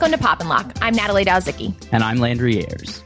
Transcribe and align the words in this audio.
Welcome 0.00 0.16
to 0.16 0.24
Pop 0.24 0.38
and 0.38 0.48
Lock. 0.48 0.76
I'm 0.80 0.94
Natalie 0.94 1.24
Dowzicki. 1.24 1.74
And 1.90 2.04
I'm 2.04 2.18
Landry 2.18 2.58
Ayers. 2.58 3.02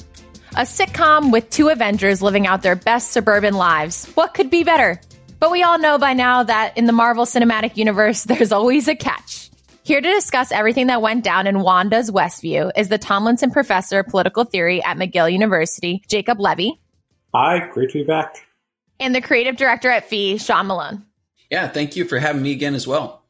A 0.57 0.67
sitcom 0.67 1.33
with 1.33 1.49
two 1.49 1.71
Avengers 1.71 2.21
living 2.21 2.47
out 2.47 2.63
their 2.63 2.77
best 2.77 3.13
suburban 3.13 3.55
lives. 3.55 4.07
What 4.13 4.35
could 4.35 4.51
be 4.51 4.63
better? 4.63 5.01
But 5.41 5.51
we 5.51 5.63
all 5.63 5.79
know 5.79 5.97
by 5.97 6.13
now 6.13 6.43
that 6.43 6.77
in 6.77 6.85
the 6.85 6.93
Marvel 6.93 7.25
Cinematic 7.25 7.79
Universe, 7.79 8.25
there's 8.27 8.53
always 8.53 8.89
a 8.89 8.95
catch. 8.95 9.51
Here 9.85 10.03
to 10.03 10.07
discuss 10.07 10.53
everything 10.53 10.89
that 10.89 11.01
went 11.01 11.25
down 11.25 11.47
in 11.47 11.61
Wanda's 11.61 12.11
Westview 12.11 12.71
is 12.77 12.89
the 12.89 12.99
Tomlinson 12.99 13.53
Professor 13.53 14.01
of 14.01 14.09
Political 14.09 14.45
Theory 14.45 14.85
at 14.85 14.99
McGill 14.99 15.33
University, 15.33 16.03
Jacob 16.09 16.41
Levy. 16.41 16.79
Hi, 17.35 17.71
great 17.73 17.89
to 17.93 18.01
be 18.01 18.05
back. 18.05 18.37
And 19.01 19.15
the 19.15 19.23
creative 19.23 19.57
director 19.57 19.89
at 19.89 20.11
FEE, 20.11 20.37
Sean 20.37 20.67
Malone. 20.67 21.07
Yeah, 21.51 21.69
thank 21.69 21.97
you 21.97 22.05
for 22.05 22.19
having 22.19 22.43
me 22.43 22.53
again 22.53 22.75
as 22.75 22.87
well. 22.87 23.22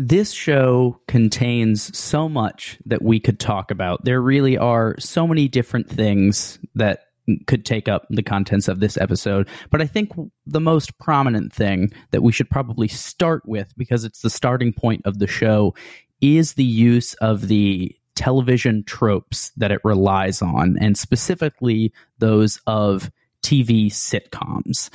This 0.00 0.30
show 0.30 1.00
contains 1.08 1.96
so 1.96 2.28
much 2.28 2.78
that 2.86 3.02
we 3.02 3.18
could 3.18 3.40
talk 3.40 3.72
about. 3.72 4.04
There 4.04 4.22
really 4.22 4.56
are 4.56 4.94
so 5.00 5.26
many 5.26 5.48
different 5.48 5.90
things 5.90 6.60
that 6.76 7.06
could 7.46 7.66
take 7.66 7.88
up 7.88 8.06
the 8.08 8.22
contents 8.22 8.68
of 8.68 8.78
this 8.78 8.96
episode. 8.96 9.48
But 9.70 9.82
I 9.82 9.86
think 9.86 10.12
the 10.46 10.60
most 10.60 10.96
prominent 10.98 11.52
thing 11.52 11.92
that 12.12 12.22
we 12.22 12.32
should 12.32 12.48
probably 12.48 12.86
start 12.86 13.42
with, 13.44 13.72
because 13.76 14.04
it's 14.04 14.22
the 14.22 14.30
starting 14.30 14.72
point 14.72 15.02
of 15.04 15.18
the 15.18 15.26
show, 15.26 15.74
is 16.20 16.54
the 16.54 16.64
use 16.64 17.14
of 17.14 17.48
the 17.48 17.94
television 18.14 18.84
tropes 18.84 19.50
that 19.56 19.72
it 19.72 19.80
relies 19.84 20.40
on, 20.42 20.76
and 20.80 20.96
specifically 20.96 21.92
those 22.18 22.60
of 22.66 23.10
TV 23.42 23.86
sitcoms. 23.86 24.90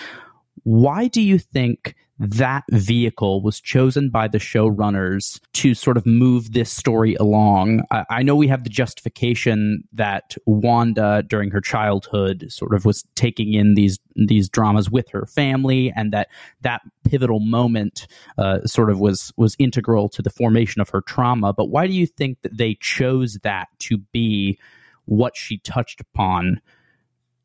Why 0.63 1.07
do 1.07 1.21
you 1.21 1.37
think 1.37 1.95
that 2.23 2.63
vehicle 2.71 3.41
was 3.41 3.59
chosen 3.59 4.09
by 4.09 4.27
the 4.27 4.37
showrunners 4.37 5.39
to 5.53 5.73
sort 5.73 5.97
of 5.97 6.05
move 6.05 6.53
this 6.53 6.71
story 6.71 7.15
along. 7.15 7.83
I, 7.91 8.05
I, 8.09 8.23
know 8.23 8.35
we 8.35 8.47
have 8.47 8.63
the 8.63 8.69
justification 8.69 9.83
that 9.93 10.35
Wanda, 10.45 11.23
during 11.27 11.51
her 11.51 11.59
childhood, 11.59 12.45
sort 12.49 12.73
of 12.73 12.85
was 12.85 13.03
taking 13.15 13.53
in 13.53 13.73
these 13.73 13.99
these 14.15 14.47
dramas 14.47 14.89
with 14.89 15.09
her 15.09 15.25
family, 15.25 15.91
and 15.95 16.13
that 16.13 16.29
that 16.61 16.81
pivotal 17.03 17.39
moment 17.39 18.07
uh, 18.37 18.61
sort 18.65 18.89
of 18.89 18.99
was 18.99 19.33
was 19.35 19.55
integral 19.59 20.07
to 20.09 20.21
the 20.21 20.29
formation 20.29 20.81
of 20.81 20.89
her 20.89 21.01
trauma. 21.01 21.53
But 21.53 21.65
why 21.65 21.87
do 21.87 21.93
you 21.93 22.07
think 22.07 22.41
that 22.41 22.57
they 22.57 22.75
chose 22.79 23.39
that 23.43 23.67
to 23.79 23.97
be 23.97 24.57
what 25.05 25.35
she 25.35 25.57
touched 25.57 25.99
upon? 25.99 26.61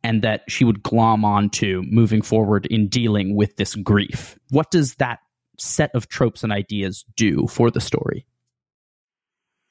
And 0.03 0.23
that 0.23 0.43
she 0.49 0.65
would 0.65 0.83
glom 0.83 1.25
onto 1.25 1.83
moving 1.87 2.23
forward 2.23 2.67
in 2.67 2.89
dealing 2.89 3.35
with 3.35 3.57
this 3.57 3.75
grief. 3.75 4.39
What 4.51 4.71
does 4.71 4.95
that 4.97 5.21
set 5.59 5.91
of 5.95 6.09
tropes 6.09 6.45
and 6.45 6.53
ideas 6.53 7.05
do 7.17 7.47
for 7.49 7.71
the 7.71 7.81
story? 7.81 8.27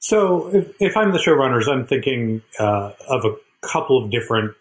So, 0.00 0.48
if, 0.54 0.70
if 0.80 0.96
I'm 0.96 1.12
the 1.12 1.18
showrunners, 1.18 1.68
I'm 1.68 1.86
thinking 1.86 2.42
uh, 2.58 2.92
of 3.08 3.24
a 3.24 3.34
couple 3.66 4.02
of 4.02 4.10
different 4.10 4.54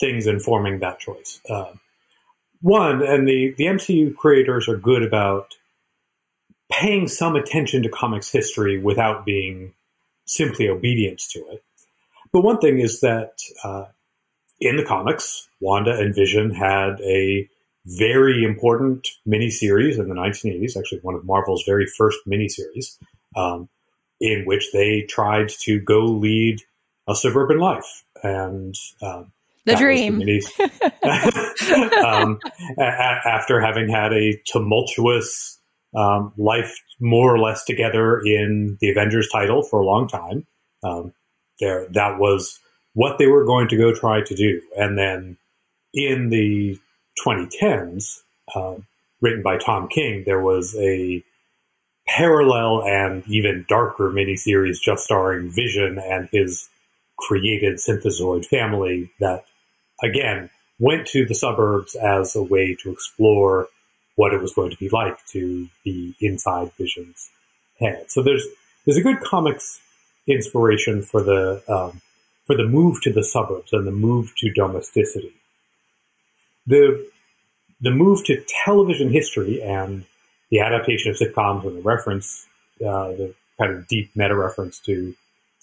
things 0.00 0.26
informing 0.26 0.80
that 0.80 0.98
choice. 0.98 1.40
Uh, 1.48 1.72
one, 2.60 3.02
and 3.02 3.28
the, 3.28 3.54
the 3.58 3.64
MCU 3.64 4.16
creators 4.16 4.68
are 4.68 4.76
good 4.76 5.02
about 5.02 5.54
paying 6.70 7.06
some 7.06 7.36
attention 7.36 7.82
to 7.82 7.88
comics 7.90 8.30
history 8.30 8.78
without 8.78 9.26
being 9.26 9.74
simply 10.24 10.68
obedient 10.68 11.20
to 11.30 11.40
it. 11.50 11.62
But 12.32 12.42
one 12.42 12.58
thing 12.58 12.78
is 12.78 13.00
that 13.00 13.32
uh, 13.62 13.86
in 14.62 14.76
the 14.76 14.84
comics, 14.84 15.48
Wanda 15.60 15.90
and 15.90 16.14
Vision 16.14 16.54
had 16.54 17.00
a 17.00 17.48
very 17.84 18.44
important 18.44 19.08
miniseries 19.26 19.98
in 19.98 20.08
the 20.08 20.14
1980s, 20.14 20.76
actually 20.76 21.00
one 21.02 21.16
of 21.16 21.24
Marvel's 21.24 21.64
very 21.66 21.84
first 21.84 22.18
miniseries, 22.28 22.96
um, 23.36 23.68
in 24.20 24.44
which 24.46 24.70
they 24.72 25.02
tried 25.02 25.48
to 25.48 25.80
go 25.80 26.04
lead 26.04 26.60
a 27.08 27.16
suburban 27.16 27.58
life. 27.58 28.04
And 28.22 28.76
um, 29.02 29.32
the 29.64 29.74
dream. 29.74 30.20
The 30.20 30.44
um, 32.06 32.38
a- 32.78 33.28
after 33.28 33.60
having 33.60 33.88
had 33.88 34.12
a 34.12 34.40
tumultuous 34.46 35.58
um, 35.96 36.32
life, 36.36 36.72
more 37.00 37.34
or 37.34 37.40
less 37.40 37.64
together 37.64 38.20
in 38.24 38.78
the 38.80 38.90
Avengers 38.90 39.28
title 39.28 39.64
for 39.64 39.80
a 39.80 39.84
long 39.84 40.06
time, 40.06 40.46
um, 40.84 41.12
there 41.58 41.88
that 41.90 42.20
was 42.20 42.60
what 42.94 43.18
they 43.18 43.26
were 43.26 43.44
going 43.44 43.68
to 43.68 43.76
go 43.76 43.94
try 43.94 44.22
to 44.22 44.34
do. 44.34 44.60
And 44.76 44.98
then 44.98 45.36
in 45.94 46.28
the 46.30 46.78
2010s, 47.24 48.20
um, 48.54 48.86
written 49.20 49.42
by 49.42 49.58
Tom 49.58 49.88
King, 49.88 50.24
there 50.24 50.40
was 50.40 50.76
a 50.76 51.22
parallel 52.06 52.82
and 52.84 53.26
even 53.28 53.64
darker 53.68 54.10
miniseries 54.10 54.80
just 54.80 55.04
starring 55.04 55.50
Vision 55.50 55.98
and 55.98 56.28
his 56.32 56.68
created 57.18 57.76
synthezoid 57.76 58.44
family 58.44 59.10
that, 59.20 59.44
again, 60.02 60.50
went 60.78 61.06
to 61.06 61.24
the 61.24 61.34
suburbs 61.34 61.94
as 61.94 62.34
a 62.34 62.42
way 62.42 62.76
to 62.82 62.90
explore 62.90 63.68
what 64.16 64.34
it 64.34 64.40
was 64.40 64.52
going 64.52 64.70
to 64.70 64.76
be 64.76 64.88
like 64.90 65.24
to 65.26 65.68
be 65.84 66.14
inside 66.20 66.72
Vision's 66.78 67.30
head. 67.78 68.10
So 68.10 68.22
there's 68.22 68.46
there's 68.84 68.98
a 68.98 69.02
good 69.02 69.20
comics 69.20 69.80
inspiration 70.26 71.02
for 71.02 71.22
the 71.22 71.62
um, 71.68 72.00
for 72.52 72.62
the 72.62 72.68
move 72.68 73.00
to 73.00 73.12
the 73.12 73.24
suburbs 73.24 73.72
and 73.72 73.86
the 73.86 73.92
move 73.92 74.32
to 74.36 74.52
domesticity. 74.52 75.32
The, 76.66 77.08
the 77.80 77.90
move 77.90 78.24
to 78.26 78.44
television 78.64 79.10
history 79.10 79.62
and 79.62 80.04
the 80.50 80.60
adaptation 80.60 81.10
of 81.10 81.16
sitcoms 81.16 81.64
and 81.64 81.78
the 81.78 81.80
reference, 81.80 82.46
uh, 82.80 83.08
the 83.12 83.34
kind 83.58 83.72
of 83.72 83.86
deep 83.88 84.10
meta 84.14 84.36
reference 84.36 84.80
to 84.80 85.14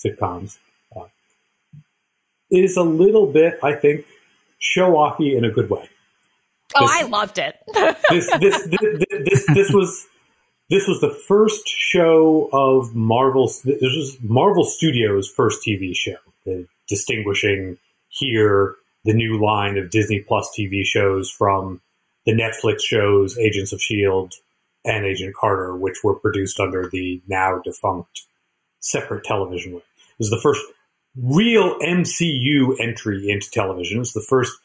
sitcoms, 0.03 0.57
uh, 0.95 1.05
is 2.49 2.75
a 2.75 2.83
little 2.83 3.27
bit, 3.27 3.59
I 3.61 3.73
think, 3.73 4.05
show 4.57 4.93
offy 4.93 5.37
in 5.37 5.45
a 5.45 5.51
good 5.51 5.69
way. 5.69 5.87
Oh, 6.75 6.87
I 6.89 7.03
loved 7.03 7.37
it. 7.37 7.55
this, 8.09 8.31
this, 8.39 8.67
this, 8.67 9.05
this, 9.09 9.45
this 9.47 9.69
was 9.71 10.07
this 10.69 10.87
was 10.87 11.01
the 11.01 11.09
first 11.27 11.67
show 11.67 12.47
of 12.53 12.93
Marvel. 12.93 13.47
This 13.47 13.81
was 13.81 14.17
Marvel 14.21 14.63
Studios' 14.63 15.27
first 15.27 15.65
TV 15.67 15.95
show 15.95 16.17
the 16.45 16.67
distinguishing 16.89 17.77
here 18.09 18.75
the 19.05 19.13
new 19.13 19.43
line 19.43 19.77
of 19.77 19.89
Disney 19.89 20.19
Plus 20.19 20.49
TV 20.57 20.83
shows 20.83 21.29
from 21.29 21.81
the 22.25 22.33
Netflix 22.33 22.81
shows 22.81 23.37
Agents 23.37 23.71
of 23.71 23.77
S.H.I.E.L.D. 23.77 24.35
and 24.83 25.05
Agent 25.05 25.35
Carter, 25.35 25.75
which 25.75 26.03
were 26.03 26.15
produced 26.15 26.59
under 26.59 26.89
the 26.91 27.21
now 27.27 27.61
defunct 27.63 28.25
separate 28.79 29.23
television 29.23 29.73
wing. 29.73 29.81
It 29.97 30.19
was 30.19 30.29
the 30.29 30.41
first 30.41 30.61
real 31.15 31.79
MCU 31.79 32.75
entry 32.79 33.29
into 33.29 33.49
television. 33.51 33.97
It 33.97 33.99
was 33.99 34.13
the 34.13 34.25
first 34.27 34.57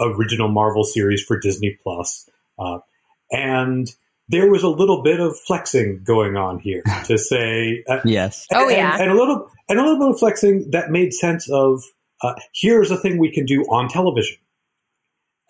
original 0.00 0.48
Marvel 0.48 0.84
series 0.84 1.22
for 1.22 1.38
Disney 1.38 1.78
Plus. 1.82 2.28
Uh, 2.58 2.78
and 3.30 3.88
there 4.28 4.50
was 4.50 4.62
a 4.62 4.68
little 4.68 5.02
bit 5.02 5.20
of 5.20 5.38
flexing 5.38 6.02
going 6.04 6.36
on 6.36 6.58
here 6.58 6.82
to 7.06 7.18
say 7.18 7.84
uh, 7.88 8.00
yes. 8.04 8.46
Oh 8.52 8.68
yeah. 8.68 8.94
and, 8.94 9.02
and, 9.02 9.10
a 9.10 9.14
little 9.14 9.50
and 9.68 9.78
a 9.78 9.82
little 9.82 9.98
bit 9.98 10.14
of 10.14 10.18
flexing 10.18 10.70
that 10.70 10.90
made 10.90 11.12
sense 11.12 11.50
of 11.50 11.82
uh, 12.22 12.34
here's 12.54 12.90
a 12.90 12.96
thing 12.96 13.18
we 13.18 13.32
can 13.32 13.46
do 13.46 13.62
on 13.64 13.88
television. 13.88 14.36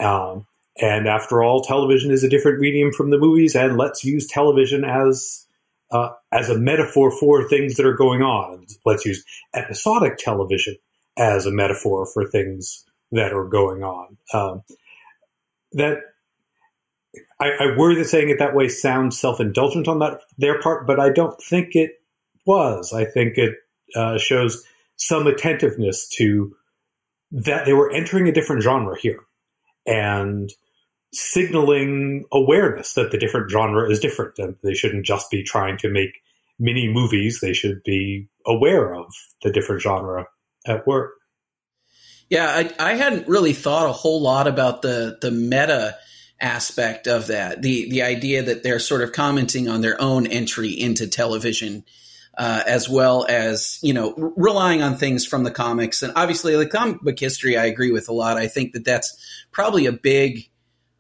Um, 0.01 0.47
and 0.81 1.07
after 1.07 1.43
all 1.43 1.63
television 1.63 2.11
is 2.11 2.25
a 2.25 2.29
different 2.29 2.61
medium 2.61 2.93
from 2.93 3.11
the 3.11 3.19
movies 3.19 3.55
and 3.55 3.77
let's 3.77 4.05
use 4.05 4.27
television 4.27 4.85
as 4.85 5.47
uh, 5.91 6.11
as 6.33 6.49
a 6.49 6.59
metaphor 6.59 7.11
for 7.11 7.47
things 7.49 7.77
that 7.77 7.87
are 7.87 7.95
going 7.95 8.23
on. 8.23 8.67
Let's 8.87 9.05
use 9.05 9.23
episodic 9.55 10.17
television 10.17 10.77
as 11.19 11.45
a 11.45 11.51
metaphor 11.51 12.07
for 12.07 12.25
things 12.25 12.85
that 13.13 13.35
are 13.35 13.45
going 13.45 13.83
on. 13.85 14.17
Um, 14.33 14.63
that 15.73 15.99
I, 17.43 17.65
I 17.65 17.77
worry 17.77 17.97
that 17.97 18.05
saying 18.05 18.31
it 18.31 18.39
that 18.39 18.55
way 18.55 18.69
sounds 18.69 19.19
self-indulgent 19.19 19.89
on 19.89 19.99
that 19.99 20.21
their 20.39 20.61
part, 20.61 20.87
but 20.87 21.01
I 21.01 21.11
don't 21.11 21.41
think 21.43 21.75
it 21.75 21.93
was. 22.47 22.93
I 22.93 23.05
think 23.05 23.37
it 23.37 23.57
uh, 23.97 24.19
shows 24.19 24.65
some 24.97 25.27
attentiveness 25.27 26.09
to 26.19 26.55
that 27.33 27.67
they 27.67 27.73
were 27.73 27.91
entering 27.91 28.29
a 28.29 28.33
different 28.33 28.63
genre 28.63 28.97
here 28.97 29.21
and 29.87 30.51
signaling 31.13 32.25
awareness 32.33 32.95
that 32.95 33.11
the 33.11 33.19
different 33.19 33.51
genre 33.51 33.91
is 33.91 33.99
different 33.99 34.39
and 34.39 34.55
they 34.63 34.75
shouldn't 34.75 35.05
just 35.05 35.31
be 35.31 35.43
trying 35.43 35.77
to 35.79 35.91
make 35.91 36.21
mini 36.61 36.89
movies. 36.93 37.41
They 37.41 37.55
should 37.55 37.83
be 37.83 38.29
aware 38.47 38.95
of 38.95 39.13
the 39.43 39.51
different 39.51 39.83
genre 39.83 40.27
at 40.67 40.87
work. 40.87 41.15
Yeah, 42.31 42.47
I, 42.47 42.73
I 42.79 42.95
hadn't 42.95 43.27
really 43.27 43.53
thought 43.53 43.91
a 43.91 43.93
whole 43.93 44.23
lot 44.23 44.47
about 44.47 44.83
the 44.83 45.19
the 45.21 45.33
meta 45.33 45.97
aspect 46.43 47.07
of 47.07 47.29
that. 47.29 47.63
The 47.63 47.89
the 47.89 48.03
idea 48.03 48.43
that 48.43 48.63
they're 48.63 48.79
sort 48.79 49.03
of 49.03 49.13
commenting 49.13 49.69
on 49.69 49.81
their 49.81 50.01
own 50.01 50.27
entry 50.27 50.71
into 50.71 51.07
television 51.07 51.85
uh, 52.37 52.63
as 52.67 52.89
well 52.89 53.27
as 53.29 53.79
you 53.83 53.93
know 53.93 54.15
r- 54.17 54.33
relying 54.37 54.83
on 54.83 54.97
things 54.97 55.27
from 55.27 55.45
the 55.45 55.51
comics. 55.51 56.03
And 56.03 56.13
obviously 56.17 56.57
the 56.57 56.67
comic 56.67 57.01
book 57.01 57.19
history 57.19 57.57
I 57.57 57.67
agree 57.67 57.93
with 57.93 58.09
a 58.09 58.13
lot. 58.13 58.37
I 58.37 58.49
think 58.49 58.73
that 58.73 58.85
that's 58.85 59.17
probably 59.53 59.87
a 59.87 59.93
big 59.93 60.49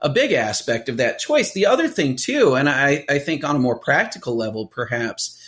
a 0.00 0.08
big 0.08 0.32
aspect 0.32 0.88
of 0.88 0.96
that 0.96 1.18
choice. 1.18 1.52
The 1.52 1.66
other 1.66 1.88
thing 1.88 2.16
too 2.16 2.54
and 2.54 2.68
I, 2.68 3.04
I 3.08 3.18
think 3.18 3.44
on 3.44 3.56
a 3.56 3.60
more 3.60 3.78
practical 3.78 4.36
level 4.36 4.66
perhaps 4.66 5.38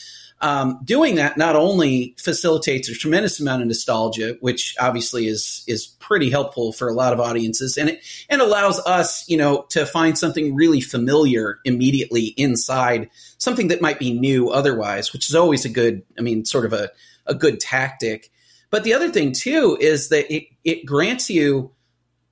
um, 0.40 0.80
doing 0.84 1.14
that 1.14 1.36
not 1.38 1.56
only 1.56 2.14
facilitates 2.18 2.88
a 2.88 2.94
tremendous 2.94 3.40
amount 3.40 3.62
of 3.62 3.68
nostalgia, 3.68 4.36
which 4.40 4.74
obviously 4.80 5.26
is 5.26 5.64
is 5.66 5.86
pretty 5.86 6.28
helpful 6.28 6.72
for 6.72 6.88
a 6.88 6.92
lot 6.92 7.12
of 7.12 7.20
audiences, 7.20 7.78
and 7.78 7.90
it 7.90 8.00
and 8.28 8.42
allows 8.42 8.78
us, 8.80 9.28
you 9.28 9.36
know, 9.36 9.62
to 9.70 9.86
find 9.86 10.18
something 10.18 10.54
really 10.54 10.80
familiar 10.80 11.60
immediately 11.64 12.34
inside 12.36 13.08
something 13.38 13.68
that 13.68 13.80
might 13.80 13.98
be 13.98 14.12
new 14.12 14.50
otherwise, 14.50 15.12
which 15.12 15.28
is 15.28 15.34
always 15.34 15.64
a 15.64 15.70
good, 15.70 16.02
I 16.18 16.22
mean, 16.22 16.44
sort 16.44 16.66
of 16.66 16.72
a 16.72 16.90
a 17.26 17.34
good 17.34 17.60
tactic. 17.60 18.30
But 18.70 18.84
the 18.84 18.94
other 18.94 19.10
thing 19.10 19.32
too 19.32 19.78
is 19.80 20.08
that 20.10 20.32
it 20.34 20.44
it 20.64 20.84
grants 20.84 21.30
you 21.30 21.70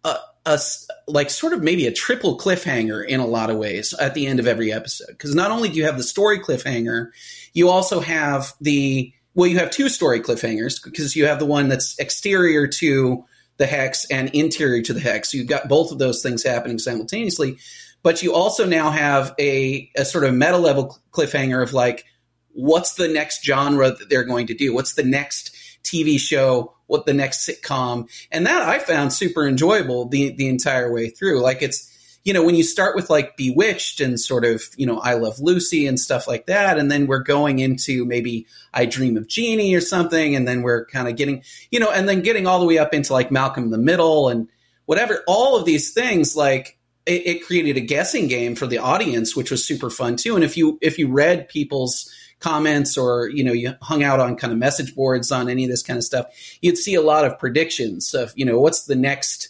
a, 0.05 0.16
a 0.44 0.59
like 1.06 1.31
sort 1.31 1.53
of 1.53 1.62
maybe 1.62 1.87
a 1.87 1.93
triple 1.93 2.37
cliffhanger 2.37 3.06
in 3.06 3.21
a 3.21 3.27
lot 3.27 3.49
of 3.49 3.56
ways 3.56 3.94
at 3.94 4.15
the 4.15 4.27
end 4.27 4.41
of 4.41 4.47
every 4.47 4.73
episode 4.73 5.06
because 5.09 5.35
not 5.35 5.50
only 5.50 5.69
do 5.69 5.77
you 5.77 5.85
have 5.85 5.97
the 5.97 6.03
story 6.03 6.41
cliffhanger 6.41 7.11
you 7.53 7.69
also 7.69 8.00
have 8.00 8.53
the 8.61 9.12
well, 9.35 9.49
you 9.49 9.59
have 9.59 9.71
two 9.71 9.89
story 9.89 10.21
cliffhangers 10.21 10.83
because 10.83 11.17
you 11.17 11.27
have 11.27 11.39
the 11.39 11.47
one 11.47 11.69
that's 11.69 11.99
exterior 11.99 12.67
to 12.67 13.25
the 13.56 13.67
hex 13.67 14.05
and 14.11 14.29
interior 14.31 14.83
to 14.83 14.93
the 14.93 15.00
hex. 15.00 15.33
You've 15.33 15.47
got 15.47 15.69
both 15.69 15.91
of 15.91 15.99
those 15.99 16.23
things 16.23 16.43
happening 16.43 16.79
simultaneously, 16.79 17.59
but 18.03 18.23
you 18.23 18.35
also 18.35 18.67
now 18.67 18.91
have 18.91 19.35
a, 19.39 19.91
a 19.97 20.05
sort 20.05 20.25
of 20.25 20.35
meta 20.35 20.59
level 20.59 20.99
cliffhanger 21.12 21.62
of 21.62 21.73
like, 21.73 22.05
what's 22.50 22.94
the 22.94 23.09
next 23.09 23.44
genre 23.44 23.91
that 23.91 24.11
they're 24.11 24.25
going 24.25 24.49
to 24.49 24.55
do? 24.55 24.75
What's 24.75 24.94
the 24.94 25.05
next 25.05 25.56
TV 25.82 26.19
show? 26.19 26.75
What 26.87 27.06
the 27.06 27.14
next 27.14 27.49
sitcom? 27.49 28.08
And 28.31 28.46
that 28.46 28.62
I 28.62 28.79
found 28.79 29.12
super 29.12 29.46
enjoyable 29.46 30.08
the 30.08 30.34
the 30.34 30.49
entire 30.49 30.93
way 30.93 31.08
through. 31.08 31.40
Like 31.40 31.62
it's 31.62 31.88
you 32.25 32.32
know, 32.32 32.44
when 32.44 32.55
you 32.55 32.62
start 32.62 32.94
with 32.94 33.11
like 33.11 33.37
Bewitched 33.37 34.00
and 34.00 34.19
sort 34.19 34.44
of, 34.44 34.62
you 34.76 34.87
know, 34.87 35.00
I 35.00 35.14
Love 35.14 35.40
Lucy 35.40 35.87
and 35.87 35.99
stuff 35.99 36.29
like 36.29 36.46
that, 36.46 36.79
and 36.79 36.90
then 36.90 37.06
we're 37.06 37.19
going 37.19 37.58
into 37.58 38.05
maybe 38.05 38.46
I 38.73 38.87
Dream 38.87 39.17
of 39.17 39.26
Jeannie 39.26 39.75
or 39.75 39.81
something, 39.81 40.37
and 40.37 40.46
then 40.46 40.62
we're 40.62 40.87
kind 40.87 41.08
of 41.08 41.17
getting, 41.17 41.43
you 41.70 41.81
know, 41.81 41.90
and 41.90 42.08
then 42.08 42.23
getting 42.23 42.46
all 42.46 42.61
the 42.61 42.67
way 42.67 42.79
up 42.79 42.94
into 42.94 43.12
like 43.12 43.32
Malcolm 43.32 43.64
in 43.64 43.70
the 43.70 43.79
Middle 43.79 44.29
and 44.29 44.49
whatever, 44.87 45.23
all 45.26 45.56
of 45.56 45.64
these 45.64 45.93
things, 45.93 46.37
like 46.37 46.79
it, 47.06 47.44
created 47.44 47.76
a 47.76 47.81
guessing 47.81 48.29
game 48.29 48.55
for 48.55 48.67
the 48.67 48.79
audience, 48.79 49.34
which 49.34 49.50
was 49.50 49.67
super 49.67 49.90
fun 49.90 50.17
too. 50.17 50.37
And 50.37 50.44
if 50.44 50.56
you 50.56 50.79
if 50.81 50.99
you 50.99 51.08
read 51.08 51.49
people's 51.49 52.12
comments 52.43 52.99
or 52.99 53.29
you 53.29 53.44
know 53.44 53.53
you 53.53 53.75
hung 53.81 54.03
out 54.03 54.21
on 54.21 54.37
kind 54.37 54.53
of 54.53 54.59
message 54.59 54.94
boards 54.94 55.31
on 55.31 55.49
any 55.49 55.65
of 55.65 55.71
this 55.71 55.83
kind 55.83 55.97
of 55.97 56.05
stuff 56.05 56.27
you'd 56.61 56.77
see 56.77 56.94
a 56.94 57.00
lot 57.00 57.25
of 57.25 57.39
predictions 57.39 58.15
of 58.15 58.33
you 58.35 58.44
know 58.44 58.59
what's 58.59 58.85
the 58.87 58.97
next 58.97 59.49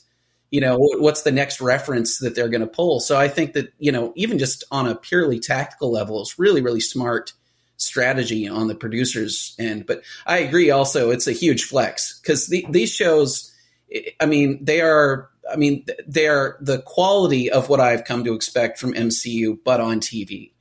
you 0.51 0.61
know 0.61 0.77
what's 0.79 1.23
the 1.23 1.33
next 1.33 1.61
reference 1.61 2.19
that 2.19 2.35
they're 2.35 2.51
going 2.51 2.61
to 2.61 2.67
pull. 2.67 3.01
So 3.01 3.19
i 3.19 3.27
think 3.27 3.55
that 3.55 3.73
you 3.79 3.91
know 3.91 4.13
even 4.15 4.39
just 4.39 4.65
on 4.71 4.87
a 4.87 4.95
purely 4.95 5.41
tactical 5.41 5.91
level 5.91 6.21
it's 6.21 6.39
really 6.39 6.61
really 6.61 6.81
smart 6.81 7.33
strategy 7.79 8.47
on 8.47 8.69
the 8.69 8.75
producers 8.75 9.57
end. 9.59 9.87
But 9.87 10.03
i 10.27 10.39
agree 10.39 10.71
also 10.71 11.11
it's 11.11 11.27
a 11.27 11.33
huge 11.33 11.65
flex 11.65 12.21
because 12.21 12.47
the, 12.47 12.65
these 12.69 12.93
shows 12.93 13.51
i 14.21 14.27
mean 14.27 14.65
they 14.65 14.81
are 14.81 15.31
i 15.51 15.57
mean 15.57 15.85
they 16.07 16.29
are 16.29 16.57
the 16.61 16.81
quality 16.83 17.51
of 17.51 17.69
what 17.69 17.81
i've 17.81 18.05
come 18.05 18.25
to 18.25 18.35
expect 18.35 18.79
from 18.79 18.95
mcu 18.95 19.59
but 19.65 19.81
on 19.81 20.01
tv 20.01 20.52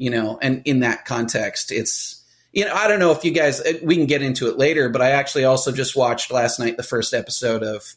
you 0.00 0.10
know 0.10 0.38
and 0.42 0.62
in 0.64 0.80
that 0.80 1.04
context 1.04 1.70
it's 1.70 2.24
you 2.52 2.64
know 2.64 2.74
i 2.74 2.88
don't 2.88 2.98
know 2.98 3.12
if 3.12 3.24
you 3.24 3.30
guys 3.30 3.62
we 3.82 3.96
can 3.96 4.06
get 4.06 4.22
into 4.22 4.48
it 4.48 4.58
later 4.58 4.88
but 4.88 5.00
i 5.00 5.10
actually 5.10 5.44
also 5.44 5.70
just 5.70 5.94
watched 5.94 6.32
last 6.32 6.58
night 6.58 6.76
the 6.76 6.82
first 6.82 7.14
episode 7.14 7.62
of 7.62 7.94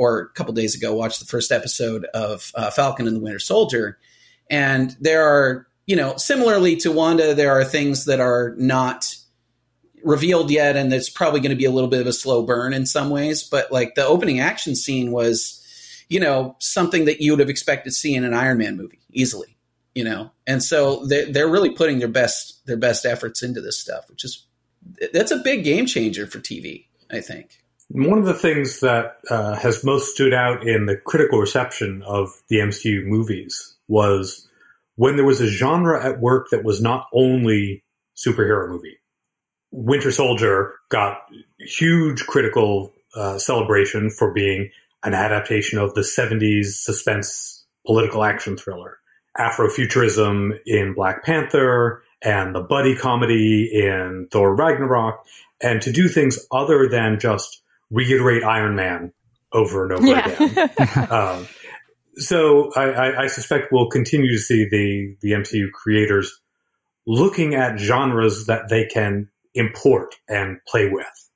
or 0.00 0.20
a 0.20 0.28
couple 0.30 0.54
days 0.54 0.74
ago, 0.74 0.94
watched 0.94 1.20
the 1.20 1.26
first 1.26 1.52
episode 1.52 2.06
of 2.14 2.52
uh, 2.54 2.70
Falcon 2.70 3.06
and 3.06 3.16
the 3.16 3.20
Winter 3.20 3.38
Soldier, 3.38 3.98
and 4.48 4.96
there 4.98 5.26
are 5.26 5.66
you 5.86 5.94
know 5.94 6.16
similarly 6.16 6.76
to 6.76 6.90
Wanda, 6.90 7.34
there 7.34 7.52
are 7.52 7.64
things 7.64 8.06
that 8.06 8.18
are 8.18 8.54
not 8.56 9.14
revealed 10.02 10.50
yet, 10.50 10.74
and 10.74 10.90
it's 10.92 11.10
probably 11.10 11.40
going 11.40 11.50
to 11.50 11.56
be 11.56 11.66
a 11.66 11.70
little 11.70 11.90
bit 11.90 12.00
of 12.00 12.06
a 12.06 12.14
slow 12.14 12.42
burn 12.42 12.72
in 12.72 12.86
some 12.86 13.10
ways. 13.10 13.42
But 13.42 13.70
like 13.70 13.94
the 13.94 14.06
opening 14.06 14.40
action 14.40 14.74
scene 14.74 15.12
was, 15.12 15.62
you 16.08 16.18
know, 16.18 16.56
something 16.60 17.04
that 17.04 17.20
you 17.20 17.32
would 17.32 17.40
have 17.40 17.50
expected 17.50 17.90
to 17.90 17.94
see 17.94 18.14
in 18.14 18.24
an 18.24 18.32
Iron 18.32 18.56
Man 18.56 18.78
movie 18.78 19.00
easily, 19.12 19.56
you 19.94 20.04
know, 20.04 20.30
and 20.46 20.62
so 20.62 21.04
they're, 21.06 21.30
they're 21.30 21.50
really 21.50 21.70
putting 21.70 21.98
their 21.98 22.08
best 22.08 22.64
their 22.66 22.76
best 22.76 23.04
efforts 23.04 23.42
into 23.42 23.60
this 23.60 23.80
stuff, 23.80 24.08
which 24.08 24.24
is 24.24 24.46
that's 25.12 25.30
a 25.30 25.36
big 25.38 25.64
game 25.64 25.86
changer 25.86 26.26
for 26.26 26.38
TV, 26.38 26.86
I 27.10 27.20
think. 27.20 27.58
One 27.88 28.18
of 28.18 28.24
the 28.24 28.34
things 28.34 28.80
that 28.80 29.16
uh, 29.28 29.56
has 29.56 29.82
most 29.82 30.14
stood 30.14 30.32
out 30.32 30.66
in 30.66 30.86
the 30.86 30.96
critical 30.96 31.40
reception 31.40 32.02
of 32.02 32.30
the 32.48 32.58
MCU 32.58 33.04
movies 33.04 33.74
was 33.88 34.48
when 34.94 35.16
there 35.16 35.24
was 35.24 35.40
a 35.40 35.48
genre 35.48 36.04
at 36.04 36.20
work 36.20 36.50
that 36.50 36.62
was 36.62 36.80
not 36.80 37.06
only 37.12 37.82
superhero 38.16 38.68
movie. 38.68 38.98
Winter 39.72 40.12
Soldier 40.12 40.74
got 40.88 41.18
huge 41.58 42.26
critical 42.26 42.92
uh, 43.14 43.38
celebration 43.38 44.10
for 44.10 44.32
being 44.32 44.70
an 45.02 45.14
adaptation 45.14 45.78
of 45.78 45.94
the 45.94 46.02
70s 46.02 46.66
suspense 46.66 47.64
political 47.86 48.22
action 48.22 48.56
thriller. 48.56 48.99
Afrofuturism 49.38 50.58
in 50.66 50.94
Black 50.94 51.24
Panther 51.24 52.02
and 52.22 52.54
the 52.54 52.60
buddy 52.60 52.96
comedy 52.96 53.70
in 53.72 54.28
Thor 54.30 54.54
Ragnarok, 54.54 55.24
and 55.62 55.80
to 55.82 55.92
do 55.92 56.08
things 56.08 56.46
other 56.52 56.88
than 56.88 57.18
just 57.18 57.62
reiterate 57.90 58.44
Iron 58.44 58.76
Man 58.76 59.12
over 59.52 59.84
and 59.84 59.92
over 59.92 60.06
yeah. 60.06 60.28
again. 60.28 61.10
um, 61.10 61.48
so 62.16 62.70
I, 62.76 62.82
I, 62.82 63.22
I, 63.22 63.26
suspect 63.28 63.72
we'll 63.72 63.88
continue 63.88 64.30
to 64.32 64.38
see 64.38 64.66
the 64.70 65.16
the 65.22 65.32
MCU 65.32 65.70
creators 65.72 66.40
looking 67.06 67.54
at 67.54 67.78
genres 67.78 68.46
that 68.46 68.68
they 68.68 68.86
can 68.86 69.28
import 69.54 70.14
and 70.28 70.58
play 70.68 70.88
with. 70.88 71.29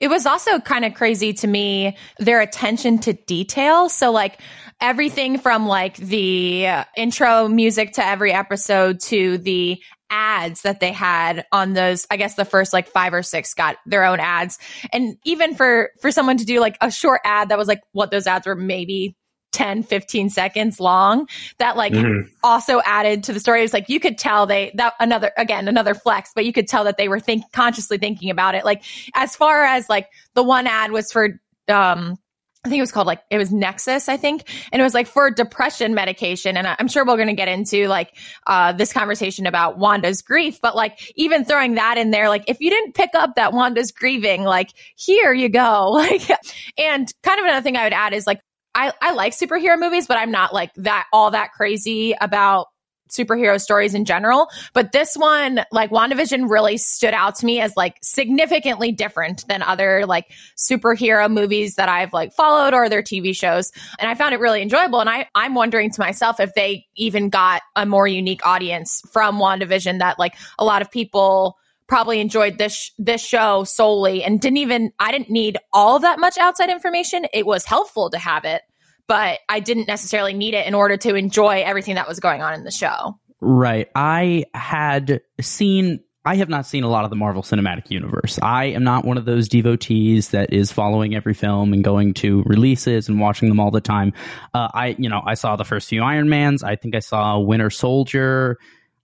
It 0.00 0.08
was 0.08 0.26
also 0.26 0.58
kind 0.60 0.84
of 0.84 0.94
crazy 0.94 1.32
to 1.34 1.46
me 1.46 1.96
their 2.18 2.40
attention 2.40 2.98
to 3.00 3.12
detail. 3.12 3.88
So 3.88 4.10
like 4.10 4.40
everything 4.80 5.38
from 5.38 5.66
like 5.66 5.96
the 5.96 6.66
intro 6.96 7.48
music 7.48 7.94
to 7.94 8.06
every 8.06 8.32
episode 8.32 9.00
to 9.00 9.38
the 9.38 9.82
ads 10.10 10.62
that 10.62 10.80
they 10.80 10.90
had 10.90 11.44
on 11.52 11.74
those 11.74 12.06
i 12.10 12.16
guess 12.16 12.34
the 12.34 12.44
first 12.46 12.72
like 12.72 12.88
five 12.88 13.12
or 13.12 13.22
six 13.22 13.52
got 13.52 13.76
their 13.84 14.04
own 14.04 14.18
ads 14.20 14.58
and 14.90 15.18
even 15.24 15.54
for 15.54 15.90
for 16.00 16.10
someone 16.10 16.38
to 16.38 16.46
do 16.46 16.60
like 16.60 16.78
a 16.80 16.90
short 16.90 17.20
ad 17.24 17.50
that 17.50 17.58
was 17.58 17.68
like 17.68 17.82
what 17.92 18.10
those 18.10 18.26
ads 18.26 18.46
were 18.46 18.54
maybe 18.54 19.14
10 19.58 19.82
15 19.82 20.30
seconds 20.30 20.78
long 20.78 21.28
that 21.58 21.76
like 21.76 21.92
mm-hmm. 21.92 22.28
also 22.44 22.80
added 22.86 23.24
to 23.24 23.32
the 23.32 23.40
story 23.40 23.58
it 23.58 23.62
was 23.62 23.72
like 23.72 23.88
you 23.88 23.98
could 23.98 24.16
tell 24.16 24.46
they 24.46 24.70
that 24.76 24.94
another 25.00 25.32
again 25.36 25.66
another 25.66 25.94
flex 25.94 26.30
but 26.32 26.44
you 26.44 26.52
could 26.52 26.68
tell 26.68 26.84
that 26.84 26.96
they 26.96 27.08
were 27.08 27.18
think 27.18 27.42
consciously 27.50 27.98
thinking 27.98 28.30
about 28.30 28.54
it 28.54 28.64
like 28.64 28.84
as 29.16 29.34
far 29.34 29.64
as 29.64 29.88
like 29.88 30.06
the 30.34 30.44
one 30.44 30.68
ad 30.68 30.92
was 30.92 31.10
for 31.10 31.40
um 31.66 32.16
I 32.64 32.68
think 32.68 32.78
it 32.78 32.82
was 32.82 32.92
called 32.92 33.06
like 33.06 33.22
it 33.30 33.38
was 33.38 33.52
Nexus, 33.52 34.08
I 34.08 34.16
think, 34.16 34.42
and 34.72 34.80
it 34.80 34.82
was 34.82 34.92
like 34.92 35.06
for 35.06 35.30
depression 35.30 35.94
medication. 35.94 36.56
And 36.56 36.66
I'm 36.66 36.88
sure 36.88 37.06
we're 37.06 37.14
going 37.14 37.28
to 37.28 37.34
get 37.34 37.46
into 37.46 37.86
like 37.86 38.14
uh, 38.48 38.72
this 38.72 38.92
conversation 38.92 39.46
about 39.46 39.78
Wanda's 39.78 40.22
grief, 40.22 40.60
but 40.60 40.74
like 40.74 40.98
even 41.14 41.44
throwing 41.44 41.76
that 41.76 41.98
in 41.98 42.10
there, 42.10 42.28
like 42.28 42.44
if 42.48 42.60
you 42.60 42.68
didn't 42.68 42.96
pick 42.96 43.10
up 43.14 43.36
that 43.36 43.52
Wanda's 43.52 43.92
grieving, 43.92 44.42
like 44.42 44.70
here 44.96 45.32
you 45.32 45.48
go, 45.48 45.90
like. 45.92 46.28
And 46.76 47.10
kind 47.22 47.38
of 47.38 47.46
another 47.46 47.62
thing 47.62 47.76
I 47.76 47.84
would 47.84 47.92
add 47.92 48.12
is 48.12 48.26
like 48.26 48.40
I 48.78 48.92
I 49.02 49.12
like 49.12 49.32
superhero 49.32 49.78
movies, 49.78 50.06
but 50.06 50.16
I'm 50.16 50.30
not 50.30 50.54
like 50.54 50.72
that 50.76 51.06
all 51.12 51.32
that 51.32 51.52
crazy 51.52 52.14
about 52.20 52.68
superhero 53.10 53.60
stories 53.60 53.94
in 53.94 54.04
general. 54.04 54.48
But 54.74 54.92
this 54.92 55.16
one, 55.16 55.64
like 55.72 55.90
WandaVision 55.90 56.48
really 56.48 56.76
stood 56.76 57.14
out 57.14 57.36
to 57.36 57.46
me 57.46 57.60
as 57.60 57.76
like 57.76 57.96
significantly 58.02 58.92
different 58.92 59.46
than 59.48 59.62
other 59.62 60.06
like 60.06 60.30
superhero 60.56 61.30
movies 61.30 61.76
that 61.76 61.88
I've 61.88 62.12
like 62.12 62.32
followed 62.32 62.74
or 62.74 62.88
their 62.88 63.02
TV 63.02 63.34
shows. 63.34 63.72
And 63.98 64.08
I 64.08 64.14
found 64.14 64.34
it 64.34 64.40
really 64.40 64.62
enjoyable. 64.62 65.00
And 65.00 65.10
I, 65.10 65.26
I'm 65.34 65.54
wondering 65.54 65.90
to 65.90 66.00
myself 66.00 66.38
if 66.38 66.54
they 66.54 66.86
even 66.96 67.30
got 67.30 67.62
a 67.74 67.86
more 67.86 68.06
unique 68.06 68.44
audience 68.46 69.02
from 69.10 69.38
WandaVision 69.38 69.98
that 69.98 70.18
like 70.18 70.34
a 70.58 70.64
lot 70.64 70.82
of 70.82 70.90
people 70.90 71.56
probably 71.88 72.20
enjoyed 72.20 72.58
this 72.58 72.92
this 72.98 73.24
show 73.24 73.64
solely 73.64 74.22
and 74.22 74.40
didn't 74.40 74.58
even 74.58 74.92
I 74.98 75.10
didn't 75.10 75.30
need 75.30 75.56
all 75.72 75.98
that 76.00 76.20
much 76.20 76.36
outside 76.38 76.68
information. 76.68 77.26
It 77.32 77.46
was 77.46 77.64
helpful 77.64 78.10
to 78.10 78.18
have 78.18 78.44
it, 78.44 78.60
but 79.08 79.40
I 79.48 79.60
didn't 79.60 79.88
necessarily 79.88 80.34
need 80.34 80.54
it 80.54 80.66
in 80.66 80.74
order 80.74 80.96
to 80.98 81.14
enjoy 81.14 81.62
everything 81.62 81.96
that 81.96 82.06
was 82.06 82.20
going 82.20 82.42
on 82.42 82.54
in 82.54 82.64
the 82.64 82.70
show. 82.70 83.18
Right. 83.40 83.88
I 83.94 84.44
had 84.54 85.20
seen 85.40 86.00
I 86.24 86.34
have 86.34 86.50
not 86.50 86.66
seen 86.66 86.84
a 86.84 86.88
lot 86.88 87.04
of 87.04 87.10
the 87.10 87.16
Marvel 87.16 87.42
Cinematic 87.42 87.90
Universe. 87.90 88.38
I 88.42 88.66
am 88.66 88.84
not 88.84 89.06
one 89.06 89.16
of 89.16 89.24
those 89.24 89.48
devotees 89.48 90.28
that 90.30 90.52
is 90.52 90.70
following 90.70 91.14
every 91.14 91.32
film 91.32 91.72
and 91.72 91.82
going 91.82 92.12
to 92.14 92.42
releases 92.44 93.08
and 93.08 93.18
watching 93.18 93.48
them 93.48 93.58
all 93.58 93.70
the 93.70 93.80
time. 93.80 94.12
Uh, 94.52 94.68
I, 94.74 94.96
you 94.98 95.08
know, 95.08 95.22
I 95.24 95.32
saw 95.34 95.56
the 95.56 95.64
first 95.64 95.88
few 95.88 96.02
Iron 96.02 96.28
Mans. 96.28 96.62
I 96.62 96.76
think 96.76 96.94
I 96.94 96.98
saw 96.98 97.38
Winter 97.38 97.70
Soldier. 97.70 98.58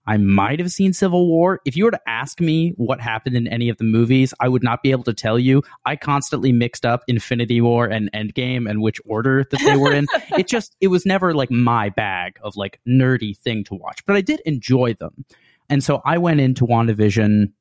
I 0.07 0.17
might 0.17 0.59
have 0.59 0.71
seen 0.71 0.93
Civil 0.93 1.27
War. 1.27 1.61
If 1.65 1.75
you 1.75 1.85
were 1.85 1.91
to 1.91 2.09
ask 2.09 2.39
me 2.39 2.73
what 2.77 3.01
happened 3.01 3.35
in 3.35 3.47
any 3.47 3.69
of 3.69 3.77
the 3.77 3.83
movies, 3.83 4.33
I 4.39 4.47
would 4.47 4.63
not 4.63 4.83
be 4.83 4.91
able 4.91 5.03
to 5.05 5.13
tell 5.13 5.39
you. 5.39 5.63
I 5.85 5.95
constantly 5.95 6.51
mixed 6.51 6.85
up 6.85 7.03
Infinity 7.07 7.61
War 7.61 7.85
and 7.85 8.11
Endgame 8.13 8.69
and 8.69 8.81
which 8.81 9.01
order 9.05 9.45
that 9.49 9.59
they 9.61 9.77
were 9.77 9.93
in. 9.93 10.05
it 10.37 10.47
just, 10.47 10.75
it 10.79 10.87
was 10.87 11.05
never 11.05 11.33
like 11.33 11.49
my 11.49 11.89
bag 11.89 12.37
of 12.43 12.55
like 12.55 12.79
nerdy 12.87 13.37
thing 13.37 13.63
to 13.65 13.75
watch, 13.75 14.05
but 14.05 14.15
I 14.15 14.21
did 14.21 14.41
enjoy 14.41 14.93
them. 14.93 15.25
And 15.69 15.83
so 15.83 16.01
I 16.05 16.17
went 16.19 16.39
into 16.39 16.65
WandaVision 16.65 17.51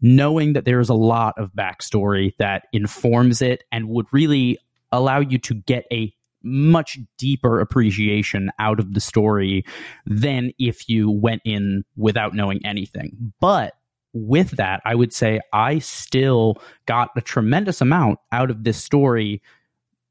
knowing 0.00 0.52
that 0.52 0.64
there's 0.64 0.88
a 0.88 0.94
lot 0.94 1.36
of 1.38 1.52
backstory 1.52 2.34
that 2.38 2.64
informs 2.72 3.42
it 3.42 3.64
and 3.72 3.88
would 3.88 4.06
really 4.12 4.58
allow 4.92 5.20
you 5.20 5.38
to 5.38 5.54
get 5.54 5.84
a 5.92 6.12
much 6.48 6.98
deeper 7.16 7.60
appreciation 7.60 8.50
out 8.58 8.80
of 8.80 8.94
the 8.94 9.00
story 9.00 9.64
than 10.06 10.52
if 10.58 10.88
you 10.88 11.10
went 11.10 11.42
in 11.44 11.84
without 11.96 12.34
knowing 12.34 12.64
anything. 12.64 13.32
But 13.40 13.74
with 14.12 14.52
that, 14.52 14.80
I 14.84 14.94
would 14.94 15.12
say 15.12 15.40
I 15.52 15.78
still 15.78 16.60
got 16.86 17.10
a 17.16 17.20
tremendous 17.20 17.80
amount 17.80 18.18
out 18.32 18.50
of 18.50 18.64
this 18.64 18.82
story 18.82 19.42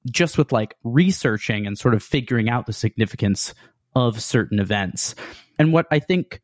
just 0.09 0.37
with 0.37 0.51
like 0.51 0.75
researching 0.83 1.67
and 1.67 1.77
sort 1.77 1.93
of 1.93 2.03
figuring 2.03 2.49
out 2.49 2.65
the 2.65 2.73
significance 2.73 3.53
of 3.95 4.21
certain 4.21 4.59
events. 4.59 5.15
And 5.59 5.73
what 5.73 5.87
I 5.91 5.99
think 5.99 6.41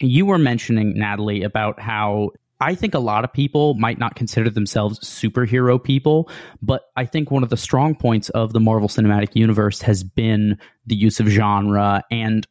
you 0.00 0.26
were 0.26 0.38
mentioning, 0.38 0.96
Natalie, 0.96 1.42
about 1.42 1.80
how 1.80 2.30
I 2.60 2.74
think 2.74 2.94
a 2.94 3.00
lot 3.00 3.24
of 3.24 3.32
people 3.32 3.74
might 3.74 3.98
not 3.98 4.14
consider 4.14 4.48
themselves 4.50 5.00
superhero 5.00 5.82
people, 5.82 6.30
but 6.62 6.90
I 6.96 7.04
think 7.04 7.30
one 7.30 7.42
of 7.42 7.50
the 7.50 7.56
strong 7.56 7.94
points 7.94 8.30
of 8.30 8.52
the 8.52 8.60
Marvel 8.60 8.88
Cinematic 8.88 9.34
Universe 9.34 9.82
has 9.82 10.04
been 10.04 10.58
the 10.86 10.94
use 10.94 11.20
of 11.20 11.26
genre 11.26 12.02
and 12.10 12.46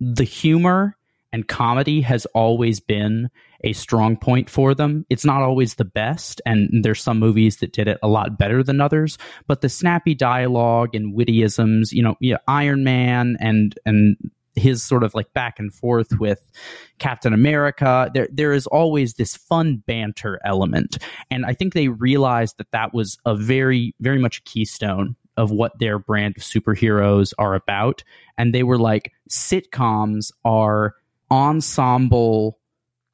the 0.00 0.24
humor 0.24 0.96
and 1.32 1.46
comedy 1.46 2.00
has 2.00 2.26
always 2.26 2.80
been 2.80 3.30
a 3.62 3.72
strong 3.72 4.16
point 4.16 4.48
for 4.48 4.74
them. 4.74 5.04
It's 5.10 5.24
not 5.24 5.42
always 5.42 5.74
the 5.74 5.84
best, 5.84 6.40
and 6.46 6.82
there's 6.82 7.02
some 7.02 7.18
movies 7.18 7.58
that 7.58 7.72
did 7.72 7.88
it 7.88 7.98
a 8.02 8.08
lot 8.08 8.38
better 8.38 8.62
than 8.62 8.80
others. 8.80 9.18
But 9.46 9.60
the 9.60 9.68
snappy 9.68 10.14
dialogue 10.14 10.94
and 10.94 11.16
wittyisms, 11.16 11.92
you 11.92 12.02
know, 12.02 12.16
yeah, 12.20 12.38
Iron 12.48 12.84
Man 12.84 13.36
and 13.40 13.78
and 13.84 14.16
his 14.54 14.82
sort 14.82 15.02
of 15.02 15.14
like 15.14 15.32
back 15.32 15.58
and 15.58 15.72
forth 15.72 16.18
with 16.18 16.50
Captain 16.98 17.32
America. 17.32 18.10
There, 18.12 18.28
there 18.32 18.52
is 18.52 18.66
always 18.66 19.14
this 19.14 19.36
fun 19.36 19.82
banter 19.86 20.40
element, 20.44 20.98
and 21.30 21.46
I 21.46 21.54
think 21.54 21.74
they 21.74 21.88
realized 21.88 22.58
that 22.58 22.70
that 22.72 22.92
was 22.94 23.18
a 23.24 23.34
very, 23.34 23.94
very 24.00 24.18
much 24.18 24.38
a 24.38 24.42
keystone 24.42 25.16
of 25.36 25.50
what 25.50 25.78
their 25.78 25.98
brand 25.98 26.36
of 26.36 26.42
superheroes 26.42 27.32
are 27.38 27.54
about. 27.54 28.04
And 28.36 28.54
they 28.54 28.62
were 28.62 28.78
like, 28.78 29.12
sitcoms 29.30 30.32
are 30.44 30.94
ensemble 31.30 32.59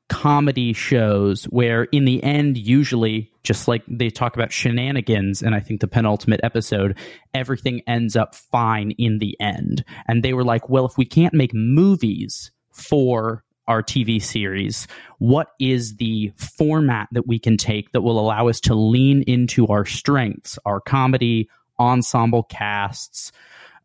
comedy 0.09 0.73
shows 0.73 1.45
where 1.45 1.85
in 1.85 2.05
the 2.05 2.23
end 2.23 2.57
usually 2.57 3.31
just 3.43 3.67
like 3.67 3.83
they 3.89 4.09
talk 4.09 4.37
about 4.37 4.53
shenanigans 4.53 5.43
and 5.43 5.55
i 5.55 5.59
think 5.59 5.81
the 5.81 5.89
penultimate 5.89 6.41
episode 6.45 6.97
everything 7.35 7.83
ends 7.87 8.17
up 8.17 8.35
fine 8.35 8.93
in 8.93 9.19
the 9.19 9.37
end. 9.41 9.85
And 10.09 10.23
they 10.23 10.33
were 10.33 10.45
like 10.45 10.69
well 10.69 10.87
if 10.87 10.97
we 10.97 11.05
can't 11.05 11.35
make 11.35 11.53
movies 11.55 12.51
for 12.71 13.45
our 13.69 13.83
TV 13.83 14.23
series, 14.23 14.87
what 15.19 15.49
is 15.59 15.97
the 15.97 16.33
format 16.37 17.09
that 17.13 17.27
we 17.27 17.39
can 17.39 17.57
take 17.57 17.91
that 17.93 18.03
will 18.03 18.21
allow 18.21 18.49
us 18.49 18.61
to 18.61 18.75
lean 18.75 19.23
into 19.23 19.67
our 19.67 19.85
strengths, 19.85 20.57
our 20.65 20.81
comedy, 20.81 21.49
ensemble 21.79 22.45
casts, 22.45 23.33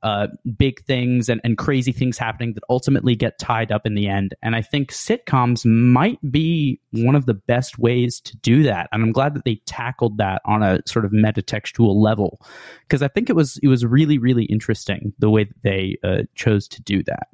uh, 0.03 0.27
big 0.57 0.83
things 0.85 1.29
and, 1.29 1.41
and 1.43 1.57
crazy 1.57 1.91
things 1.91 2.17
happening 2.17 2.53
that 2.53 2.63
ultimately 2.69 3.15
get 3.15 3.37
tied 3.39 3.71
up 3.71 3.85
in 3.85 3.95
the 3.95 4.07
end. 4.07 4.33
And 4.41 4.55
I 4.55 4.61
think 4.61 4.91
sitcoms 4.91 5.65
might 5.65 6.19
be 6.31 6.79
one 6.91 7.15
of 7.15 7.25
the 7.25 7.33
best 7.33 7.77
ways 7.77 8.19
to 8.21 8.37
do 8.37 8.63
that. 8.63 8.89
And 8.91 9.03
I'm 9.03 9.11
glad 9.11 9.35
that 9.35 9.45
they 9.45 9.61
tackled 9.65 10.17
that 10.17 10.41
on 10.45 10.63
a 10.63 10.79
sort 10.87 11.05
of 11.05 11.11
metatextual 11.11 11.95
level 11.95 12.41
because 12.87 13.01
I 13.01 13.07
think 13.07 13.29
it 13.29 13.35
was 13.35 13.59
it 13.61 13.67
was 13.67 13.85
really 13.85 14.17
really 14.17 14.45
interesting 14.45 15.13
the 15.19 15.29
way 15.29 15.45
that 15.45 15.63
they 15.63 15.97
uh, 16.03 16.23
chose 16.35 16.67
to 16.69 16.81
do 16.81 17.03
that. 17.03 17.27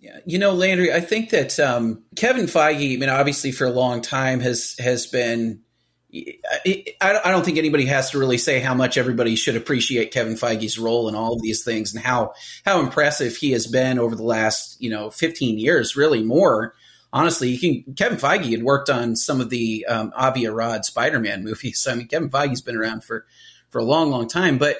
Yeah, 0.00 0.18
you 0.24 0.38
know, 0.38 0.52
Landry, 0.52 0.92
I 0.92 1.00
think 1.00 1.30
that 1.30 1.58
um, 1.58 2.04
Kevin 2.14 2.46
Feige, 2.46 2.94
I 2.94 2.96
mean, 2.98 3.08
obviously 3.08 3.50
for 3.50 3.66
a 3.66 3.70
long 3.70 4.00
time 4.00 4.40
has 4.40 4.76
has 4.78 5.06
been 5.06 5.62
I 6.10 7.30
don't 7.30 7.44
think 7.44 7.58
anybody 7.58 7.84
has 7.86 8.10
to 8.10 8.18
really 8.18 8.38
say 8.38 8.60
how 8.60 8.74
much 8.74 8.96
everybody 8.96 9.36
should 9.36 9.56
appreciate 9.56 10.10
Kevin 10.10 10.34
Feige's 10.34 10.78
role 10.78 11.08
in 11.08 11.14
all 11.14 11.34
of 11.34 11.42
these 11.42 11.62
things 11.62 11.94
and 11.94 12.02
how 12.02 12.32
how 12.64 12.80
impressive 12.80 13.36
he 13.36 13.52
has 13.52 13.66
been 13.66 13.98
over 13.98 14.16
the 14.16 14.22
last 14.22 14.80
you 14.80 14.88
know 14.88 15.10
15 15.10 15.58
years, 15.58 15.96
really 15.96 16.22
more. 16.22 16.74
Honestly, 17.12 17.50
you 17.50 17.58
can 17.58 17.94
Kevin 17.94 18.18
Feige 18.18 18.50
had 18.50 18.62
worked 18.62 18.88
on 18.88 19.16
some 19.16 19.40
of 19.40 19.50
the 19.50 19.84
um, 19.86 20.12
Avi 20.16 20.46
Arad 20.46 20.84
Spider-Man 20.84 21.44
movies. 21.44 21.80
So, 21.80 21.92
I 21.92 21.94
mean, 21.94 22.08
Kevin 22.08 22.30
Feige's 22.30 22.62
been 22.62 22.76
around 22.76 23.04
for 23.04 23.26
for 23.70 23.78
a 23.78 23.84
long, 23.84 24.10
long 24.10 24.28
time. 24.28 24.56
But 24.56 24.78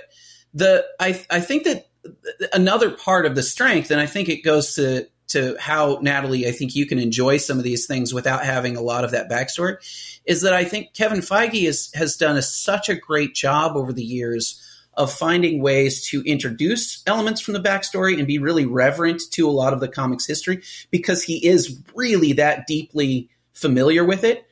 the 0.54 0.86
I 0.98 1.24
I 1.30 1.40
think 1.40 1.64
that 1.64 1.88
another 2.52 2.90
part 2.90 3.26
of 3.26 3.34
the 3.34 3.42
strength, 3.42 3.90
and 3.90 4.00
I 4.00 4.06
think 4.06 4.28
it 4.28 4.42
goes 4.42 4.74
to 4.76 5.08
to 5.28 5.56
how 5.60 5.98
Natalie, 6.00 6.48
I 6.48 6.52
think 6.52 6.74
you 6.74 6.86
can 6.86 6.98
enjoy 6.98 7.36
some 7.36 7.58
of 7.58 7.64
these 7.64 7.86
things 7.86 8.14
without 8.14 8.44
having 8.44 8.76
a 8.76 8.80
lot 8.80 9.04
of 9.04 9.10
that 9.10 9.28
backstory, 9.28 9.76
is 10.28 10.42
that 10.42 10.52
I 10.52 10.64
think 10.64 10.94
Kevin 10.94 11.20
Feige 11.20 11.66
is, 11.66 11.90
has 11.94 12.16
done 12.16 12.36
a, 12.36 12.42
such 12.42 12.88
a 12.88 12.94
great 12.94 13.34
job 13.34 13.76
over 13.76 13.92
the 13.92 14.04
years 14.04 14.62
of 14.94 15.12
finding 15.12 15.60
ways 15.60 16.06
to 16.08 16.22
introduce 16.22 17.02
elements 17.06 17.40
from 17.40 17.54
the 17.54 17.60
backstory 17.60 18.16
and 18.18 18.26
be 18.26 18.38
really 18.38 18.66
reverent 18.66 19.22
to 19.32 19.48
a 19.48 19.50
lot 19.50 19.72
of 19.72 19.80
the 19.80 19.88
comics 19.88 20.26
history 20.26 20.62
because 20.90 21.22
he 21.22 21.44
is 21.46 21.82
really 21.94 22.32
that 22.34 22.66
deeply 22.66 23.28
familiar 23.52 24.04
with 24.04 24.22
it 24.22 24.44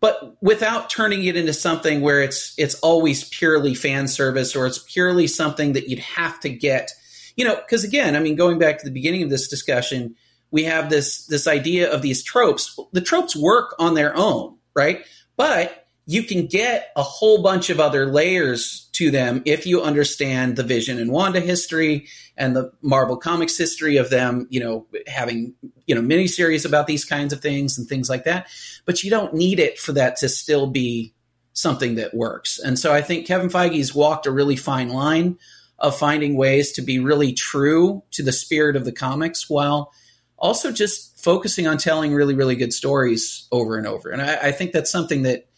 but 0.00 0.36
without 0.40 0.88
turning 0.88 1.24
it 1.24 1.36
into 1.36 1.52
something 1.52 2.00
where 2.00 2.20
it's 2.20 2.54
it's 2.56 2.76
always 2.76 3.24
purely 3.30 3.74
fan 3.74 4.06
service 4.08 4.54
or 4.54 4.66
it's 4.66 4.78
purely 4.78 5.26
something 5.26 5.72
that 5.72 5.88
you'd 5.88 5.98
have 5.98 6.38
to 6.40 6.48
get 6.48 6.90
you 7.38 7.44
know, 7.44 7.54
because 7.54 7.84
again, 7.84 8.16
I 8.16 8.20
mean, 8.20 8.34
going 8.34 8.58
back 8.58 8.78
to 8.78 8.84
the 8.84 8.90
beginning 8.90 9.22
of 9.22 9.30
this 9.30 9.46
discussion, 9.46 10.16
we 10.50 10.64
have 10.64 10.90
this 10.90 11.24
this 11.26 11.46
idea 11.46 11.90
of 11.90 12.02
these 12.02 12.24
tropes. 12.24 12.76
The 12.92 13.00
tropes 13.00 13.36
work 13.36 13.76
on 13.78 13.94
their 13.94 14.14
own, 14.16 14.56
right? 14.74 15.04
But 15.38 15.86
you 16.04 16.24
can 16.24 16.46
get 16.46 16.90
a 16.96 17.02
whole 17.02 17.42
bunch 17.42 17.70
of 17.70 17.78
other 17.80 18.06
layers 18.06 18.88
to 18.94 19.10
them 19.10 19.42
if 19.44 19.66
you 19.66 19.82
understand 19.82 20.56
the 20.56 20.62
Vision 20.62 20.98
and 20.98 21.12
Wanda 21.12 21.38
history 21.38 22.08
and 22.36 22.56
the 22.56 22.72
Marvel 22.82 23.16
Comics 23.16 23.56
history 23.56 23.98
of 23.98 24.10
them, 24.10 24.46
you 24.50 24.58
know, 24.58 24.86
having, 25.06 25.54
you 25.86 25.94
know, 25.94 26.00
miniseries 26.00 26.66
about 26.66 26.86
these 26.86 27.04
kinds 27.04 27.32
of 27.32 27.40
things 27.40 27.78
and 27.78 27.86
things 27.86 28.10
like 28.10 28.24
that. 28.24 28.48
But 28.84 29.04
you 29.04 29.10
don't 29.10 29.34
need 29.34 29.60
it 29.60 29.78
for 29.78 29.92
that 29.92 30.16
to 30.16 30.28
still 30.28 30.66
be 30.66 31.14
something 31.52 31.94
that 31.96 32.14
works. 32.14 32.58
And 32.58 32.78
so 32.78 32.92
I 32.92 33.00
think 33.02 33.26
Kevin 33.26 33.48
Feige's 33.48 33.94
walked 33.94 34.26
a 34.26 34.32
really 34.32 34.56
fine 34.56 34.88
line 34.88 35.38
of 35.78 35.96
finding 35.96 36.36
ways 36.36 36.72
to 36.72 36.82
be 36.82 36.98
really 36.98 37.32
true 37.32 38.02
to 38.12 38.22
the 38.22 38.32
spirit 38.32 38.76
of 38.76 38.84
the 38.84 38.92
comics 38.92 39.48
while 39.48 39.92
also 40.38 40.72
just 40.72 41.18
focusing 41.18 41.66
on 41.66 41.78
telling 41.78 42.14
really, 42.14 42.34
really 42.34 42.56
good 42.56 42.72
stories 42.72 43.46
over 43.50 43.76
and 43.76 43.86
over. 43.86 44.10
And 44.10 44.22
I, 44.22 44.36
I 44.48 44.52
think 44.52 44.72
that's 44.72 44.90
something 44.90 45.22
that 45.22 45.48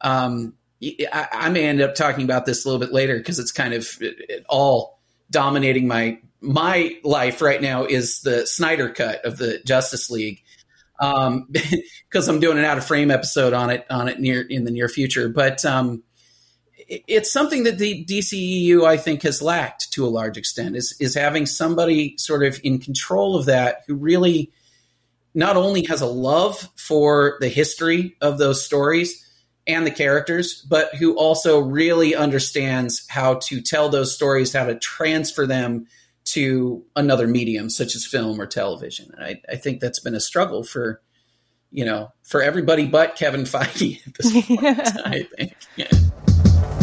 um, 0.00 0.54
I, 0.82 1.28
I, 1.32 1.48
may 1.50 1.66
end 1.66 1.80
up 1.80 1.94
talking 1.94 2.24
about 2.24 2.46
this 2.46 2.64
a 2.64 2.68
little 2.68 2.80
bit 2.80 2.92
later 2.92 3.18
because 3.18 3.38
it's 3.38 3.52
kind 3.52 3.74
of 3.74 3.86
it, 4.00 4.16
it 4.28 4.46
all 4.48 5.00
dominating 5.30 5.86
my 5.86 6.18
my 6.40 6.96
life 7.04 7.42
right 7.42 7.60
now 7.60 7.84
is 7.84 8.20
the 8.22 8.46
Snyder 8.46 8.88
cut 8.88 9.24
of 9.26 9.36
the 9.36 9.60
Justice 9.66 10.10
League 10.10 10.42
um, 11.00 11.48
because 12.08 12.28
I'm 12.28 12.40
doing 12.40 12.58
an 12.58 12.64
out 12.64 12.78
of 12.78 12.86
frame 12.86 13.10
episode 13.10 13.52
on 13.52 13.70
it 13.70 13.86
on 13.90 14.08
it 14.08 14.20
near 14.20 14.42
in 14.42 14.64
the 14.64 14.70
near 14.70 14.88
future. 14.88 15.28
But 15.28 15.64
um, 15.64 16.02
it's 16.90 17.32
something 17.32 17.62
that 17.62 17.78
the 17.78 18.04
DCEU 18.04 18.84
I 18.84 18.96
think 18.96 19.22
has 19.22 19.40
lacked 19.40 19.92
to 19.92 20.04
a 20.04 20.10
large 20.10 20.36
extent 20.36 20.76
is 20.76 20.96
is 21.00 21.14
having 21.14 21.46
somebody 21.46 22.16
sort 22.18 22.42
of 22.42 22.60
in 22.64 22.78
control 22.78 23.36
of 23.36 23.46
that 23.46 23.82
who 23.86 23.94
really 23.94 24.50
not 25.32 25.56
only 25.56 25.84
has 25.84 26.00
a 26.00 26.06
love 26.06 26.68
for 26.74 27.36
the 27.40 27.48
history 27.48 28.16
of 28.20 28.38
those 28.38 28.64
stories 28.64 29.24
and 29.68 29.86
the 29.86 29.90
characters, 29.92 30.66
but 30.68 30.92
who 30.96 31.16
also 31.16 31.60
really 31.60 32.16
understands 32.16 33.06
how 33.08 33.34
to 33.34 33.60
tell 33.60 33.88
those 33.88 34.12
stories, 34.12 34.52
how 34.52 34.64
to 34.64 34.74
transfer 34.74 35.46
them 35.46 35.86
to 36.24 36.84
another 36.96 37.28
medium 37.28 37.70
such 37.70 37.94
as 37.94 38.04
film 38.04 38.40
or 38.40 38.46
television. 38.46 39.12
And 39.16 39.24
I, 39.24 39.40
I 39.48 39.56
think 39.56 39.80
that's 39.80 40.00
been 40.00 40.16
a 40.16 40.20
struggle 40.20 40.64
for 40.64 41.00
you 41.70 41.84
know 41.84 42.10
for 42.24 42.42
everybody 42.42 42.86
but 42.86 43.14
Kevin 43.14 43.42
Feige 43.42 44.04
at 44.04 44.14
this 44.14 44.32
point. 44.46 45.06
I 45.06 45.28
think. 45.36 45.54
Yeah 45.76 46.79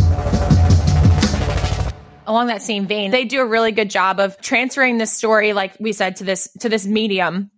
along 2.27 2.47
that 2.47 2.61
same 2.61 2.85
vein, 2.85 3.09
they 3.11 3.25
do 3.25 3.41
a 3.41 3.45
really 3.45 3.71
good 3.71 3.89
job 3.89 4.19
of 4.19 4.39
transferring 4.39 4.97
the 4.99 5.07
story, 5.07 5.53
like 5.53 5.77
we 5.79 5.93
said, 5.93 6.17
to 6.17 6.23
this 6.23 6.47
to 6.59 6.69
this 6.69 6.85
medium 6.85 7.49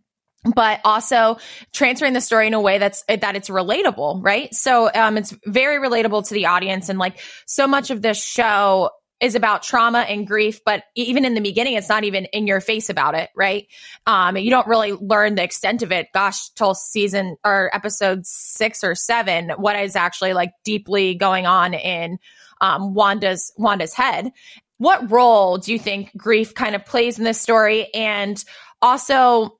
but 0.55 0.79
also 0.85 1.37
transferring 1.73 2.13
the 2.13 2.21
story 2.21 2.47
in 2.47 2.53
a 2.53 2.61
way 2.61 2.77
that's 2.77 3.03
that 3.07 3.35
it's 3.35 3.49
relatable 3.49 4.23
right? 4.23 4.53
So 4.53 4.89
um 4.93 5.17
it's 5.17 5.35
very 5.45 5.85
relatable 5.85 6.27
to 6.29 6.33
the 6.33 6.45
audience 6.45 6.87
and 6.87 6.97
like 6.97 7.19
so 7.45 7.67
much 7.67 7.91
of 7.91 8.01
this 8.01 8.23
show 8.23 8.89
is 9.21 9.35
about 9.35 9.63
trauma 9.63 9.99
and 9.99 10.27
grief 10.27 10.61
but 10.65 10.83
even 10.95 11.25
in 11.25 11.33
the 11.33 11.41
beginning 11.41 11.73
it's 11.73 11.89
not 11.89 12.03
even 12.03 12.25
in 12.25 12.47
your 12.47 12.61
face 12.61 12.89
about 12.89 13.15
it 13.15 13.29
right 13.35 13.67
um 14.05 14.37
you 14.37 14.49
don't 14.49 14.67
really 14.67 14.93
learn 14.93 15.35
the 15.35 15.43
extent 15.43 15.81
of 15.81 15.91
it 15.91 16.07
gosh 16.13 16.49
till 16.51 16.73
season 16.73 17.35
or 17.43 17.69
episode 17.73 18.25
6 18.25 18.83
or 18.83 18.95
7 18.95 19.51
what 19.57 19.75
is 19.77 19.95
actually 19.95 20.33
like 20.33 20.51
deeply 20.63 21.15
going 21.15 21.45
on 21.45 21.73
in 21.73 22.19
um, 22.61 22.93
Wanda's 22.93 23.51
Wanda's 23.57 23.93
head. 23.93 24.31
What 24.77 25.11
role 25.11 25.57
do 25.57 25.73
you 25.73 25.79
think 25.79 26.15
grief 26.15 26.53
kind 26.53 26.75
of 26.75 26.85
plays 26.85 27.17
in 27.17 27.25
this 27.25 27.41
story? 27.41 27.93
And 27.93 28.43
also, 28.81 29.58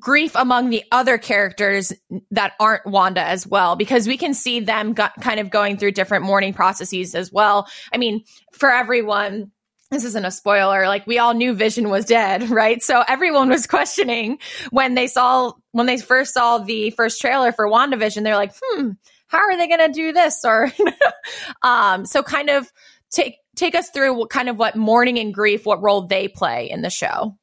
grief 0.00 0.32
among 0.34 0.70
the 0.70 0.84
other 0.92 1.18
characters 1.18 1.92
that 2.30 2.52
aren't 2.60 2.86
Wanda 2.86 3.22
as 3.22 3.46
well, 3.46 3.76
because 3.76 4.06
we 4.06 4.16
can 4.16 4.34
see 4.34 4.60
them 4.60 4.92
go- 4.92 5.08
kind 5.20 5.40
of 5.40 5.50
going 5.50 5.76
through 5.76 5.92
different 5.92 6.24
mourning 6.24 6.52
processes 6.52 7.14
as 7.14 7.32
well. 7.32 7.68
I 7.92 7.98
mean, 7.98 8.24
for 8.52 8.70
everyone, 8.70 9.50
this 9.90 10.04
isn't 10.04 10.24
a 10.24 10.30
spoiler. 10.30 10.86
Like 10.86 11.06
we 11.06 11.18
all 11.18 11.34
knew 11.34 11.54
Vision 11.54 11.88
was 11.88 12.04
dead, 12.04 12.50
right? 12.50 12.82
So 12.82 13.02
everyone 13.06 13.48
was 13.48 13.66
questioning 13.66 14.38
when 14.70 14.94
they 14.94 15.06
saw, 15.06 15.52
when 15.72 15.86
they 15.86 15.98
first 15.98 16.34
saw 16.34 16.58
the 16.58 16.90
first 16.90 17.20
trailer 17.20 17.52
for 17.52 17.68
WandaVision, 17.68 18.24
they're 18.24 18.36
like, 18.36 18.54
hmm, 18.62 18.90
how 19.28 19.38
are 19.38 19.56
they 19.56 19.68
going 19.68 19.86
to 19.86 19.92
do 19.92 20.12
this? 20.12 20.44
Or, 20.44 20.70
um, 21.62 22.04
so 22.04 22.22
kind 22.22 22.50
of 22.50 22.70
take, 23.10 23.36
take 23.56 23.74
us 23.74 23.90
through 23.90 24.14
what 24.14 24.30
kind 24.30 24.48
of 24.48 24.58
what 24.58 24.76
mourning 24.76 25.18
and 25.18 25.32
grief, 25.32 25.64
what 25.64 25.82
role 25.82 26.06
they 26.06 26.28
play 26.28 26.68
in 26.70 26.82
the 26.82 26.90
show. 26.90 27.36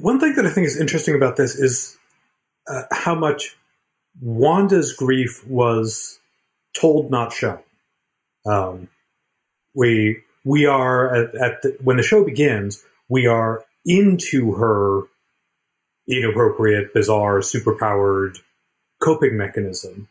One 0.00 0.18
thing 0.18 0.34
that 0.36 0.46
I 0.46 0.50
think 0.50 0.66
is 0.66 0.80
interesting 0.80 1.14
about 1.14 1.36
this 1.36 1.54
is 1.54 1.98
uh, 2.66 2.84
how 2.90 3.14
much 3.14 3.56
Wanda's 4.20 4.94
grief 4.94 5.46
was 5.46 6.18
told, 6.74 7.10
not 7.10 7.32
shown. 7.32 7.60
Um, 8.46 8.88
we 9.74 10.22
we 10.44 10.64
are 10.64 11.14
at, 11.14 11.34
at 11.34 11.62
the, 11.62 11.76
when 11.82 11.98
the 11.98 12.02
show 12.02 12.24
begins, 12.24 12.82
we 13.08 13.26
are 13.26 13.62
into 13.84 14.52
her 14.54 15.02
inappropriate, 16.08 16.94
bizarre, 16.94 17.40
superpowered 17.40 18.38
coping 19.02 19.36
mechanism. 19.36 20.08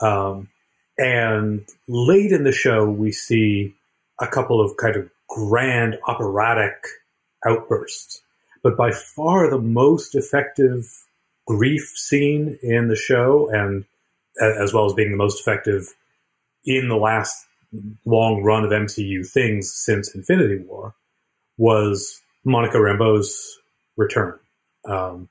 Um, 0.00 0.48
and 0.96 1.66
late 1.88 2.30
in 2.30 2.44
the 2.44 2.52
show, 2.52 2.88
we 2.88 3.10
see 3.10 3.74
a 4.20 4.28
couple 4.28 4.60
of 4.60 4.76
kind 4.76 4.94
of 4.94 5.10
grand 5.28 5.98
operatic 6.06 6.86
outbursts. 7.44 8.22
But 8.64 8.76
by 8.76 8.90
far 8.90 9.48
the 9.48 9.60
most 9.60 10.16
effective 10.16 10.84
grief 11.46 11.92
scene 11.94 12.58
in 12.62 12.88
the 12.88 12.96
show, 12.96 13.48
and 13.52 13.84
as 14.40 14.72
well 14.72 14.86
as 14.86 14.94
being 14.94 15.10
the 15.12 15.16
most 15.16 15.38
effective 15.38 15.94
in 16.64 16.88
the 16.88 16.96
last 16.96 17.46
long 18.04 18.42
run 18.42 18.64
of 18.64 18.70
MCU 18.70 19.28
things 19.28 19.72
since 19.72 20.14
Infinity 20.14 20.64
War 20.66 20.94
was 21.58 22.20
Monica 22.44 22.78
Rambeau's 22.78 23.58
return. 23.96 24.38
Um, 24.88 25.28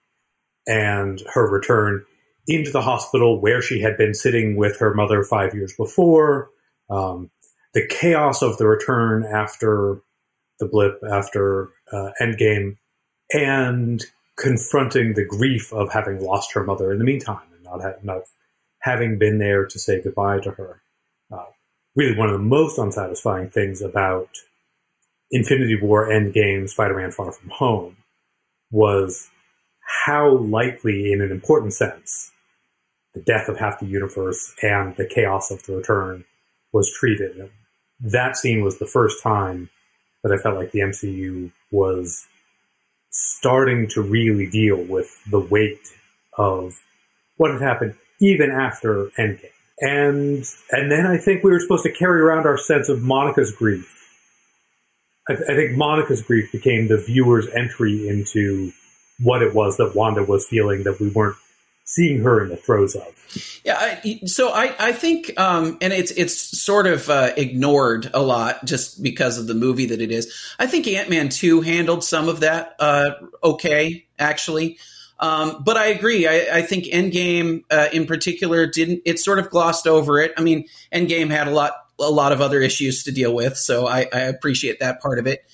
and 0.67 1.21
her 1.33 1.49
return 1.49 2.05
into 2.47 2.71
the 2.71 2.81
hospital 2.81 3.39
where 3.39 3.61
she 3.61 3.81
had 3.81 3.97
been 3.97 4.13
sitting 4.13 4.55
with 4.55 4.77
her 4.79 4.93
mother 4.93 5.23
five 5.23 5.53
years 5.53 5.73
before. 5.77 6.49
Um, 6.89 7.31
the 7.73 7.87
chaos 7.87 8.41
of 8.41 8.57
the 8.57 8.67
return 8.67 9.25
after 9.25 10.01
the 10.59 10.67
blip, 10.67 10.99
after 11.09 11.69
uh, 11.91 12.09
Endgame, 12.21 12.77
and 13.33 14.03
confronting 14.37 15.13
the 15.13 15.25
grief 15.25 15.71
of 15.73 15.91
having 15.91 16.23
lost 16.23 16.53
her 16.53 16.63
mother 16.63 16.91
in 16.91 16.99
the 16.99 17.05
meantime 17.05 17.47
and 17.55 17.63
not, 17.63 17.81
ha- 17.81 17.99
not 18.03 18.21
having 18.79 19.17
been 19.17 19.37
there 19.37 19.65
to 19.65 19.79
say 19.79 20.01
goodbye 20.01 20.39
to 20.39 20.51
her 20.51 20.81
uh, 21.31 21.45
really 21.95 22.17
one 22.17 22.29
of 22.29 22.33
the 22.33 22.45
most 22.45 22.77
unsatisfying 22.77 23.49
things 23.49 23.81
about 23.81 24.29
Infinity 25.31 25.79
War 25.81 26.09
Endgame 26.09 26.69
Spider-Man 26.69 27.11
Far 27.11 27.31
From 27.31 27.49
Home 27.49 27.97
was 28.71 29.29
how 30.05 30.37
likely, 30.37 31.11
in 31.11 31.21
an 31.21 31.31
important 31.31 31.73
sense, 31.73 32.31
the 33.13 33.21
death 33.21 33.47
of 33.47 33.57
half 33.57 33.79
the 33.79 33.85
universe 33.85 34.53
and 34.61 34.95
the 34.95 35.05
chaos 35.05 35.51
of 35.51 35.63
the 35.63 35.75
return 35.75 36.25
was 36.71 36.91
treated. 36.91 37.49
That 37.99 38.37
scene 38.37 38.63
was 38.63 38.79
the 38.79 38.87
first 38.87 39.21
time 39.21 39.69
that 40.23 40.31
I 40.31 40.41
felt 40.41 40.55
like 40.55 40.71
the 40.71 40.79
MCU 40.79 41.51
was 41.71 42.27
starting 43.13 43.87
to 43.87 44.01
really 44.01 44.47
deal 44.47 44.83
with 44.83 45.09
the 45.29 45.39
weight 45.39 45.93
of 46.37 46.83
what 47.37 47.51
had 47.51 47.61
happened 47.61 47.95
even 48.19 48.51
after 48.51 49.05
Endgame 49.17 49.53
and 49.79 50.45
and 50.71 50.91
then 50.91 51.05
I 51.05 51.17
think 51.17 51.43
we 51.43 51.51
were 51.51 51.59
supposed 51.59 51.83
to 51.83 51.91
carry 51.91 52.21
around 52.21 52.45
our 52.45 52.57
sense 52.57 52.89
of 52.89 53.01
Monica's 53.01 53.51
grief. 53.51 53.99
I, 55.27 55.33
I, 55.33 55.55
think 55.55 55.77
Monica's 55.77 56.21
grief 56.21 56.51
became 56.51 56.87
the 56.87 56.97
viewer's 56.97 57.47
entry 57.47 58.07
into 58.07 58.71
what 59.19 59.41
it 59.41 59.53
was 59.53 59.77
that 59.77 59.95
Wanda 59.95 60.23
was 60.23 60.47
feeling 60.47 60.83
that 60.83 60.99
we 60.99 61.09
weren't 61.09 61.37
seeing 61.93 62.21
her 62.23 62.43
in 62.43 62.49
the 62.49 62.57
throes 62.57 62.95
of. 62.95 63.61
Yeah, 63.63 63.77
I, 63.79 64.19
so 64.25 64.49
I 64.49 64.75
I 64.79 64.91
think 64.91 65.39
um, 65.39 65.77
and 65.81 65.93
it's 65.93 66.11
it's 66.11 66.61
sort 66.61 66.87
of 66.87 67.09
uh, 67.09 67.33
ignored 67.37 68.09
a 68.13 68.21
lot 68.21 68.65
just 68.65 69.01
because 69.01 69.37
of 69.37 69.47
the 69.47 69.53
movie 69.53 69.87
that 69.87 70.01
it 70.01 70.11
is. 70.11 70.33
I 70.59 70.67
think 70.67 70.87
Ant 70.87 71.09
Man 71.09 71.29
two 71.29 71.61
handled 71.61 72.03
some 72.03 72.29
of 72.29 72.41
that 72.41 72.75
uh, 72.79 73.11
okay 73.43 74.05
actually. 74.19 74.77
Um, 75.19 75.63
but 75.63 75.77
I 75.77 75.85
agree. 75.85 76.27
I, 76.27 76.57
I 76.57 76.61
think 76.63 76.85
Endgame, 76.85 77.63
uh, 77.71 77.87
in 77.93 78.05
particular, 78.05 78.67
didn't. 78.67 79.03
It 79.05 79.19
sort 79.19 79.39
of 79.39 79.49
glossed 79.49 79.87
over 79.87 80.19
it. 80.19 80.33
I 80.37 80.41
mean, 80.41 80.65
Endgame 80.91 81.29
had 81.29 81.47
a 81.47 81.51
lot, 81.51 81.73
a 81.99 82.09
lot 82.09 82.33
of 82.33 82.41
other 82.41 82.59
issues 82.59 83.03
to 83.03 83.11
deal 83.11 83.33
with, 83.33 83.55
so 83.55 83.87
I, 83.87 84.07
I 84.11 84.21
appreciate 84.21 84.81
that 84.81 85.01
part 85.01 85.19
of 85.19 85.27
it. 85.27 85.45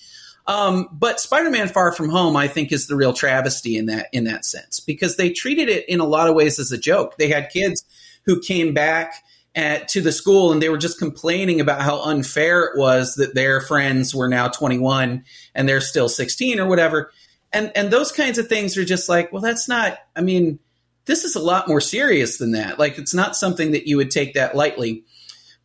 Um, 0.49 0.89
but 0.91 1.19
Spider-Man: 1.19 1.67
Far 1.67 1.91
From 1.91 2.09
Home, 2.09 2.35
I 2.35 2.47
think, 2.47 2.71
is 2.71 2.87
the 2.87 2.95
real 2.95 3.13
travesty 3.13 3.77
in 3.77 3.85
that 3.85 4.07
in 4.11 4.23
that 4.23 4.45
sense 4.45 4.79
because 4.79 5.15
they 5.15 5.29
treated 5.29 5.69
it 5.69 5.87
in 5.87 5.99
a 5.99 6.05
lot 6.05 6.27
of 6.27 6.33
ways 6.33 6.57
as 6.57 6.71
a 6.71 6.77
joke. 6.77 7.17
They 7.17 7.29
had 7.29 7.51
kids 7.51 7.85
who 8.25 8.41
came 8.41 8.73
back 8.73 9.23
at, 9.53 9.87
to 9.89 10.01
the 10.01 10.11
school 10.11 10.51
and 10.51 10.59
they 10.61 10.69
were 10.69 10.77
just 10.77 10.97
complaining 10.97 11.61
about 11.61 11.81
how 11.81 12.01
unfair 12.01 12.63
it 12.63 12.79
was 12.79 13.15
that 13.15 13.35
their 13.35 13.61
friends 13.61 14.15
were 14.15 14.27
now 14.27 14.47
21 14.47 15.23
and 15.53 15.69
they're 15.69 15.81
still 15.81 16.09
16 16.09 16.59
or 16.59 16.67
whatever. 16.67 17.11
And 17.53 17.71
and 17.75 17.91
those 17.91 18.11
kinds 18.11 18.39
of 18.39 18.47
things 18.47 18.75
are 18.75 18.85
just 18.85 19.07
like 19.07 19.31
well 19.31 19.41
that's 19.41 19.67
not 19.67 19.97
i 20.15 20.21
mean 20.21 20.59
this 21.05 21.23
is 21.23 21.35
a 21.35 21.39
lot 21.39 21.67
more 21.67 21.81
serious 21.81 22.37
than 22.37 22.51
that. 22.51 22.77
Like 22.77 22.99
it's 22.99 23.15
not 23.15 23.35
something 23.35 23.71
that 23.71 23.87
you 23.87 23.97
would 23.97 24.11
take 24.11 24.35
that 24.35 24.55
lightly 24.55 25.05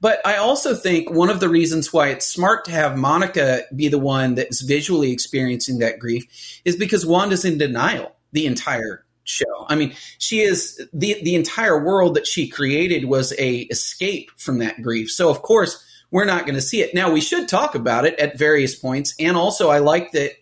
but 0.04 0.20
i 0.26 0.36
also 0.36 0.74
think 0.74 1.10
one 1.10 1.30
of 1.30 1.40
the 1.40 1.48
reasons 1.48 1.92
why 1.92 2.08
it's 2.08 2.26
smart 2.26 2.64
to 2.64 2.70
have 2.70 2.96
monica 2.96 3.62
be 3.74 3.88
the 3.88 3.98
one 3.98 4.34
that's 4.34 4.60
visually 4.60 5.10
experiencing 5.10 5.78
that 5.78 5.98
grief 5.98 6.26
is 6.64 6.76
because 6.76 7.06
wanda's 7.06 7.44
in 7.44 7.58
denial 7.58 8.14
the 8.32 8.46
entire 8.46 9.04
show. 9.24 9.66
I 9.68 9.74
mean 9.76 9.94
she 10.18 10.40
is 10.40 10.86
the 10.92 11.16
the 11.22 11.34
entire 11.34 11.82
world 11.82 12.14
that 12.14 12.26
she 12.26 12.46
created 12.46 13.06
was 13.06 13.32
a 13.38 13.60
escape 13.62 14.30
from 14.36 14.58
that 14.58 14.82
grief. 14.82 15.10
So 15.10 15.30
of 15.30 15.40
course 15.42 15.82
we're 16.10 16.26
not 16.26 16.44
going 16.44 16.54
to 16.54 16.60
see 16.60 16.80
it. 16.80 16.94
Now 16.94 17.10
we 17.10 17.20
should 17.20 17.48
talk 17.48 17.74
about 17.74 18.04
it 18.04 18.18
at 18.20 18.38
various 18.38 18.74
points 18.76 19.14
and 19.18 19.36
also 19.36 19.70
i 19.70 19.78
like 19.78 20.12
that 20.12 20.32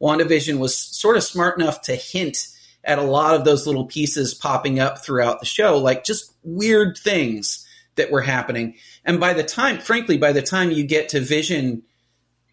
WandaVision 0.00 0.58
was 0.58 0.78
sort 0.78 1.16
of 1.16 1.24
smart 1.24 1.60
enough 1.60 1.82
to 1.82 1.96
hint 1.96 2.38
at 2.84 3.00
a 3.00 3.02
lot 3.02 3.34
of 3.34 3.44
those 3.44 3.66
little 3.66 3.86
pieces 3.86 4.32
popping 4.32 4.78
up 4.78 5.04
throughout 5.04 5.40
the 5.40 5.46
show, 5.46 5.76
like 5.76 6.04
just 6.04 6.32
weird 6.44 6.96
things 6.96 7.66
that 7.98 8.10
were 8.10 8.22
happening. 8.22 8.74
And 9.04 9.20
by 9.20 9.34
the 9.34 9.44
time, 9.44 9.78
frankly, 9.78 10.18
by 10.18 10.32
the 10.32 10.42
time 10.42 10.70
you 10.70 10.84
get 10.84 11.10
to 11.10 11.20
Vision, 11.20 11.82